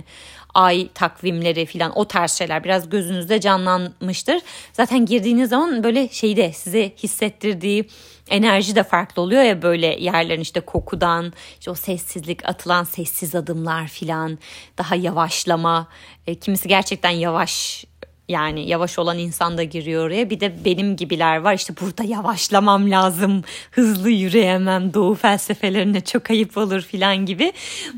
ay 0.54 0.88
takvimleri 0.94 1.66
falan 1.66 1.98
o 1.98 2.04
tarz 2.04 2.32
şeyler 2.32 2.64
biraz 2.64 2.90
gözünüzde 2.90 3.40
canlanmıştır. 3.40 4.40
Zaten 4.72 5.06
girdiğiniz 5.06 5.50
zaman 5.50 5.84
böyle 5.84 6.08
şeyde 6.08 6.52
size 6.52 6.92
hissettirdiği 7.02 7.88
enerji 8.30 8.74
de 8.74 8.82
farklı 8.82 9.22
oluyor 9.22 9.42
ya 9.42 9.62
böyle 9.62 9.86
yerlerin 9.86 10.40
işte 10.40 10.60
kokudan 10.60 11.32
işte 11.58 11.70
o 11.70 11.74
sessizlik 11.74 12.48
atılan 12.48 12.84
sessiz 12.84 13.34
adımlar 13.34 13.88
filan 13.88 14.38
daha 14.78 14.94
yavaşlama. 14.94 15.88
E, 16.26 16.34
kimisi 16.34 16.68
gerçekten 16.68 17.10
yavaş 17.10 17.84
yani 18.30 18.68
yavaş 18.68 18.98
olan 18.98 19.18
insan 19.18 19.58
da 19.58 19.62
giriyor 19.62 20.06
oraya. 20.06 20.30
Bir 20.30 20.40
de 20.40 20.64
benim 20.64 20.96
gibiler 20.96 21.36
var. 21.36 21.54
İşte 21.54 21.74
burada 21.80 22.04
yavaşlamam 22.04 22.90
lazım. 22.90 23.42
Hızlı 23.70 24.10
yürüyemem. 24.10 24.94
Doğu 24.94 25.14
felsefelerine 25.14 26.00
çok 26.00 26.30
ayıp 26.30 26.56
olur 26.56 26.80
filan 26.80 27.26
gibi. 27.26 27.52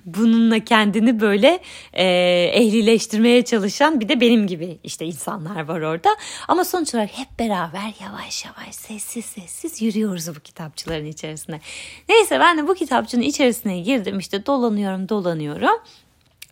Bununla 0.07 0.59
kendini 0.59 1.21
böyle 1.21 1.61
e, 1.92 2.05
ehlileştirmeye 2.55 3.45
çalışan 3.45 4.01
bir 4.01 4.09
de 4.09 4.21
benim 4.21 4.47
gibi 4.47 4.79
işte 4.85 5.07
insanlar 5.07 5.64
var 5.64 5.81
orada. 5.81 6.16
Ama 6.49 6.64
sonuç 6.64 6.95
olarak 6.95 7.18
hep 7.18 7.38
beraber 7.38 7.92
yavaş 8.03 8.45
yavaş 8.45 8.75
sessiz 8.75 9.25
sessiz 9.25 9.83
yürüyoruz 9.83 10.29
bu 10.29 10.40
kitapçıların 10.40 11.07
içerisinde. 11.07 11.61
Neyse 12.09 12.40
ben 12.40 12.59
de 12.59 12.68
bu 12.68 12.75
kitapçının 12.75 13.23
içerisine 13.23 13.81
girdim 13.81 14.18
işte 14.18 14.47
dolanıyorum 14.47 15.09
dolanıyorum 15.09 15.79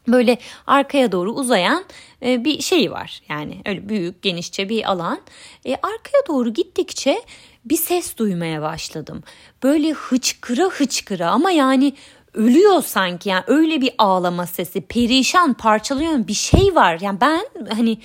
böyle 0.08 0.38
arkaya 0.66 1.12
doğru 1.12 1.32
uzayan 1.32 1.84
e, 2.22 2.44
bir 2.44 2.60
şey 2.60 2.90
var. 2.90 3.20
Yani 3.28 3.62
öyle 3.66 3.88
büyük 3.88 4.22
genişçe 4.22 4.68
bir 4.68 4.90
alan. 4.90 5.20
E, 5.66 5.74
arkaya 5.74 6.26
doğru 6.28 6.52
gittikçe 6.52 7.22
bir 7.64 7.76
ses 7.76 8.16
duymaya 8.16 8.62
başladım. 8.62 9.22
Böyle 9.62 9.92
hıçkıra 9.92 10.64
hıçkıra 10.64 11.30
ama 11.30 11.50
yani 11.50 11.92
ölüyor 12.34 12.82
sanki 12.82 13.28
yani 13.28 13.44
öyle 13.46 13.80
bir 13.80 13.92
ağlama 13.98 14.46
sesi 14.46 14.80
perişan 14.80 15.54
parçalayan 15.54 16.28
bir 16.28 16.34
şey 16.34 16.74
var. 16.74 16.98
Yani 17.00 17.20
ben 17.20 17.46
hani 17.70 17.98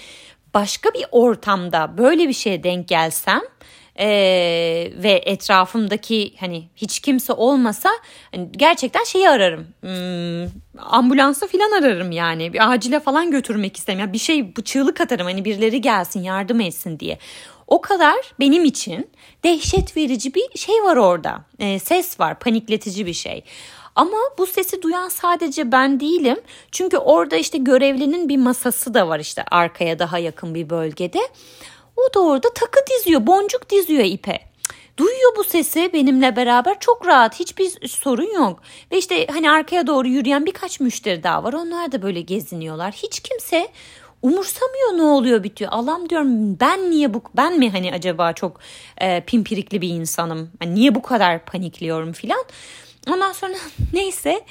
başka 0.54 0.90
bir 0.94 1.06
ortamda 1.12 1.98
böyle 1.98 2.28
bir 2.28 2.34
şeye 2.34 2.64
denk 2.64 2.88
gelsem 2.88 3.42
e, 4.00 4.08
ve 5.04 5.24
etrafımdaki 5.26 6.34
hani 6.40 6.64
hiç 6.76 7.00
kimse 7.00 7.34
olmasa 7.34 7.90
hani 8.32 8.52
gerçekten 8.52 9.04
şeyi 9.04 9.30
ararım. 9.30 9.68
Hmm, 9.82 10.52
ambulansı 10.80 11.48
falan 11.48 11.82
ararım 11.82 12.12
yani. 12.12 12.54
Bir 12.54 12.72
acile 12.72 13.00
falan 13.00 13.32
götürmek 13.32 13.78
istem. 13.78 14.00
Yani 14.00 14.14
bir 14.14 14.18
şey 14.18 14.54
çığlık 14.66 15.02
atarım 15.02 15.26
hani 15.26 15.46
birileri 15.46 15.82
gelsin 15.82 16.24
yardım 16.24 16.62
etsin 16.62 17.00
diye. 17.00 17.18
O 17.68 17.82
kadar 17.82 18.16
benim 18.40 18.66
için 18.66 19.10
dehşet 19.44 19.98
verici 19.98 20.36
bir 20.36 20.58
şey 20.58 20.76
var 20.84 20.96
orada. 20.98 21.42
E, 21.60 21.80
ses 21.80 22.20
var, 22.20 22.40
panikletici 22.40 23.06
bir 23.06 23.14
şey. 23.14 23.44
Ama 23.96 24.18
bu 24.38 24.46
sesi 24.46 24.82
duyan 24.82 25.10
sadece 25.10 25.72
ben 25.72 26.00
değilim. 26.00 26.38
Çünkü 26.72 26.98
orada 26.98 27.36
işte 27.36 27.58
görevlinin 27.58 28.30
bir 28.30 28.38
masası 28.38 28.94
da 28.94 29.08
var 29.08 29.20
işte 29.20 29.44
arkaya 29.52 30.00
daha 30.00 30.20
yakın 30.20 30.56
bir 30.56 30.70
bölgede. 30.70 31.20
O 31.98 32.14
da 32.14 32.20
orada 32.20 32.54
takı 32.54 32.80
diziyor, 32.90 33.28
boncuk 33.28 33.70
diziyor 33.70 34.04
ipe. 34.04 34.40
Duyuyor 34.98 35.36
bu 35.38 35.44
sesi 35.44 35.90
benimle 35.94 36.36
beraber 36.36 36.80
çok 36.80 37.08
rahat 37.08 37.40
hiçbir 37.40 37.88
sorun 37.88 38.34
yok. 38.34 38.62
Ve 38.92 38.98
işte 38.98 39.28
hani 39.28 39.52
arkaya 39.52 39.88
doğru 39.88 40.08
yürüyen 40.08 40.46
birkaç 40.46 40.80
müşteri 40.80 41.24
daha 41.24 41.44
var. 41.44 41.54
Onlar 41.54 41.92
da 41.92 42.02
böyle 42.02 42.22
geziniyorlar. 42.22 42.92
Hiç 42.92 43.20
kimse 43.20 43.68
umursamıyor 44.22 44.98
ne 44.98 45.02
oluyor 45.02 45.44
bitiyor. 45.44 45.72
Allah'ım 45.74 46.10
diyorum 46.10 46.60
ben 46.60 46.92
niye 46.92 47.14
bu 47.14 47.22
ben 47.36 47.60
mi 47.60 47.70
hani 47.70 47.94
acaba 47.94 48.34
çok 48.34 48.60
e, 48.98 49.22
pimpirikli 49.22 49.82
bir 49.82 49.90
insanım? 49.90 50.52
Hani 50.60 50.76
niye 50.76 50.96
bu 50.96 51.02
kadar 51.02 51.46
panikliyorum 51.46 52.14
filan. 52.14 52.46
Ondan 53.14 53.32
sonra 53.32 53.54
neyse 53.94 54.42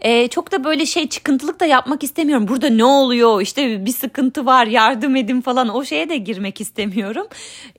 e, 0.00 0.28
çok 0.28 0.52
da 0.52 0.64
böyle 0.64 0.86
şey 0.86 1.08
çıkıntılık 1.08 1.60
da 1.60 1.66
yapmak 1.66 2.02
istemiyorum. 2.02 2.48
Burada 2.48 2.68
ne 2.68 2.84
oluyor 2.84 3.40
işte 3.40 3.86
bir 3.86 3.92
sıkıntı 3.92 4.46
var 4.46 4.66
yardım 4.66 5.16
edin 5.16 5.40
falan 5.40 5.68
o 5.68 5.84
şeye 5.84 6.08
de 6.08 6.16
girmek 6.16 6.60
istemiyorum. 6.60 7.26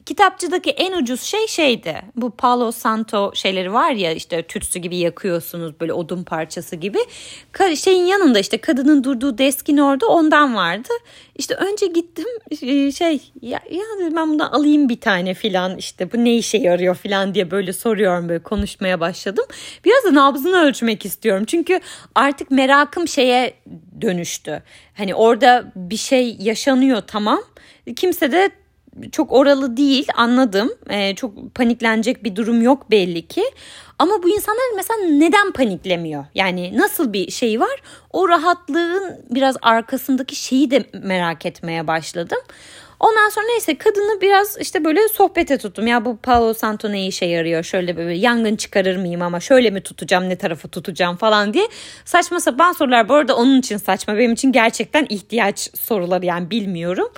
Kitapçıdaki 0.06 0.70
en 0.70 0.94
ucuz 0.94 1.22
şey 1.22 1.48
şeydi 1.48 2.02
bu 2.16 2.32
Palo 2.32 2.72
Santo 2.72 3.32
şeyleri 3.36 3.74
var 3.74 3.92
ya 3.92 4.12
işte 4.12 4.44
tütsü 4.44 4.80
gibi 4.80 4.98
yakıyorsunuz 4.98 5.80
böyle 5.80 5.94
odun 5.94 6.24
parçası 6.24 6.76
gibi. 6.76 7.00
Şeyin 7.76 8.06
yanında 8.06 8.40
işte 8.40 8.58
kadının 8.58 9.04
durduğu 9.04 9.38
deskin 9.38 9.78
orada 9.78 10.08
ondan 10.08 10.56
vardı. 10.56 10.90
İşte 11.36 11.56
önce 11.56 11.88
gittim 11.88 12.26
e, 12.62 12.92
şey 12.92 13.22
ya, 13.42 13.60
ya 13.72 13.82
ben 14.16 14.30
bundan 14.30 14.52
alayım 14.52 14.90
bir 14.90 15.00
tane 15.00 15.34
filan 15.34 15.78
işte 15.78 16.12
bu 16.12 16.18
ne 16.18 16.38
işe 16.38 16.58
yarıyor 16.58 16.96
filan 16.96 17.34
diye 17.34 17.52
böyle 17.52 17.74
soruyorum 17.74 18.30
böyle 18.30 18.44
konuşmaya 18.44 19.00
başladım. 19.00 19.46
Biraz 19.86 20.04
da 20.04 20.16
nabzını 20.22 20.58
ölçmek 20.58 21.06
istiyorum. 21.06 21.44
Çünkü 21.48 21.80
artık 22.16 22.52
merakım 22.52 23.08
şeye 23.08 23.54
dönüştü. 24.02 24.64
Hani 24.98 25.16
orada 25.16 25.72
bir 25.76 25.98
şey 25.98 26.38
yaşanıyor 26.40 27.02
tamam. 27.08 27.40
Kimse 27.96 28.32
de 28.32 28.52
çok 29.12 29.32
oralı 29.32 29.78
değil 29.78 30.08
anladım. 30.16 30.72
Ee, 30.90 31.16
çok 31.16 31.56
paniklenecek 31.56 32.24
bir 32.24 32.36
durum 32.36 32.62
yok 32.62 32.92
belli 32.92 33.28
ki. 33.28 33.44
Ama 34.00 34.24
bu 34.24 34.30
insanlar 34.30 34.76
mesela 34.76 35.00
neden 35.00 35.52
paniklemiyor? 35.52 36.26
Yani 36.36 36.78
nasıl 36.78 37.14
bir 37.14 37.32
şey 37.32 37.60
var? 37.60 37.82
O 38.10 38.30
rahatlığın 38.30 39.26
biraz 39.30 39.56
arkasındaki 39.62 40.36
şeyi 40.36 40.72
de 40.72 40.86
merak 41.04 41.46
etmeye 41.46 41.88
başladım. 41.88 42.40
Ondan 43.02 43.30
sonra 43.30 43.46
neyse 43.46 43.78
kadını 43.78 44.22
biraz 44.22 44.58
işte 44.60 44.86
böyle 44.86 45.08
sohbete 45.08 45.58
tuttum. 45.58 45.88
Ya 45.88 46.06
bu 46.06 46.18
Palo 46.18 46.54
Santo 46.54 46.92
ne 46.92 47.08
işe 47.08 47.26
yarıyor? 47.26 47.64
Şöyle 47.64 47.98
böyle 47.98 48.14
yangın 48.14 48.56
çıkarır 48.56 48.98
mıyım 48.98 49.22
ama 49.22 49.40
şöyle 49.40 49.70
mi 49.70 49.82
tutacağım 49.82 50.30
ne 50.30 50.36
tarafı 50.36 50.68
tutacağım 50.68 51.16
falan 51.16 51.54
diye. 51.54 51.68
Saçma 52.06 52.40
sapan 52.40 52.72
sorular 52.72 53.10
bu 53.10 53.14
arada 53.14 53.36
onun 53.36 53.60
için 53.60 53.78
saçma. 53.78 54.18
Benim 54.18 54.34
için 54.34 54.52
gerçekten 54.52 55.06
ihtiyaç 55.10 55.70
soruları 55.80 56.26
yani 56.26 56.52
bilmiyorum. 56.52 57.12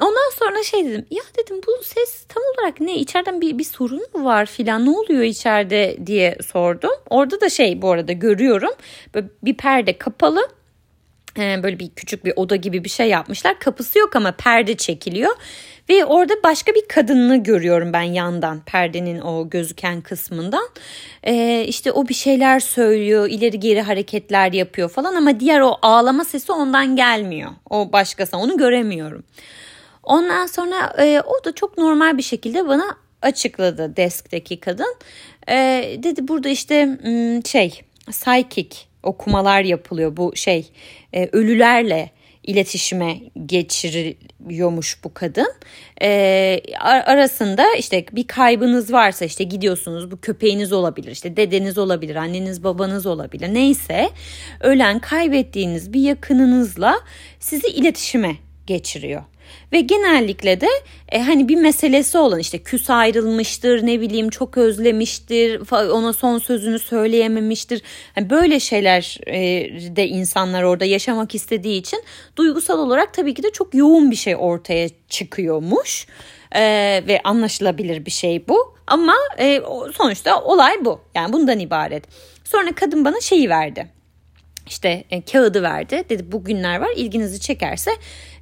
Ondan 0.00 0.30
sonra 0.38 0.62
şey 0.62 0.84
dedim 0.84 1.06
ya 1.10 1.22
dedim 1.38 1.60
bu 1.66 1.84
ses 1.84 2.24
tam 2.28 2.42
olarak 2.54 2.80
ne 2.80 2.94
içeriden 2.94 3.40
bir, 3.40 3.58
bir 3.58 3.64
sorun 3.64 4.06
mu 4.14 4.24
var 4.24 4.46
filan 4.46 4.86
ne 4.86 4.90
oluyor 4.90 5.22
içeride 5.22 5.96
diye 6.06 6.38
sordum. 6.52 6.94
Orada 7.10 7.40
da 7.40 7.48
şey 7.48 7.82
bu 7.82 7.90
arada 7.90 8.12
görüyorum 8.12 8.72
böyle 9.14 9.26
bir 9.42 9.56
perde 9.56 9.98
kapalı 9.98 10.48
böyle 11.36 11.78
bir 11.78 11.90
küçük 11.90 12.24
bir 12.24 12.32
oda 12.36 12.56
gibi 12.56 12.84
bir 12.84 12.88
şey 12.88 13.08
yapmışlar. 13.08 13.58
Kapısı 13.58 13.98
yok 13.98 14.16
ama 14.16 14.32
perde 14.32 14.76
çekiliyor. 14.76 15.36
Ve 15.88 16.04
orada 16.04 16.34
başka 16.44 16.74
bir 16.74 16.88
kadını 16.88 17.42
görüyorum 17.42 17.92
ben 17.92 18.02
yandan 18.02 18.60
perdenin 18.60 19.20
o 19.20 19.50
gözüken 19.50 20.00
kısmından. 20.00 20.68
Ee, 21.22 21.64
işte 21.68 21.92
o 21.92 22.08
bir 22.08 22.14
şeyler 22.14 22.60
söylüyor, 22.60 23.28
ileri 23.30 23.60
geri 23.60 23.82
hareketler 23.82 24.52
yapıyor 24.52 24.88
falan 24.88 25.14
ama 25.14 25.40
diğer 25.40 25.60
o 25.60 25.78
ağlama 25.82 26.24
sesi 26.24 26.52
ondan 26.52 26.96
gelmiyor. 26.96 27.50
O 27.70 27.92
başkası 27.92 28.36
onu 28.36 28.56
göremiyorum. 28.56 29.24
Ondan 30.02 30.46
sonra 30.46 30.94
e, 30.98 31.20
o 31.20 31.44
da 31.44 31.54
çok 31.54 31.78
normal 31.78 32.18
bir 32.18 32.22
şekilde 32.22 32.68
bana 32.68 32.96
açıkladı 33.22 33.96
deskteki 33.96 34.60
kadın. 34.60 34.96
E, 35.48 35.56
dedi 35.98 36.28
burada 36.28 36.48
işte 36.48 36.98
şey 37.46 37.82
psychic 38.06 38.76
okumalar 39.04 39.62
yapılıyor 39.62 40.16
bu 40.16 40.36
şey 40.36 40.70
e, 41.12 41.28
ölülerle 41.32 42.10
iletişime 42.42 43.16
geçiriyormuş 43.46 45.04
bu 45.04 45.14
kadın. 45.14 45.54
E, 46.02 46.60
arasında 46.80 47.74
işte 47.74 48.06
bir 48.12 48.26
kaybınız 48.26 48.92
varsa 48.92 49.24
işte 49.24 49.44
gidiyorsunuz 49.44 50.10
bu 50.10 50.20
köpeğiniz 50.20 50.72
olabilir 50.72 51.10
işte 51.10 51.36
dedeniz 51.36 51.78
olabilir 51.78 52.16
anneniz 52.16 52.64
babanız 52.64 53.06
olabilir 53.06 53.54
neyse 53.54 54.10
ölen 54.60 54.98
kaybettiğiniz 54.98 55.92
bir 55.92 56.00
yakınınızla 56.00 57.00
sizi 57.40 57.68
iletişime 57.68 58.36
geçiriyor. 58.66 59.22
Ve 59.72 59.80
genellikle 59.80 60.60
de 60.60 60.68
e, 61.12 61.22
hani 61.22 61.48
bir 61.48 61.56
meselesi 61.56 62.18
olan 62.18 62.38
işte 62.38 62.58
küs 62.58 62.90
ayrılmıştır 62.90 63.86
ne 63.86 64.00
bileyim 64.00 64.30
çok 64.30 64.56
özlemiştir 64.56 65.60
ona 65.72 66.12
son 66.12 66.38
sözünü 66.38 66.78
söyleyememiştir. 66.78 67.82
Yani 68.16 68.30
böyle 68.30 68.60
şeyler 68.60 69.18
e, 69.26 69.36
de 69.96 70.08
insanlar 70.08 70.62
orada 70.62 70.84
yaşamak 70.84 71.34
istediği 71.34 71.80
için 71.80 72.02
duygusal 72.36 72.78
olarak 72.78 73.14
tabii 73.14 73.34
ki 73.34 73.42
de 73.42 73.50
çok 73.50 73.74
yoğun 73.74 74.10
bir 74.10 74.16
şey 74.16 74.36
ortaya 74.36 74.88
çıkıyormuş. 75.08 76.06
E, 76.52 76.62
ve 77.08 77.20
anlaşılabilir 77.24 78.06
bir 78.06 78.10
şey 78.10 78.48
bu 78.48 78.74
ama 78.86 79.14
e, 79.38 79.62
sonuçta 79.94 80.42
olay 80.42 80.84
bu 80.84 81.00
yani 81.14 81.32
bundan 81.32 81.58
ibaret. 81.58 82.04
Sonra 82.44 82.74
kadın 82.74 83.04
bana 83.04 83.20
şeyi 83.20 83.48
verdi 83.48 83.86
işte 84.66 85.04
e, 85.10 85.22
kağıdı 85.22 85.62
verdi. 85.62 86.04
Dedi 86.08 86.32
bugünler 86.32 86.78
var 86.80 86.88
ilginizi 86.96 87.40
çekerse 87.40 87.90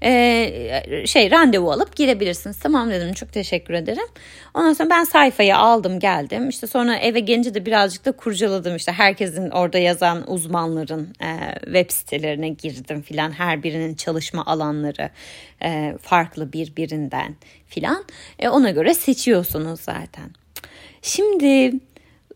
e, 0.03 1.07
şey 1.07 1.31
randevu 1.31 1.71
alıp 1.73 1.97
girebilirsiniz. 1.97 2.59
Tamam 2.59 2.91
dedim 2.91 3.13
çok 3.13 3.33
teşekkür 3.33 3.75
ederim. 3.75 4.07
Ondan 4.55 4.73
sonra 4.73 4.91
ben 4.91 5.05
sayfayı 5.05 5.57
aldım 5.57 5.99
geldim. 5.99 6.49
İşte 6.49 6.67
sonra 6.67 6.97
eve 6.97 7.21
gelince 7.21 7.55
de 7.55 7.67
birazcık 7.67 8.05
da 8.05 8.13
kurcaladım. 8.13 8.77
İşte 8.77 8.93
herkesin 8.93 9.51
orada 9.51 9.79
yazan 9.79 10.31
uzmanların 10.31 11.15
e, 11.21 11.55
web 11.65 11.91
sitelerine 11.91 12.49
girdim 12.49 13.03
filan. 13.03 13.31
Her 13.31 13.63
birinin 13.63 13.95
çalışma 13.95 14.47
alanları 14.47 15.11
e, 15.65 15.95
farklı 16.03 16.53
birbirinden 16.53 17.37
filan. 17.67 18.05
E, 18.39 18.49
ona 18.49 18.71
göre 18.71 18.95
seçiyorsunuz 18.95 19.81
zaten. 19.81 20.31
Şimdi 21.03 21.73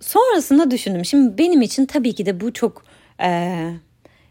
sonrasında 0.01 0.71
düşündüm. 0.71 1.05
Şimdi 1.05 1.39
benim 1.39 1.63
için 1.63 1.87
tabii 1.87 2.13
ki 2.15 2.27
de 2.27 2.41
bu 2.41 2.53
çok 2.53 2.96
e, 3.23 3.29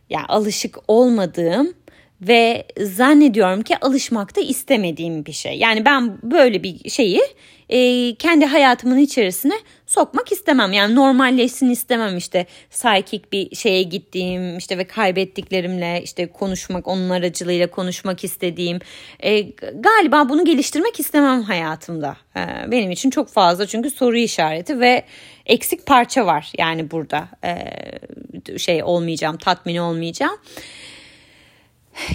yani 0.10 0.26
alışık 0.28 0.78
olmadığım 0.88 1.74
ve 2.22 2.66
zannediyorum 2.80 3.62
ki 3.62 3.78
alışmakta 3.78 4.42
istemediğim 4.42 5.26
bir 5.26 5.32
şey. 5.32 5.58
Yani 5.58 5.86
ben 5.86 6.18
böyle 6.24 6.64
bir 6.64 6.90
şeyi 6.90 7.22
e, 7.70 8.16
kendi 8.16 8.46
hayatımın 8.46 8.98
içerisine 8.98 9.54
sokmak 9.86 10.32
istemem. 10.32 10.74
Yani 10.74 10.96
normalleşsin 10.96 11.70
istemem 11.70 12.18
işte 12.18 12.46
psychic 12.70 13.24
bir 13.32 13.56
şeye 13.56 13.84
gittiğim 13.84 14.58
işte 14.58 14.78
ve 14.78 14.84
kaybettiklerimle 14.84 16.02
işte 16.04 16.28
konuşmak 16.28 16.88
onun 16.88 17.10
aracılığıyla 17.10 17.72
konuşmak 17.72 18.24
istediğim 18.24 18.80
e, 19.20 19.42
galiba 19.74 20.30
bunu 20.30 20.46
geliştirmek 20.46 21.00
istemem 21.00 21.42
hayatımda. 21.42 22.18
E, 22.38 22.72
benim 22.72 22.92
için 22.92 23.10
çok 23.10 23.30
fazla 23.30 23.68
çünkü 23.68 23.90
soru 23.90 24.18
işareti 24.18 24.80
ve 24.80 25.04
eksik 25.46 25.86
parça 25.86 26.26
var 26.26 26.52
yani 26.58 26.92
burada 26.92 27.28
e, 27.44 28.58
şey 28.58 28.84
olmayacağım 28.84 29.38
tatmin 29.38 29.78
olmayacağım. 29.78 30.38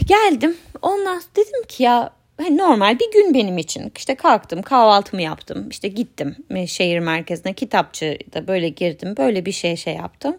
Geldim 0.06 0.56
ondan 0.82 1.22
dedim 1.36 1.62
ki 1.68 1.82
ya 1.82 2.10
hani 2.36 2.56
normal 2.56 2.98
bir 2.98 3.12
gün 3.12 3.34
benim 3.34 3.58
için. 3.58 3.92
İşte 3.96 4.14
kalktım 4.14 4.62
kahvaltımı 4.62 5.22
yaptım 5.22 5.68
işte 5.68 5.88
gittim 5.88 6.36
şehir 6.66 6.98
merkezine 6.98 7.52
kitapçıda 7.52 8.48
böyle 8.48 8.68
girdim 8.68 9.14
böyle 9.16 9.46
bir 9.46 9.52
şey 9.52 9.76
şey 9.76 9.94
yaptım. 9.94 10.36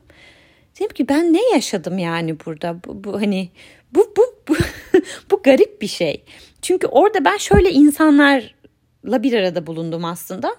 Dedim 0.80 0.94
ki 0.94 1.10
ben 1.10 1.34
ne 1.34 1.50
yaşadım 1.54 1.98
yani 1.98 2.40
burada 2.46 2.80
bu, 2.88 3.04
bu 3.04 3.22
hani 3.22 3.50
bu 3.92 4.14
bu 4.18 4.36
bu, 4.48 4.56
bu 5.32 5.44
garip 5.44 5.82
bir 5.82 5.88
şey. 5.88 6.24
Çünkü 6.62 6.88
orada 6.88 7.26
ben 7.26 7.38
şöyle 7.38 7.72
insanlarla 7.72 9.24
bir 9.24 9.34
arada 9.34 9.68
bulundum 9.68 10.06
aslında. 10.06 10.56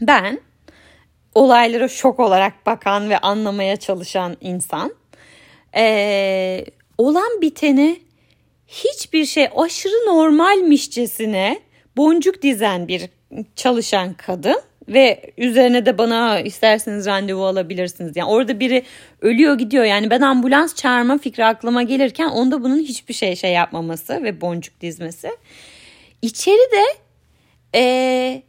Ben 0.00 0.40
olaylara 1.34 1.88
şok 1.88 2.20
olarak 2.20 2.66
bakan 2.66 3.10
ve 3.10 3.18
anlamaya 3.18 3.76
çalışan 3.76 4.36
insan. 4.40 4.94
Ee, 5.76 6.64
olan 6.98 7.40
biteni 7.40 8.00
hiçbir 8.66 9.24
şey 9.24 9.48
aşırı 9.56 10.06
normalmişçesine 10.06 11.60
boncuk 11.96 12.42
dizen 12.42 12.88
bir 12.88 13.08
çalışan 13.56 14.14
kadın 14.14 14.60
ve 14.88 15.32
üzerine 15.38 15.86
de 15.86 15.98
bana 15.98 16.40
isterseniz 16.40 17.06
randevu 17.06 17.44
alabilirsiniz. 17.44 18.16
Yani 18.16 18.28
orada 18.30 18.60
biri 18.60 18.82
ölüyor 19.20 19.58
gidiyor. 19.58 19.84
Yani 19.84 20.10
ben 20.10 20.20
ambulans 20.20 20.74
çağırma 20.74 21.18
fikri 21.18 21.44
aklıma 21.44 21.82
gelirken 21.82 22.28
onda 22.28 22.64
bunun 22.64 22.78
hiçbir 22.78 23.14
şey 23.14 23.36
şey 23.36 23.52
yapmaması 23.52 24.22
ve 24.22 24.40
boncuk 24.40 24.80
dizmesi. 24.80 25.30
İçeri 26.22 26.72
de 26.72 26.84
ee, 27.74 28.42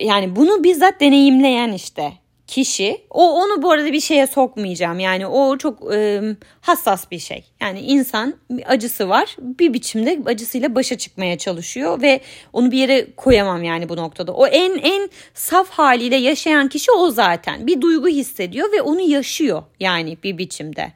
yani 0.00 0.36
bunu 0.36 0.64
bizzat 0.64 1.00
deneyimleyen 1.00 1.72
işte 1.72 2.12
kişi 2.48 3.00
o 3.10 3.32
onu 3.32 3.62
bu 3.62 3.70
arada 3.70 3.92
bir 3.92 4.00
şeye 4.00 4.26
sokmayacağım. 4.26 5.00
Yani 5.00 5.26
o 5.26 5.58
çok 5.58 5.94
e, 5.94 6.22
hassas 6.60 7.10
bir 7.10 7.18
şey. 7.18 7.44
Yani 7.60 7.80
insan 7.80 8.34
acısı 8.66 9.08
var 9.08 9.36
bir 9.40 9.72
biçimde 9.72 10.20
acısıyla 10.26 10.74
başa 10.74 10.98
çıkmaya 10.98 11.38
çalışıyor 11.38 12.02
ve 12.02 12.20
onu 12.52 12.70
bir 12.70 12.78
yere 12.78 13.06
koyamam 13.16 13.64
yani 13.64 13.88
bu 13.88 13.96
noktada. 13.96 14.32
O 14.32 14.46
en 14.46 14.78
en 14.78 15.10
saf 15.34 15.70
haliyle 15.70 16.16
yaşayan 16.16 16.68
kişi 16.68 16.92
o 16.92 17.10
zaten. 17.10 17.66
Bir 17.66 17.80
duygu 17.80 18.08
hissediyor 18.08 18.72
ve 18.72 18.82
onu 18.82 19.00
yaşıyor 19.00 19.62
yani 19.80 20.18
bir 20.22 20.38
biçimde. 20.38 20.92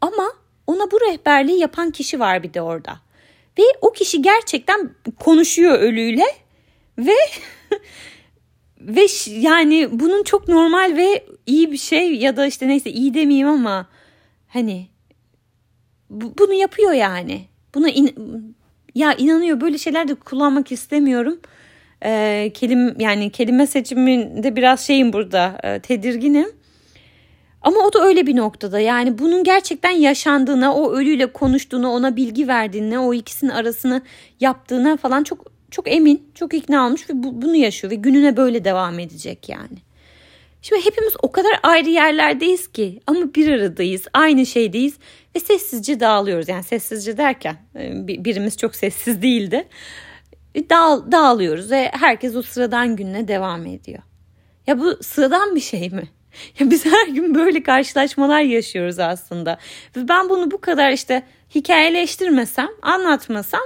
Ama 0.00 0.32
ona 0.66 0.90
bu 0.90 1.00
rehberliği 1.00 1.58
yapan 1.58 1.90
kişi 1.90 2.20
var 2.20 2.42
bir 2.42 2.54
de 2.54 2.62
orada. 2.62 3.00
Ve 3.58 3.62
o 3.80 3.92
kişi 3.92 4.22
gerçekten 4.22 4.90
konuşuyor 5.18 5.78
ölüyle 5.78 6.24
ve 6.98 7.16
ve 8.80 9.06
yani 9.26 9.88
bunun 9.92 10.22
çok 10.22 10.48
normal 10.48 10.96
ve 10.96 11.24
iyi 11.46 11.72
bir 11.72 11.76
şey 11.76 12.16
ya 12.16 12.36
da 12.36 12.46
işte 12.46 12.68
neyse 12.68 12.90
iyi 12.90 13.14
demeyeyim 13.14 13.48
ama 13.48 13.86
hani 14.48 14.86
bu, 16.10 16.38
bunu 16.38 16.52
yapıyor 16.52 16.92
yani. 16.92 17.40
Buna 17.74 17.88
in, 17.88 18.14
ya 18.94 19.14
inanıyor 19.14 19.60
böyle 19.60 19.78
şeyler 19.78 20.08
de 20.08 20.14
kullanmak 20.14 20.72
istemiyorum. 20.72 21.40
Ee, 22.04 22.50
kelim 22.54 23.00
yani 23.00 23.30
kelime 23.30 23.66
seçiminde 23.66 24.56
biraz 24.56 24.80
şeyim 24.80 25.12
burada 25.12 25.58
e, 25.62 25.80
tedirginim. 25.80 26.48
Ama 27.62 27.80
o 27.80 27.92
da 27.92 28.04
öyle 28.04 28.26
bir 28.26 28.36
noktada 28.36 28.80
yani 28.80 29.18
bunun 29.18 29.44
gerçekten 29.44 29.90
yaşandığına, 29.90 30.74
o 30.74 30.92
ölüyle 30.92 31.26
konuştuğuna, 31.26 31.90
ona 31.90 32.16
bilgi 32.16 32.48
verdiğine, 32.48 32.98
o 32.98 33.14
ikisinin 33.14 33.50
arasını 33.50 34.02
yaptığına 34.40 34.96
falan 34.96 35.24
çok 35.24 35.49
çok 35.70 35.92
emin, 35.92 36.30
çok 36.34 36.54
ikna 36.54 36.86
olmuş 36.86 37.10
ve 37.10 37.22
bu, 37.22 37.42
bunu 37.42 37.56
yaşıyor 37.56 37.90
ve 37.90 37.94
gününe 37.94 38.36
böyle 38.36 38.64
devam 38.64 38.98
edecek 38.98 39.48
yani. 39.48 39.78
Şimdi 40.62 40.84
hepimiz 40.84 41.12
o 41.22 41.32
kadar 41.32 41.52
ayrı 41.62 41.88
yerlerdeyiz 41.88 42.68
ki 42.68 43.00
ama 43.06 43.34
bir 43.34 43.52
aradayız, 43.52 44.06
aynı 44.12 44.46
şeydeyiz 44.46 44.94
ve 45.36 45.40
sessizce 45.40 46.00
dağılıyoruz. 46.00 46.48
Yani 46.48 46.62
sessizce 46.62 47.16
derken 47.16 47.56
e, 47.76 48.06
birimiz 48.24 48.56
çok 48.56 48.76
sessiz 48.76 49.22
değildi. 49.22 49.68
E, 50.54 50.70
dağ, 50.70 51.12
dağılıyoruz 51.12 51.70
ve 51.70 51.90
herkes 51.92 52.36
o 52.36 52.42
sıradan 52.42 52.96
gününe 52.96 53.28
devam 53.28 53.66
ediyor. 53.66 54.02
Ya 54.66 54.78
bu 54.78 54.98
sıradan 55.02 55.54
bir 55.54 55.60
şey 55.60 55.90
mi? 55.90 56.08
Ya 56.58 56.70
biz 56.70 56.86
her 56.86 57.08
gün 57.08 57.34
böyle 57.34 57.62
karşılaşmalar 57.62 58.40
yaşıyoruz 58.40 58.98
aslında. 58.98 59.58
Ve 59.96 60.08
ben 60.08 60.28
bunu 60.28 60.50
bu 60.50 60.60
kadar 60.60 60.92
işte 60.92 61.22
hikayeleştirmesem, 61.54 62.68
anlatmasam 62.82 63.60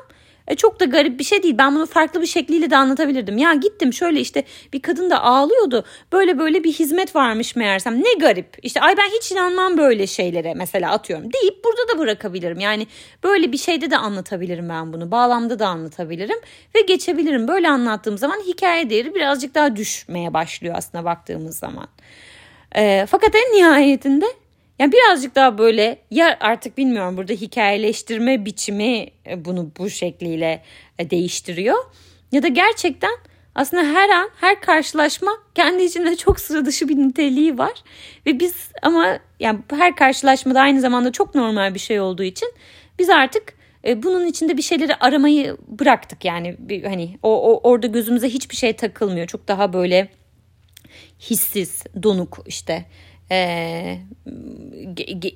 e, 0.49 0.55
çok 0.55 0.81
da 0.81 0.85
garip 0.85 1.19
bir 1.19 1.25
şey 1.25 1.43
değil. 1.43 1.59
Ben 1.59 1.75
bunu 1.75 1.87
farklı 1.87 2.23
bir 2.23 2.27
şekliyle 2.27 2.71
de 2.71 2.77
anlatabilirdim. 2.77 3.39
Ya 3.39 3.55
gittim 3.55 3.93
şöyle 3.93 4.21
işte 4.21 4.45
bir 4.73 4.83
kadın 4.83 5.11
da 5.11 5.23
ağlıyordu. 5.23 5.85
Böyle 6.13 6.39
böyle 6.39 6.65
bir 6.65 6.73
hizmet 6.73 7.17
varmış 7.17 7.57
meğersem. 7.57 8.01
Ne 8.01 8.15
garip. 8.21 8.57
İşte 8.63 8.81
ay 8.81 8.97
ben 8.97 9.09
hiç 9.09 9.33
inanmam 9.33 9.79
böyle 9.79 10.07
şeylere 10.07 10.55
mesela 10.55 10.93
atıyorum. 10.93 11.33
Deyip 11.33 11.65
burada 11.65 11.95
da 11.95 11.99
bırakabilirim. 11.99 12.61
Yani 12.61 12.87
böyle 13.23 13.53
bir 13.53 13.59
şeyde 13.59 13.91
de 13.91 13.97
anlatabilirim 13.97 14.69
ben 14.69 14.93
bunu. 14.93 15.11
Bağlamda 15.11 15.59
da 15.59 15.69
anlatabilirim. 15.69 16.39
Ve 16.75 16.81
geçebilirim. 16.81 17.49
Böyle 17.49 17.69
anlattığım 17.69 18.19
zaman 18.19 18.41
hikaye 18.47 18.91
değeri 18.91 19.15
birazcık 19.15 19.55
daha 19.55 19.77
düşmeye 19.77 20.35
başlıyor 20.35 20.75
aslında 20.79 21.05
baktığımız 21.05 21.59
zaman. 21.59 21.89
E, 22.77 23.07
fakat 23.07 23.35
en 23.35 23.59
nihayetinde 23.59 24.27
yani 24.79 24.93
birazcık 24.93 25.35
daha 25.35 25.59
böyle 25.59 25.99
ya 26.11 26.37
artık 26.41 26.79
bilmiyorum 26.79 27.17
burada 27.17 27.33
hikayeleştirme 27.33 28.45
biçimi 28.45 29.07
e, 29.27 29.45
bunu 29.45 29.71
bu 29.79 29.91
şekliyle 29.91 30.63
e, 30.99 31.11
değiştiriyor. 31.11 31.85
Ya 32.33 32.43
da 32.43 32.49
gerçekten 32.49 33.15
aslında 33.55 33.83
her 33.83 34.09
an 34.09 34.31
her 34.41 34.61
karşılaşma 34.61 35.31
kendi 35.55 35.83
içinde 35.83 36.17
çok 36.17 36.41
sıra 36.41 36.65
dışı 36.65 36.89
bir 36.89 36.97
niteliği 36.97 37.59
var. 37.59 37.73
Ve 38.27 38.41
biz 38.41 38.69
ama 38.83 39.19
yani 39.41 39.59
her 39.71 39.97
karşılaşmada 39.97 40.61
aynı 40.61 40.81
zamanda 40.81 41.13
çok 41.13 41.35
normal 41.35 41.75
bir 41.75 41.79
şey 41.79 42.01
olduğu 42.01 42.23
için 42.23 42.53
biz 42.99 43.11
artık 43.11 43.55
e, 43.87 44.03
bunun 44.03 44.27
içinde 44.27 44.57
bir 44.57 44.63
şeyleri 44.63 44.95
aramayı 44.95 45.57
bıraktık. 45.69 46.25
Yani 46.25 46.57
bir, 46.59 46.85
hani 46.85 47.19
o, 47.23 47.53
o 47.53 47.71
orada 47.71 47.87
gözümüze 47.87 48.29
hiçbir 48.29 48.57
şey 48.57 48.73
takılmıyor. 48.73 49.27
Çok 49.27 49.49
daha 49.49 49.73
böyle 49.73 50.09
hissiz, 51.21 51.85
donuk 52.03 52.39
işte 52.47 52.85
e, 53.31 53.99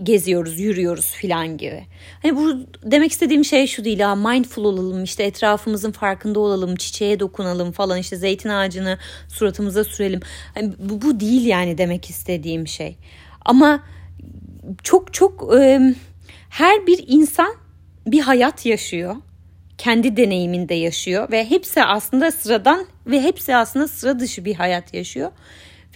geziyoruz, 0.03 0.61
yürüyoruz 0.61 1.11
filan 1.11 1.57
gibi. 1.57 1.87
Hani 2.23 2.37
bu 2.37 2.67
demek 2.83 3.13
istediğim 3.13 3.45
şey 3.45 3.67
şu 3.67 3.85
değil 3.85 4.01
ha 4.01 4.15
mindful 4.15 4.65
olalım 4.65 5.05
işte 5.05 5.23
etrafımızın 5.23 5.93
farkında 5.93 6.41
olalım, 6.41 6.77
çiçeğe 6.77 7.21
dokunalım 7.21 7.73
falan 7.73 7.99
işte 7.99 8.17
zeytin 8.17 8.49
ağacını 8.49 8.99
suratımıza 9.29 9.85
sürelim. 9.85 10.21
Hani 10.55 10.73
bu, 10.79 11.03
bu 11.03 11.21
değil 11.21 11.47
yani 11.47 11.79
demek 11.79 12.11
istediğim 12.11 12.69
şey. 12.69 12.97
Ama 13.45 13.85
çok 14.83 15.15
çok 15.15 15.55
e, 15.59 15.81
her 16.51 16.87
bir 16.87 17.05
insan 17.07 17.55
bir 18.07 18.21
hayat 18.21 18.67
yaşıyor. 18.67 19.17
Kendi 19.79 20.17
deneyiminde 20.17 20.75
yaşıyor 20.75 21.31
ve 21.31 21.51
hepsi 21.51 21.85
aslında 21.85 22.31
sıradan 22.31 22.87
ve 23.07 23.23
hepsi 23.23 23.57
aslında 23.57 23.89
sıra 23.89 24.21
dışı 24.21 24.45
bir 24.45 24.55
hayat 24.55 24.95
yaşıyor. 24.95 25.31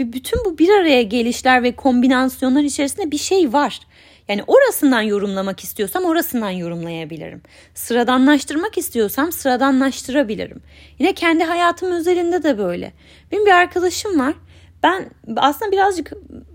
Ve 0.00 0.12
bütün 0.12 0.44
bu 0.44 0.58
bir 0.58 0.68
araya 0.68 1.02
gelişler 1.02 1.62
ve 1.62 1.72
kombinasyonlar 1.72 2.62
içerisinde 2.62 3.10
bir 3.10 3.18
şey 3.18 3.52
var. 3.52 3.80
Yani 4.28 4.42
orasından 4.46 5.02
yorumlamak 5.02 5.64
istiyorsam 5.64 6.04
orasından 6.04 6.50
yorumlayabilirim. 6.50 7.42
Sıradanlaştırmak 7.74 8.78
istiyorsam 8.78 9.32
sıradanlaştırabilirim. 9.32 10.62
Yine 10.98 11.12
kendi 11.12 11.44
hayatım 11.44 11.92
özelinde 11.92 12.42
de 12.42 12.58
böyle. 12.58 12.92
Benim 13.32 13.46
bir 13.46 13.50
arkadaşım 13.50 14.20
var. 14.20 14.34
Ben 14.82 15.10
aslında 15.36 15.72
birazcık 15.72 16.12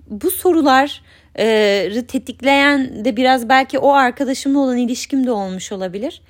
bu 0.08 0.32
sorular 0.32 1.02
e, 1.39 2.04
tetikleyen 2.08 3.06
de 3.06 3.17
biraz 3.17 3.50
belki 3.50 3.80
o 3.80 3.91
arkadaşımla 3.91 4.60
olan 4.60 4.78
ilişkim 4.78 5.28
de 5.28 5.32
olmuş 5.32 5.71
olabilir. 5.71 6.21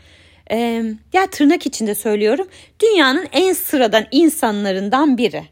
Ya 1.13 1.28
tırnak 1.32 1.65
içinde 1.65 1.96
söylüyorum. 1.96 2.48
Dünyanın 2.80 3.28
en 3.32 3.54
sıradan 3.54 4.06
insanlarından 4.12 5.17
biri. 5.17 5.43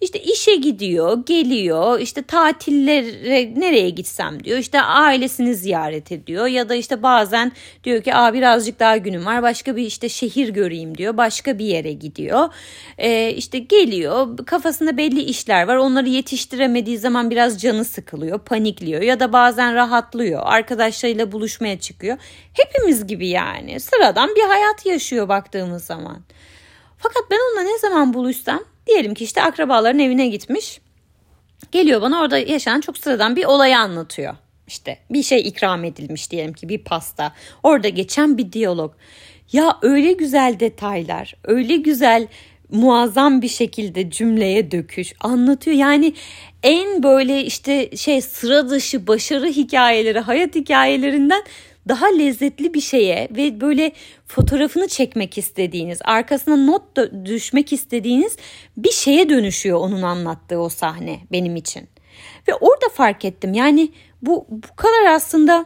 İşte 0.00 0.20
işe 0.20 0.56
gidiyor, 0.56 1.26
geliyor, 1.26 2.00
işte 2.00 2.22
tatillere 2.22 3.60
nereye 3.60 3.90
gitsem 3.90 4.44
diyor. 4.44 4.58
İşte 4.58 4.80
ailesini 4.80 5.54
ziyaret 5.54 6.12
ediyor 6.12 6.46
ya 6.46 6.68
da 6.68 6.74
işte 6.74 7.02
bazen 7.02 7.52
diyor 7.84 8.02
ki 8.02 8.14
Aa, 8.14 8.34
birazcık 8.34 8.80
daha 8.80 8.96
günüm 8.96 9.26
var 9.26 9.42
başka 9.42 9.76
bir 9.76 9.82
işte 9.82 10.08
şehir 10.08 10.48
göreyim 10.48 10.98
diyor. 10.98 11.16
Başka 11.16 11.58
bir 11.58 11.64
yere 11.64 11.92
gidiyor. 11.92 12.48
Ee, 12.98 13.30
işte 13.30 13.58
geliyor 13.58 14.36
kafasında 14.46 14.96
belli 14.96 15.20
işler 15.22 15.68
var 15.68 15.76
onları 15.76 16.08
yetiştiremediği 16.08 16.98
zaman 16.98 17.30
biraz 17.30 17.60
canı 17.62 17.84
sıkılıyor, 17.84 18.38
panikliyor 18.38 19.02
ya 19.02 19.20
da 19.20 19.32
bazen 19.32 19.74
rahatlıyor. 19.74 20.40
Arkadaşlarıyla 20.44 21.32
buluşmaya 21.32 21.80
çıkıyor. 21.80 22.18
Hepimiz 22.52 23.06
gibi 23.06 23.28
yani 23.28 23.80
sıradan 23.80 24.34
bir 24.36 24.42
hayat 24.42 24.86
yaşıyor 24.86 25.28
baktığımız 25.28 25.84
zaman. 25.84 26.18
Fakat 26.98 27.22
ben 27.30 27.38
onunla 27.50 27.72
ne 27.72 27.78
zaman 27.78 28.14
buluşsam 28.14 28.69
Diyelim 28.86 29.14
ki 29.14 29.24
işte 29.24 29.42
akrabaların 29.42 29.98
evine 29.98 30.28
gitmiş. 30.28 30.80
Geliyor 31.72 32.02
bana 32.02 32.20
orada 32.20 32.38
yaşanan 32.38 32.80
çok 32.80 32.98
sıradan 32.98 33.36
bir 33.36 33.44
olayı 33.44 33.78
anlatıyor. 33.78 34.34
İşte 34.66 34.98
bir 35.10 35.22
şey 35.22 35.40
ikram 35.48 35.84
edilmiş 35.84 36.30
diyelim 36.30 36.52
ki 36.52 36.68
bir 36.68 36.78
pasta. 36.78 37.32
Orada 37.62 37.88
geçen 37.88 38.38
bir 38.38 38.52
diyalog. 38.52 38.94
Ya 39.52 39.78
öyle 39.82 40.12
güzel 40.12 40.60
detaylar, 40.60 41.34
öyle 41.44 41.76
güzel 41.76 42.26
muazzam 42.70 43.42
bir 43.42 43.48
şekilde 43.48 44.10
cümleye 44.10 44.70
döküş 44.70 45.12
anlatıyor. 45.20 45.76
Yani 45.76 46.14
en 46.62 47.02
böyle 47.02 47.44
işte 47.44 47.96
şey 47.96 48.20
sıra 48.20 48.70
dışı 48.70 49.06
başarı 49.06 49.46
hikayeleri, 49.46 50.18
hayat 50.18 50.54
hikayelerinden 50.54 51.42
daha 51.90 52.06
lezzetli 52.06 52.74
bir 52.74 52.80
şeye 52.80 53.28
ve 53.30 53.60
böyle 53.60 53.92
fotoğrafını 54.26 54.88
çekmek 54.88 55.38
istediğiniz, 55.38 55.98
arkasına 56.04 56.56
not 56.56 56.82
düşmek 57.24 57.72
istediğiniz 57.72 58.36
bir 58.76 58.90
şeye 58.90 59.28
dönüşüyor 59.28 59.78
onun 59.78 60.02
anlattığı 60.02 60.58
o 60.58 60.68
sahne 60.68 61.20
benim 61.32 61.56
için. 61.56 61.88
Ve 62.48 62.54
orada 62.54 62.88
fark 62.94 63.24
ettim. 63.24 63.54
Yani 63.54 63.92
bu 64.22 64.46
bu 64.50 64.76
kadar 64.76 65.14
aslında 65.14 65.64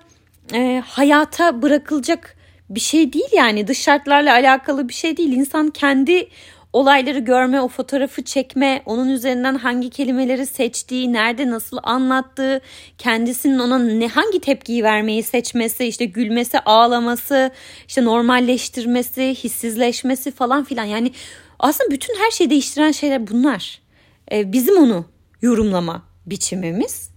e, 0.54 0.82
hayata 0.86 1.62
bırakılacak 1.62 2.36
bir 2.70 2.80
şey 2.80 3.12
değil 3.12 3.28
yani 3.32 3.66
dış 3.66 3.78
şartlarla 3.78 4.32
alakalı 4.32 4.88
bir 4.88 4.94
şey 4.94 5.16
değil. 5.16 5.32
İnsan 5.32 5.70
kendi 5.70 6.28
olayları 6.74 7.18
görme, 7.18 7.60
o 7.60 7.68
fotoğrafı 7.68 8.22
çekme, 8.22 8.82
onun 8.86 9.08
üzerinden 9.08 9.54
hangi 9.54 9.90
kelimeleri 9.90 10.46
seçtiği, 10.46 11.12
nerede 11.12 11.50
nasıl 11.50 11.78
anlattığı, 11.82 12.60
kendisinin 12.98 13.58
ona 13.58 13.78
ne 13.78 14.08
hangi 14.08 14.40
tepkiyi 14.40 14.84
vermeyi 14.84 15.22
seçmesi, 15.22 15.84
işte 15.84 16.04
gülmesi, 16.04 16.60
ağlaması, 16.60 17.50
işte 17.88 18.04
normalleştirmesi, 18.04 19.34
hissizleşmesi 19.34 20.30
falan 20.30 20.64
filan. 20.64 20.84
Yani 20.84 21.12
aslında 21.58 21.90
bütün 21.90 22.14
her 22.14 22.30
şeyi 22.30 22.50
değiştiren 22.50 22.92
şeyler 22.92 23.26
bunlar. 23.26 23.80
Ee, 24.32 24.52
bizim 24.52 24.76
onu 24.76 25.04
yorumlama 25.42 26.02
biçimimiz. 26.26 27.10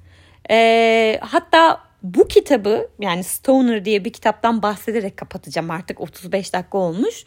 Ee, 0.49 1.19
hatta 1.21 1.79
bu 2.03 2.27
kitabı 2.27 2.89
yani 2.99 3.23
Stoner 3.23 3.85
diye 3.85 4.05
bir 4.05 4.13
kitaptan 4.13 4.61
bahsederek 4.61 5.17
kapatacağım 5.17 5.71
artık 5.71 6.01
35 6.01 6.53
dakika 6.53 6.77
olmuş. 6.77 7.25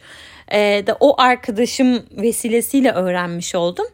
Ee, 0.53 0.83
de 0.87 0.93
o 0.99 1.21
arkadaşım 1.21 2.05
vesilesiyle 2.11 2.91
öğrenmiş 2.91 3.55
oldum. 3.55 3.85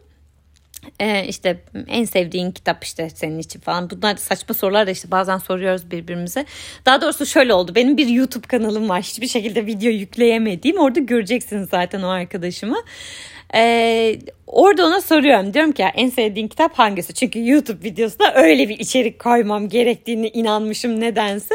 Ee, 1.00 1.24
işte 1.28 1.60
en 1.88 2.04
sevdiğin 2.04 2.50
kitap 2.50 2.84
işte 2.84 3.10
senin 3.10 3.38
için 3.38 3.60
falan. 3.60 3.90
Bunlar 3.90 4.16
saçma 4.16 4.54
sorular 4.54 4.86
da 4.86 4.90
işte 4.90 5.10
bazen 5.10 5.38
soruyoruz 5.38 5.90
birbirimize. 5.90 6.46
Daha 6.86 7.00
doğrusu 7.00 7.26
şöyle 7.26 7.54
oldu. 7.54 7.74
Benim 7.74 7.96
bir 7.96 8.06
YouTube 8.06 8.46
kanalım 8.46 8.88
var. 8.88 9.02
Hiçbir 9.02 9.28
şekilde 9.28 9.66
video 9.66 9.90
yükleyemediğim. 9.90 10.78
Orada 10.78 11.00
göreceksiniz 11.00 11.68
zaten 11.68 12.02
o 12.02 12.08
arkadaşımı. 12.08 12.78
Ee, 13.54 14.18
orada 14.46 14.86
ona 14.86 15.00
soruyorum. 15.00 15.54
Diyorum 15.54 15.72
ki 15.72 15.82
ya, 15.82 15.88
en 15.88 16.10
sevdiğin 16.10 16.48
kitap 16.48 16.78
hangisi? 16.78 17.14
Çünkü 17.14 17.48
YouTube 17.48 17.84
videosunda 17.84 18.34
öyle 18.34 18.68
bir 18.68 18.78
içerik 18.78 19.18
koymam 19.18 19.68
gerektiğini 19.68 20.28
inanmışım 20.28 21.00
nedense. 21.00 21.54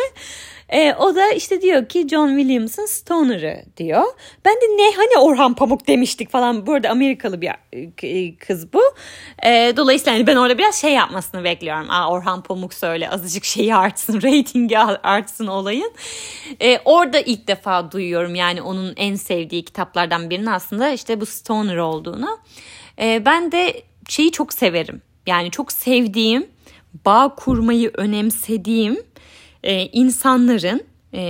E, 0.74 0.94
o 0.94 1.16
da 1.16 1.32
işte 1.32 1.62
diyor 1.62 1.86
ki 1.86 2.08
John 2.08 2.28
Williams'ın 2.28 2.86
Stoner'ı 2.86 3.64
diyor. 3.78 4.04
Ben 4.46 4.54
de 4.54 4.66
ne 4.66 4.96
hani 4.96 5.26
Orhan 5.28 5.54
Pamuk 5.54 5.88
demiştik 5.88 6.30
falan. 6.30 6.68
Bu 6.68 6.74
arada 6.74 6.90
Amerikalı 6.90 7.42
bir 7.42 7.52
e, 8.04 8.36
kız 8.36 8.74
bu. 8.74 8.82
E, 9.46 9.74
dolayısıyla 9.78 10.14
hani 10.14 10.28
ben 10.28 10.36
orada 10.36 10.58
biraz 10.58 10.76
şey 10.76 10.94
yapmasını 10.94 11.44
bekliyorum. 11.44 11.90
Aa, 11.90 12.10
Orhan 12.10 12.44
Pamuk 12.44 12.74
söyle 12.74 13.10
azıcık 13.10 13.46
şeyi 13.46 13.76
artsın, 13.76 14.22
reytingi 14.22 14.80
artsın 14.80 15.48
olayın. 15.48 15.92
E, 16.62 16.80
orada 16.86 17.20
ilk 17.20 17.48
defa 17.48 17.92
duyuyorum 17.92 18.36
yani 18.36 18.62
onun 18.62 18.94
en 18.98 19.16
sevdiği 19.16 19.66
kitaplardan 19.66 20.30
birinin 20.30 20.46
aslında 20.46 20.92
işte 20.92 21.22
bu 21.22 21.26
Stoner 21.26 21.78
olduğunu. 21.78 22.40
E, 23.00 23.26
ben 23.26 23.52
de 23.52 23.82
şeyi 24.10 24.32
çok 24.32 24.54
severim. 24.54 25.02
Yani 25.28 25.52
çok 25.52 25.72
sevdiğim, 25.72 26.48
bağ 27.06 27.36
kurmayı 27.36 27.92
önemsediğim 27.94 29.13
e, 29.64 29.88
insanların 29.88 30.82
e, 31.14 31.22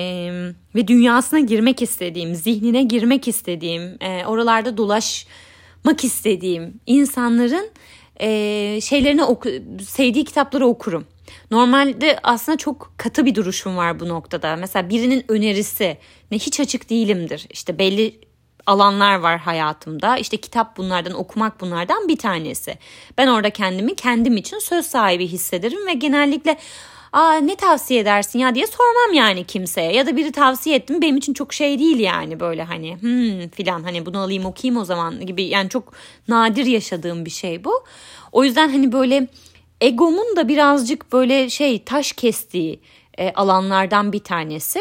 ve 0.76 0.88
dünyasına 0.88 1.40
girmek 1.40 1.82
istediğim, 1.82 2.36
zihnine 2.36 2.84
girmek 2.84 3.28
istediğim, 3.28 3.98
e, 4.02 4.26
oralarda 4.26 4.78
dolaşmak 4.78 6.04
istediğim 6.04 6.80
insanların 6.86 7.70
e, 8.20 8.80
şeylerini 8.82 9.24
oku, 9.24 9.50
sevdiği 9.88 10.26
kitapları 10.26 10.68
okurum. 10.68 11.06
Normalde 11.52 12.20
aslında 12.24 12.58
çok 12.58 12.94
katı 12.98 13.26
bir 13.26 13.36
duruşum 13.36 13.78
var 13.78 14.00
bu 14.00 14.10
noktada. 14.10 14.56
Mesela 14.56 14.90
birinin 14.90 15.26
önerisi 15.28 15.98
ne 16.32 16.38
hiç 16.38 16.60
açık 16.60 16.90
değilimdir. 16.90 17.48
İşte 17.50 17.80
belli 17.80 18.20
alanlar 18.66 19.16
var 19.16 19.40
hayatımda. 19.40 20.18
İşte 20.18 20.38
kitap 20.38 20.78
bunlardan, 20.78 21.14
okumak 21.14 21.62
bunlardan 21.62 22.08
bir 22.08 22.18
tanesi. 22.18 22.78
Ben 23.18 23.28
orada 23.28 23.50
kendimi 23.50 23.96
kendim 23.96 24.38
için 24.38 24.60
söz 24.60 24.86
sahibi 24.86 25.28
hissederim 25.28 25.88
ve 25.88 25.94
genellikle 25.94 26.58
aa 27.14 27.34
ne 27.34 27.56
tavsiye 27.56 28.00
edersin 28.00 28.40
ya 28.40 28.56
diye 28.56 28.68
sormam 28.68 29.14
yani 29.14 29.44
kimseye. 29.44 29.94
Ya 29.94 30.08
da 30.08 30.16
biri 30.18 30.32
tavsiye 30.32 30.76
ettim 30.76 31.02
benim 31.02 31.18
için 31.18 31.34
çok 31.34 31.54
şey 31.54 31.80
değil 31.80 32.00
yani 32.00 32.40
böyle 32.40 32.64
hani 32.64 32.98
hmm 33.02 33.50
filan 33.50 33.84
hani 33.84 34.06
bunu 34.06 34.20
alayım 34.20 34.46
okuyayım 34.46 34.82
o 34.82 34.86
zaman 34.86 35.26
gibi. 35.26 35.44
Yani 35.44 35.70
çok 35.70 35.94
nadir 36.28 36.66
yaşadığım 36.66 37.26
bir 37.26 37.30
şey 37.30 37.64
bu. 37.64 37.84
O 38.32 38.44
yüzden 38.44 38.70
hani 38.70 38.92
böyle 38.92 39.28
egomun 39.82 40.36
da 40.36 40.48
birazcık 40.48 41.14
böyle 41.14 41.50
şey 41.50 41.84
taş 41.84 42.12
kestiği 42.12 42.80
e, 43.18 43.32
alanlardan 43.32 44.14
bir 44.14 44.24
tanesi. 44.24 44.80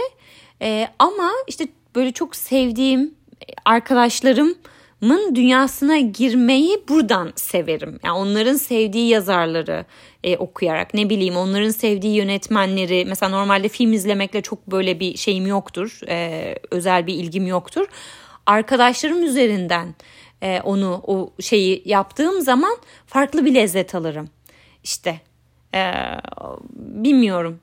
E, 0.62 0.88
ama 0.98 1.30
işte 1.46 1.68
böyle 1.94 2.12
çok 2.12 2.36
sevdiğim 2.36 3.14
arkadaşlarım 3.64 4.54
mın 5.02 5.34
dünyasına 5.34 5.98
girmeyi 5.98 6.84
buradan 6.88 7.32
severim. 7.36 7.98
Yani 8.04 8.18
onların 8.18 8.56
sevdiği 8.56 9.08
yazarları 9.08 9.84
e, 10.24 10.36
okuyarak 10.36 10.94
ne 10.94 11.10
bileyim 11.10 11.36
onların 11.36 11.70
sevdiği 11.70 12.14
yönetmenleri 12.14 13.04
mesela 13.08 13.30
normalde 13.30 13.68
film 13.68 13.92
izlemekle 13.92 14.42
çok 14.42 14.66
böyle 14.66 15.00
bir 15.00 15.16
şeyim 15.16 15.46
yoktur. 15.46 16.00
E, 16.08 16.54
özel 16.70 17.06
bir 17.06 17.14
ilgim 17.14 17.46
yoktur. 17.46 17.86
Arkadaşlarım 18.46 19.22
üzerinden 19.22 19.94
e, 20.42 20.60
onu 20.64 21.02
o 21.06 21.32
şeyi 21.40 21.82
yaptığım 21.84 22.40
zaman 22.40 22.76
farklı 23.06 23.44
bir 23.44 23.54
lezzet 23.54 23.94
alırım. 23.94 24.28
İşte 24.84 25.20
e, 25.74 25.92
bilmiyorum 26.76 27.60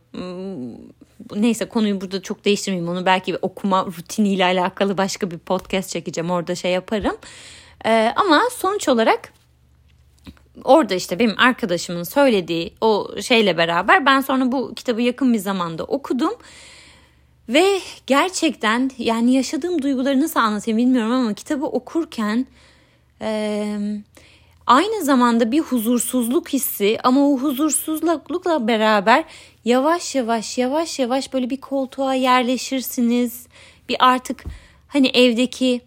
neyse 1.36 1.66
konuyu 1.66 2.02
burada 2.02 2.22
çok 2.22 2.46
değiştirmeyeyim. 2.46 2.92
Onu 2.92 3.06
belki 3.06 3.38
okuma 3.38 3.86
rutiniyle 3.86 4.46
alakalı 4.46 4.98
başka 4.98 5.32
bir 5.32 5.38
podcast 5.38 5.90
çekeceğim. 5.90 6.32
Orada 6.32 6.56
şey 6.56 6.72
yaparım. 6.72 7.18
Ee, 7.86 8.14
ama 8.16 8.42
sonuç 8.52 8.90
olarak 8.90 9.34
orada 10.64 10.96
işte 10.96 11.20
benim 11.20 11.36
arkadaşımın 11.38 12.04
söylediği 12.04 12.74
o 12.82 13.08
şeyle 13.22 13.58
beraber 13.58 14.06
ben 14.06 14.22
sonra 14.22 14.52
bu 14.52 14.74
kitabı 14.76 15.02
yakın 15.02 15.34
bir 15.34 15.40
zamanda 15.40 15.84
okudum. 15.84 16.34
Ve 17.50 17.80
gerçekten 18.08 18.92
yani 18.98 19.34
yaşadığım 19.34 19.82
duyguları 19.82 20.22
nasıl 20.22 20.40
anlatayım 20.40 20.78
bilmiyorum 20.78 21.12
ama 21.12 21.34
kitabı 21.34 21.66
okurken 21.66 22.48
e, 23.22 23.78
aynı 24.70 25.04
zamanda 25.04 25.52
bir 25.52 25.60
huzursuzluk 25.60 26.50
hissi 26.50 26.98
ama 27.04 27.30
o 27.30 27.38
huzursuzlukla 27.38 28.68
beraber 28.68 29.24
yavaş 29.66 30.16
yavaş 30.16 30.58
yavaş 30.58 31.00
yavaş 31.00 31.34
böyle 31.34 31.50
bir 31.50 31.62
koltuğa 31.62 32.14
yerleşirsiniz. 32.14 33.48
Bir 33.90 33.98
artık 34.00 34.44
hani 34.88 35.08
evdeki 35.08 35.82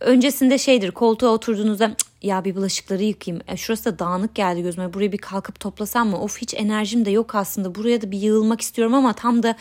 öncesinde 0.00 0.58
şeydir 0.58 0.90
koltuğa 0.90 1.30
oturduğunuzda 1.30 1.96
ya 2.22 2.44
bir 2.44 2.56
bulaşıkları 2.56 3.02
yıkayayım. 3.02 3.44
E, 3.48 3.56
şurası 3.56 3.84
da 3.84 3.98
dağınık 3.98 4.34
geldi 4.34 4.62
gözüme. 4.62 4.94
Buraya 4.94 5.12
bir 5.12 5.18
kalkıp 5.18 5.60
toplasam 5.60 6.08
mı? 6.08 6.20
Of 6.20 6.38
hiç 6.38 6.54
enerjim 6.54 7.04
de 7.04 7.10
yok 7.10 7.34
aslında. 7.34 7.74
Buraya 7.74 8.02
da 8.02 8.10
bir 8.10 8.18
yığılmak 8.18 8.60
istiyorum 8.60 8.94
ama 8.94 9.12
tam 9.12 9.42
da 9.42 9.56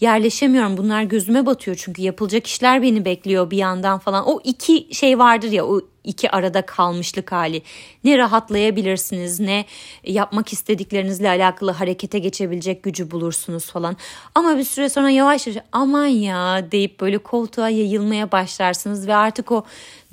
yerleşemiyorum. 0.00 0.76
Bunlar 0.76 1.02
gözüme 1.02 1.46
batıyor 1.46 1.76
çünkü 1.80 2.02
yapılacak 2.02 2.46
işler 2.46 2.82
beni 2.82 3.04
bekliyor 3.04 3.50
bir 3.50 3.56
yandan 3.56 3.98
falan. 3.98 4.28
O 4.28 4.40
iki 4.44 4.94
şey 4.94 5.18
vardır 5.18 5.52
ya 5.52 5.66
o 5.66 5.80
iki 6.06 6.30
arada 6.30 6.66
kalmışlık 6.66 7.32
hali. 7.32 7.62
Ne 8.04 8.18
rahatlayabilirsiniz 8.18 9.40
ne 9.40 9.64
yapmak 10.04 10.52
istediklerinizle 10.52 11.28
alakalı 11.28 11.70
harekete 11.70 12.18
geçebilecek 12.18 12.82
gücü 12.82 13.10
bulursunuz 13.10 13.66
falan. 13.66 13.96
Ama 14.34 14.58
bir 14.58 14.64
süre 14.64 14.88
sonra 14.88 15.10
yavaş 15.10 15.46
yavaş 15.46 15.62
aman 15.72 16.06
ya 16.06 16.70
deyip 16.72 17.00
böyle 17.00 17.18
koltuğa 17.18 17.68
yayılmaya 17.68 18.32
başlarsınız 18.32 19.08
ve 19.08 19.14
artık 19.14 19.52
o 19.52 19.64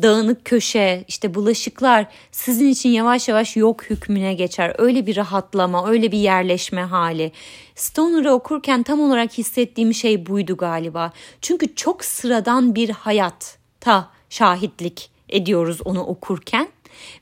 dağınık 0.01 0.45
köşe 0.45 1.05
işte 1.07 1.33
bulaşıklar 1.33 2.05
sizin 2.31 2.67
için 2.67 2.89
yavaş 2.89 3.27
yavaş 3.27 3.55
yok 3.55 3.83
hükmüne 3.83 4.33
geçer. 4.33 4.75
Öyle 4.77 5.05
bir 5.05 5.15
rahatlama 5.15 5.89
öyle 5.89 6.11
bir 6.11 6.17
yerleşme 6.17 6.81
hali. 6.81 7.31
Stoner'ı 7.75 8.31
okurken 8.33 8.83
tam 8.83 9.01
olarak 9.01 9.37
hissettiğim 9.37 9.93
şey 9.93 10.25
buydu 10.25 10.57
galiba. 10.57 11.11
Çünkü 11.41 11.75
çok 11.75 12.05
sıradan 12.05 12.75
bir 12.75 12.89
hayat 12.89 13.57
ta 13.79 14.09
şahitlik 14.29 15.12
ediyoruz 15.29 15.79
onu 15.85 16.03
okurken. 16.03 16.67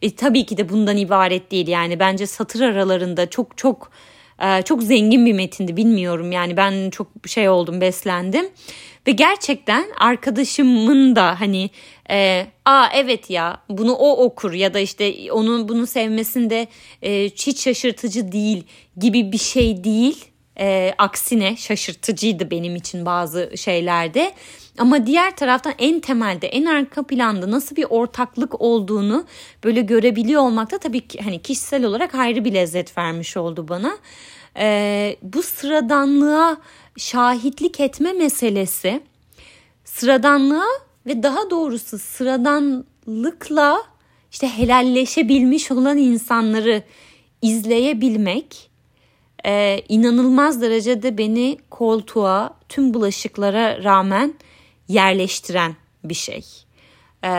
Ve 0.04 0.16
tabii 0.16 0.45
ki 0.45 0.58
de 0.58 0.70
bundan 0.70 0.97
ibaret 0.97 1.52
değil 1.52 1.68
yani 1.68 1.99
bence 1.99 2.28
satır 2.28 2.62
aralarında 2.62 3.30
çok 3.30 3.58
çok 3.58 3.91
Ee, 4.41 4.62
çok 4.62 4.84
zengin 4.84 5.26
bir 5.26 5.34
metindi 5.34 5.78
bilmiyorum 5.78 6.32
yani 6.32 6.58
ben 6.58 6.89
çok 6.89 7.08
şey 7.28 7.49
oldum 7.49 7.82
beslendim. 7.82 8.49
Ve 9.08 9.12
gerçekten 9.12 9.86
arkadaşımın 9.99 11.16
da 11.16 11.41
hani 11.41 11.70
e, 12.10 12.47
aa 12.66 12.88
evet 12.93 13.30
ya 13.30 13.58
bunu 13.70 13.93
o 13.93 14.24
okur 14.24 14.54
ya 14.54 14.74
da 14.74 14.80
işte 14.80 15.32
onun 15.32 15.70
bunu 15.70 15.88
sevmesinde 15.88 16.68
e, 17.02 17.26
hiç 17.26 17.62
şaşırtıcı 17.64 18.32
değil 18.32 18.64
gibi 18.97 19.32
bir 19.32 19.38
şey 19.38 19.84
değil. 19.84 20.26
E, 20.60 20.93
aksine 20.97 21.58
şaşırtıcıydı 21.58 22.52
benim 22.52 22.76
için 22.76 23.06
bazı 23.06 23.52
şeylerde. 23.58 24.34
Ama 24.78 25.05
diğer 25.05 25.36
taraftan 25.36 25.74
en 25.78 25.99
temelde 25.99 26.47
en 26.47 26.65
arka 26.65 27.03
planda 27.03 27.51
nasıl 27.51 27.76
bir 27.76 27.86
ortaklık 27.89 28.61
olduğunu 28.61 29.26
böyle 29.63 29.82
görebiliyor 29.82 30.41
olmak 30.41 30.72
da 30.72 30.78
tabii 30.78 31.07
ki 31.07 31.19
hani 31.24 31.41
kişisel 31.41 31.86
olarak 31.86 32.15
ayrı 32.15 32.45
bir 32.45 32.53
lezzet 32.53 32.97
vermiş 32.97 33.38
oldu 33.38 33.67
bana. 33.67 33.97
Ee, 34.57 35.15
bu 35.22 35.43
sıradanlığa 35.43 36.57
şahitlik 36.97 37.80
etme 37.80 38.13
meselesi 38.13 39.01
sıradanlığa 39.86 40.67
ve 41.05 41.24
daha 41.24 41.49
doğrusu 41.49 41.99
sıradanlıkla 41.99 43.82
işte 44.32 44.47
helalleşebilmiş 44.47 45.72
olan 45.72 45.97
insanları 45.97 46.84
izleyebilmek 47.41 48.69
e, 49.45 49.82
inanılmaz 49.89 50.61
derecede 50.61 51.17
beni 51.17 51.57
koltuğa 51.69 52.53
tüm 52.69 52.93
bulaşıklara 52.93 53.84
rağmen 53.84 54.34
yerleştiren 54.91 55.75
bir 56.03 56.13
şey. 56.13 56.45
Ee, 57.23 57.29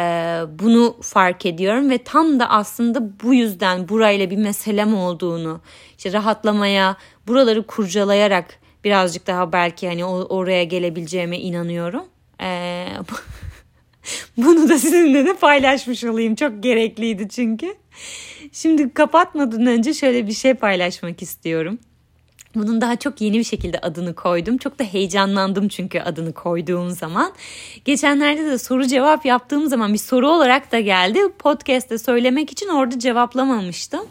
bunu 0.59 0.96
fark 1.03 1.46
ediyorum 1.46 1.90
ve 1.90 1.98
tam 1.98 2.40
da 2.40 2.50
aslında 2.50 3.20
bu 3.22 3.34
yüzden 3.34 3.88
burayla 3.88 4.30
bir 4.30 4.36
meselem 4.36 4.94
olduğunu, 4.94 5.61
işte 5.96 6.12
rahatlamaya, 6.12 6.96
buraları 7.26 7.66
kurcalayarak 7.66 8.59
birazcık 8.84 9.26
daha 9.26 9.53
belki 9.53 9.88
hani 9.88 10.05
oraya 10.05 10.64
gelebileceğime 10.64 11.38
inanıyorum. 11.38 12.05
Ee, 12.40 12.86
bunu 14.36 14.68
da 14.68 14.78
sizinle 14.78 15.26
de 15.26 15.34
paylaşmış 15.34 16.05
olayım. 16.05 16.34
Çok 16.34 16.62
gerekliydi 16.62 17.28
çünkü. 17.28 17.74
Şimdi 18.53 18.94
kapatmadan 18.94 19.66
önce 19.66 19.94
şöyle 19.94 20.26
bir 20.26 20.32
şey 20.32 20.55
paylaşmak 20.55 21.22
istiyorum. 21.22 21.78
Bunun 22.55 22.80
daha 22.80 22.96
çok 22.96 23.20
yeni 23.20 23.38
bir 23.38 23.44
şekilde 23.44 23.78
adını 23.78 24.14
koydum. 24.14 24.59
Çok 24.59 24.78
da 24.78 24.84
heyecanlandım 24.84 25.68
çünkü 25.68 26.00
adını 26.00 26.32
koyduğum 26.32 26.90
zaman. 26.90 27.32
Geçenlerde 27.84 28.44
de 28.44 28.59
soru 28.59 28.86
cevap 28.86 29.26
yaptığım 29.26 29.66
zaman 29.66 29.92
bir 29.92 29.98
soru 29.98 30.28
olarak 30.28 30.72
da 30.72 30.80
geldi. 30.80 31.18
Podcast'te 31.38 31.98
söylemek 31.98 32.53
için 32.53 32.68
orada 32.68 32.98
cevaplamamıştım. 32.98 34.07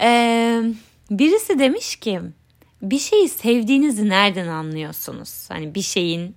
Ee, 0.00 0.62
birisi 1.10 1.58
demiş 1.58 1.96
ki 1.96 2.20
bir 2.82 2.98
şeyi 2.98 3.28
sevdiğinizi 3.28 4.08
nereden 4.08 4.48
anlıyorsunuz? 4.48 5.50
Hani 5.50 5.74
bir 5.74 5.82
şeyin 5.82 6.36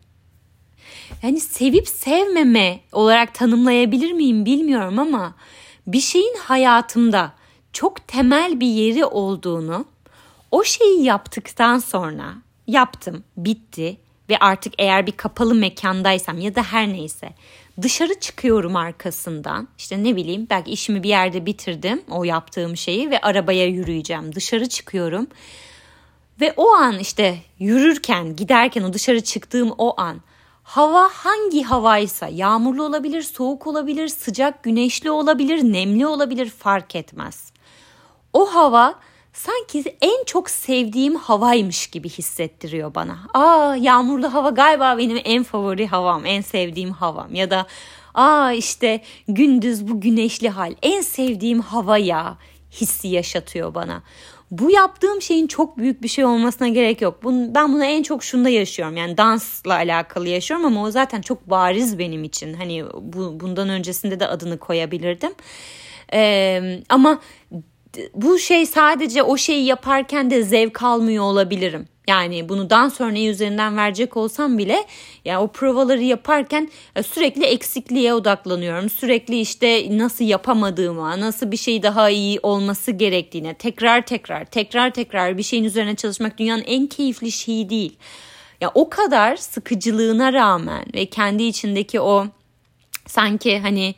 yani 1.24 1.40
sevip 1.40 1.88
sevmeme 1.88 2.80
olarak 2.92 3.34
tanımlayabilir 3.34 4.12
miyim 4.12 4.46
bilmiyorum 4.46 5.00
ama 5.00 5.36
bir 5.88 6.00
şeyin 6.00 6.38
hayatımda 6.38 7.34
çok 7.74 8.08
temel 8.08 8.60
bir 8.60 8.68
yeri 8.68 9.06
olduğunu 9.06 9.86
o 10.52 10.64
şeyi 10.64 11.04
yaptıktan 11.04 11.78
sonra 11.80 12.34
yaptım, 12.68 13.24
bitti 13.38 13.98
ve 14.30 14.38
artık 14.38 14.74
eğer 14.78 15.08
bir 15.08 15.12
kapalı 15.12 15.56
mekandaysam 15.56 16.40
ya 16.40 16.56
da 16.56 16.64
her 16.64 16.88
neyse 16.88 17.30
dışarı 17.82 18.20
çıkıyorum 18.20 18.76
arkasından. 18.76 19.68
İşte 19.78 20.04
ne 20.04 20.16
bileyim 20.16 20.48
belki 20.50 20.72
işimi 20.72 21.04
bir 21.04 21.10
yerde 21.10 21.46
bitirdim 21.46 22.02
o 22.10 22.24
yaptığım 22.24 22.78
şeyi 22.78 23.12
ve 23.12 23.22
arabaya 23.22 23.66
yürüyeceğim. 23.66 24.36
Dışarı 24.36 24.70
çıkıyorum. 24.70 25.28
Ve 26.42 26.54
o 26.58 26.70
an 26.70 27.00
işte 27.00 27.38
yürürken, 27.60 28.36
giderken 28.36 28.84
o 28.84 28.94
dışarı 28.94 29.22
çıktığım 29.22 29.74
o 29.78 30.02
an 30.02 30.22
hava 30.64 31.10
hangi 31.10 31.64
havaysa 31.64 32.28
yağmurlu 32.28 32.84
olabilir, 32.84 33.22
soğuk 33.22 33.68
olabilir, 33.68 34.08
sıcak, 34.08 34.64
güneşli 34.64 35.12
olabilir, 35.12 35.64
nemli 35.64 36.08
olabilir 36.08 36.50
fark 36.50 36.96
etmez. 36.96 37.52
O 38.34 38.56
hava 38.56 38.96
sanki 39.34 39.84
en 40.02 40.24
çok 40.26 40.50
sevdiğim 40.50 41.16
havaymış 41.16 41.88
gibi 41.88 42.10
hissettiriyor 42.10 42.96
bana. 42.96 43.18
Aa 43.34 43.76
yağmurlu 43.76 44.34
hava 44.34 44.50
galiba 44.50 44.98
benim 44.98 45.22
en 45.24 45.44
favori 45.44 45.88
havam, 45.88 46.26
en 46.26 46.42
sevdiğim 46.42 46.92
havam 46.92 47.36
ya 47.36 47.52
da 47.52 47.66
aa 48.14 48.52
işte 48.52 49.02
gündüz 49.28 49.88
bu 49.88 50.02
güneşli 50.02 50.50
hal 50.50 50.76
en 50.82 51.02
sevdiğim 51.02 51.60
hava 51.60 51.98
ya 51.98 52.38
hissi 52.72 53.08
yaşatıyor 53.08 53.76
bana. 53.76 54.04
Bu 54.52 54.72
yaptığım 54.72 55.22
şeyin 55.22 55.48
çok 55.48 55.78
büyük 55.78 56.04
bir 56.04 56.08
şey 56.08 56.26
olmasına 56.26 56.68
gerek 56.68 57.02
yok. 57.02 57.20
ben 57.26 57.74
bunu 57.74 57.86
en 57.86 58.04
çok 58.04 58.24
şunda 58.24 58.50
yaşıyorum. 58.50 58.98
Yani 58.98 59.18
dansla 59.18 59.74
alakalı 59.74 60.28
yaşıyorum 60.28 60.66
ama 60.66 60.84
o 60.84 60.92
zaten 60.92 61.22
çok 61.22 61.50
bariz 61.50 62.00
benim 62.00 62.24
için. 62.24 62.54
Hani 62.54 62.86
bu, 63.02 63.40
bundan 63.40 63.70
öncesinde 63.70 64.20
de 64.20 64.28
adını 64.28 64.58
koyabilirdim. 64.58 65.32
Ee, 66.14 66.80
ama 66.90 67.22
bu 68.14 68.40
şey 68.40 68.66
sadece 68.66 69.24
o 69.24 69.38
şeyi 69.38 69.66
yaparken 69.66 70.32
de 70.32 70.44
zevk 70.44 70.84
almıyor 70.84 71.24
olabilirim. 71.24 71.88
Yani 72.08 72.50
bunu 72.50 72.70
dans 72.70 73.02
örneği 73.02 73.30
üzerinden 73.30 73.78
verecek 73.78 74.18
olsam 74.18 74.58
bile 74.58 74.86
ya 75.26 75.42
o 75.42 75.48
provaları 75.48 76.04
yaparken 76.04 76.70
e, 76.96 77.04
sürekli 77.04 77.46
eksikliğe 77.46 78.14
odaklanıyorum. 78.14 78.90
Sürekli 78.90 79.40
işte 79.40 79.98
nasıl 79.98 80.26
yapamadığıma, 80.26 81.20
nasıl 81.20 81.52
bir 81.52 81.58
şey 81.58 81.84
daha 81.84 82.10
iyi 82.10 82.40
olması 82.44 82.92
gerektiğine 82.92 83.54
tekrar 83.54 84.06
tekrar 84.06 84.46
tekrar 84.46 84.94
tekrar 84.94 85.38
bir 85.38 85.44
şeyin 85.44 85.64
üzerine 85.64 85.96
çalışmak 85.96 86.38
dünyanın 86.38 86.64
en 86.68 86.88
keyifli 86.88 87.32
şeyi 87.32 87.70
değil. 87.70 87.98
Ya 88.62 88.72
o 88.76 88.90
kadar 88.90 89.36
sıkıcılığına 89.36 90.34
rağmen 90.34 90.86
ve 90.94 91.06
kendi 91.06 91.44
içindeki 91.44 92.02
o 92.02 92.28
sanki 93.08 93.60
hani 93.60 93.96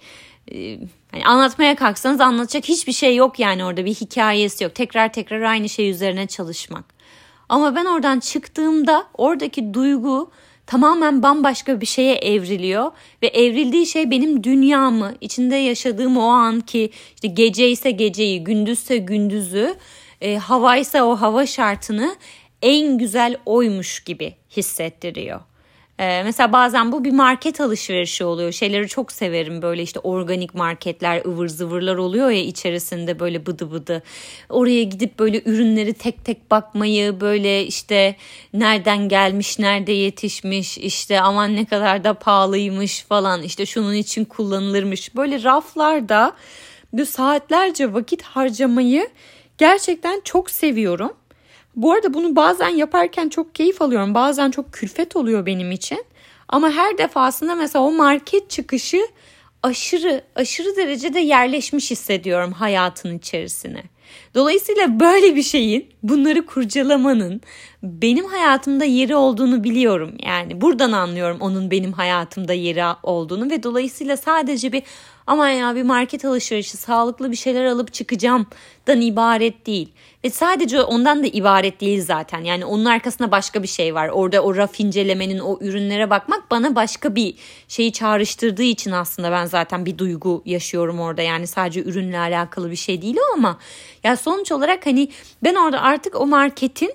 e, 0.51 0.79
Hani 1.11 1.25
anlatmaya 1.25 1.75
kalksanız 1.75 2.21
anlatacak 2.21 2.63
hiçbir 2.63 2.91
şey 2.91 3.15
yok 3.15 3.39
yani 3.39 3.65
orada 3.65 3.85
bir 3.85 3.93
hikayesi 3.93 4.63
yok. 4.63 4.75
Tekrar 4.75 5.13
tekrar 5.13 5.41
aynı 5.41 5.69
şey 5.69 5.89
üzerine 5.89 6.27
çalışmak. 6.27 6.85
Ama 7.49 7.75
ben 7.75 7.85
oradan 7.85 8.19
çıktığımda 8.19 9.07
oradaki 9.17 9.73
duygu 9.73 10.31
tamamen 10.67 11.23
bambaşka 11.23 11.81
bir 11.81 11.85
şeye 11.85 12.15
evriliyor 12.15 12.91
ve 13.23 13.27
evrildiği 13.27 13.85
şey 13.85 14.11
benim 14.11 14.43
dünyamı, 14.43 15.13
içinde 15.21 15.55
yaşadığım 15.55 16.17
o 16.17 16.27
anki 16.27 16.91
işte 17.15 17.27
gece 17.27 17.69
ise 17.69 17.91
geceyi, 17.91 18.43
gündüzse 18.43 18.97
gündüzü, 18.97 19.75
e, 20.21 20.37
hava 20.37 20.77
ise 20.77 21.03
o 21.03 21.15
hava 21.15 21.45
şartını 21.45 22.15
en 22.61 22.97
güzel 22.97 23.37
oymuş 23.45 23.99
gibi 23.99 24.35
hissettiriyor. 24.57 25.39
Ee, 26.01 26.23
mesela 26.23 26.53
bazen 26.53 26.91
bu 26.91 27.03
bir 27.03 27.11
market 27.11 27.61
alışverişi 27.61 28.25
oluyor. 28.25 28.51
Şeyleri 28.51 28.87
çok 28.87 29.11
severim 29.11 29.61
böyle 29.61 29.81
işte 29.83 29.99
organik 29.99 30.55
marketler 30.55 31.25
ıvır 31.25 31.47
zıvırlar 31.47 31.95
oluyor 31.95 32.29
ya 32.29 32.43
içerisinde 32.43 33.19
böyle 33.19 33.45
bıdı 33.45 33.71
bıdı. 33.71 34.03
Oraya 34.49 34.83
gidip 34.83 35.19
böyle 35.19 35.41
ürünleri 35.45 35.93
tek 35.93 36.25
tek 36.25 36.51
bakmayı 36.51 37.21
böyle 37.21 37.65
işte 37.65 38.15
nereden 38.53 39.09
gelmiş 39.09 39.59
nerede 39.59 39.91
yetişmiş 39.91 40.77
işte 40.77 41.21
aman 41.21 41.55
ne 41.55 41.65
kadar 41.65 42.03
da 42.03 42.13
pahalıymış 42.13 43.03
falan 43.03 43.43
işte 43.43 43.65
şunun 43.65 43.93
için 43.93 44.25
kullanılırmış. 44.25 45.15
Böyle 45.15 45.43
raflarda 45.43 46.33
bu 46.93 47.05
saatlerce 47.05 47.93
vakit 47.93 48.21
harcamayı 48.21 49.09
gerçekten 49.57 50.21
çok 50.23 50.49
seviyorum. 50.49 51.20
Bu 51.75 51.91
arada 51.91 52.13
bunu 52.13 52.35
bazen 52.35 52.69
yaparken 52.69 53.29
çok 53.29 53.55
keyif 53.55 53.81
alıyorum. 53.81 54.13
Bazen 54.13 54.51
çok 54.51 54.73
külfet 54.73 55.15
oluyor 55.15 55.45
benim 55.45 55.71
için. 55.71 56.05
Ama 56.47 56.71
her 56.71 56.97
defasında 56.97 57.55
mesela 57.55 57.85
o 57.85 57.91
market 57.91 58.49
çıkışı 58.49 59.07
aşırı 59.63 60.23
aşırı 60.35 60.75
derecede 60.75 61.19
yerleşmiş 61.19 61.91
hissediyorum 61.91 62.51
hayatın 62.51 63.17
içerisine. 63.17 63.83
Dolayısıyla 64.35 64.99
böyle 64.99 65.35
bir 65.35 65.43
şeyin 65.43 65.89
bunları 66.03 66.45
kurcalamanın 66.45 67.41
benim 67.83 68.25
hayatımda 68.25 68.85
yeri 68.85 69.15
olduğunu 69.15 69.63
biliyorum. 69.63 70.13
Yani 70.25 70.61
buradan 70.61 70.91
anlıyorum 70.91 71.37
onun 71.39 71.71
benim 71.71 71.93
hayatımda 71.93 72.53
yeri 72.53 72.83
olduğunu 73.03 73.49
ve 73.49 73.63
dolayısıyla 73.63 74.17
sadece 74.17 74.71
bir 74.71 74.83
aman 75.31 75.49
ya 75.49 75.75
bir 75.75 75.83
market 75.83 76.25
alışverişi 76.25 76.77
sağlıklı 76.77 77.31
bir 77.31 77.35
şeyler 77.35 77.65
alıp 77.65 77.93
çıkacağımdan 77.93 79.01
ibaret 79.01 79.65
değil. 79.65 79.89
Ve 80.23 80.29
sadece 80.29 80.81
ondan 80.81 81.23
da 81.23 81.27
ibaret 81.27 81.81
değil 81.81 82.01
zaten. 82.01 82.39
Yani 82.43 82.65
onun 82.65 82.85
arkasında 82.85 83.31
başka 83.31 83.63
bir 83.63 83.67
şey 83.67 83.95
var. 83.95 84.09
Orada 84.09 84.41
o 84.41 84.55
raf 84.55 84.79
incelemenin, 84.79 85.39
o 85.39 85.57
ürünlere 85.61 86.09
bakmak 86.09 86.51
bana 86.51 86.75
başka 86.75 87.15
bir 87.15 87.35
şeyi 87.67 87.93
çağrıştırdığı 87.93 88.63
için 88.63 88.91
aslında 88.91 89.31
ben 89.31 89.45
zaten 89.45 89.85
bir 89.85 89.97
duygu 89.97 90.41
yaşıyorum 90.45 90.99
orada. 90.99 91.21
Yani 91.21 91.47
sadece 91.47 91.83
ürünle 91.83 92.19
alakalı 92.19 92.71
bir 92.71 92.75
şey 92.75 93.01
değil 93.01 93.17
o 93.17 93.33
ama 93.33 93.57
ya 94.03 94.17
sonuç 94.17 94.51
olarak 94.51 94.85
hani 94.85 95.09
ben 95.43 95.55
orada 95.55 95.81
artık 95.81 96.21
o 96.21 96.27
marketin 96.27 96.91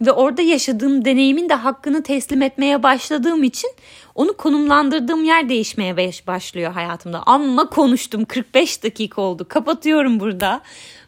ve 0.00 0.12
orada 0.12 0.42
yaşadığım 0.42 1.04
deneyimin 1.04 1.48
de 1.48 1.54
hakkını 1.54 2.02
teslim 2.02 2.42
etmeye 2.42 2.82
başladığım 2.82 3.42
için 3.42 3.70
onu 4.16 4.36
konumlandırdığım 4.36 5.24
yer 5.24 5.48
değişmeye 5.48 5.96
başlıyor 6.26 6.72
hayatımda. 6.72 7.22
Amma 7.26 7.70
konuştum 7.70 8.24
45 8.24 8.82
dakika 8.82 9.22
oldu 9.22 9.46
kapatıyorum 9.48 10.20
burada. 10.20 10.60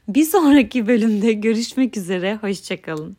Bir 0.09 0.25
sonraki 0.25 0.87
bölümde 0.87 1.33
görüşmek 1.33 1.97
üzere 1.97 2.39
hoşçakalın. 2.41 3.17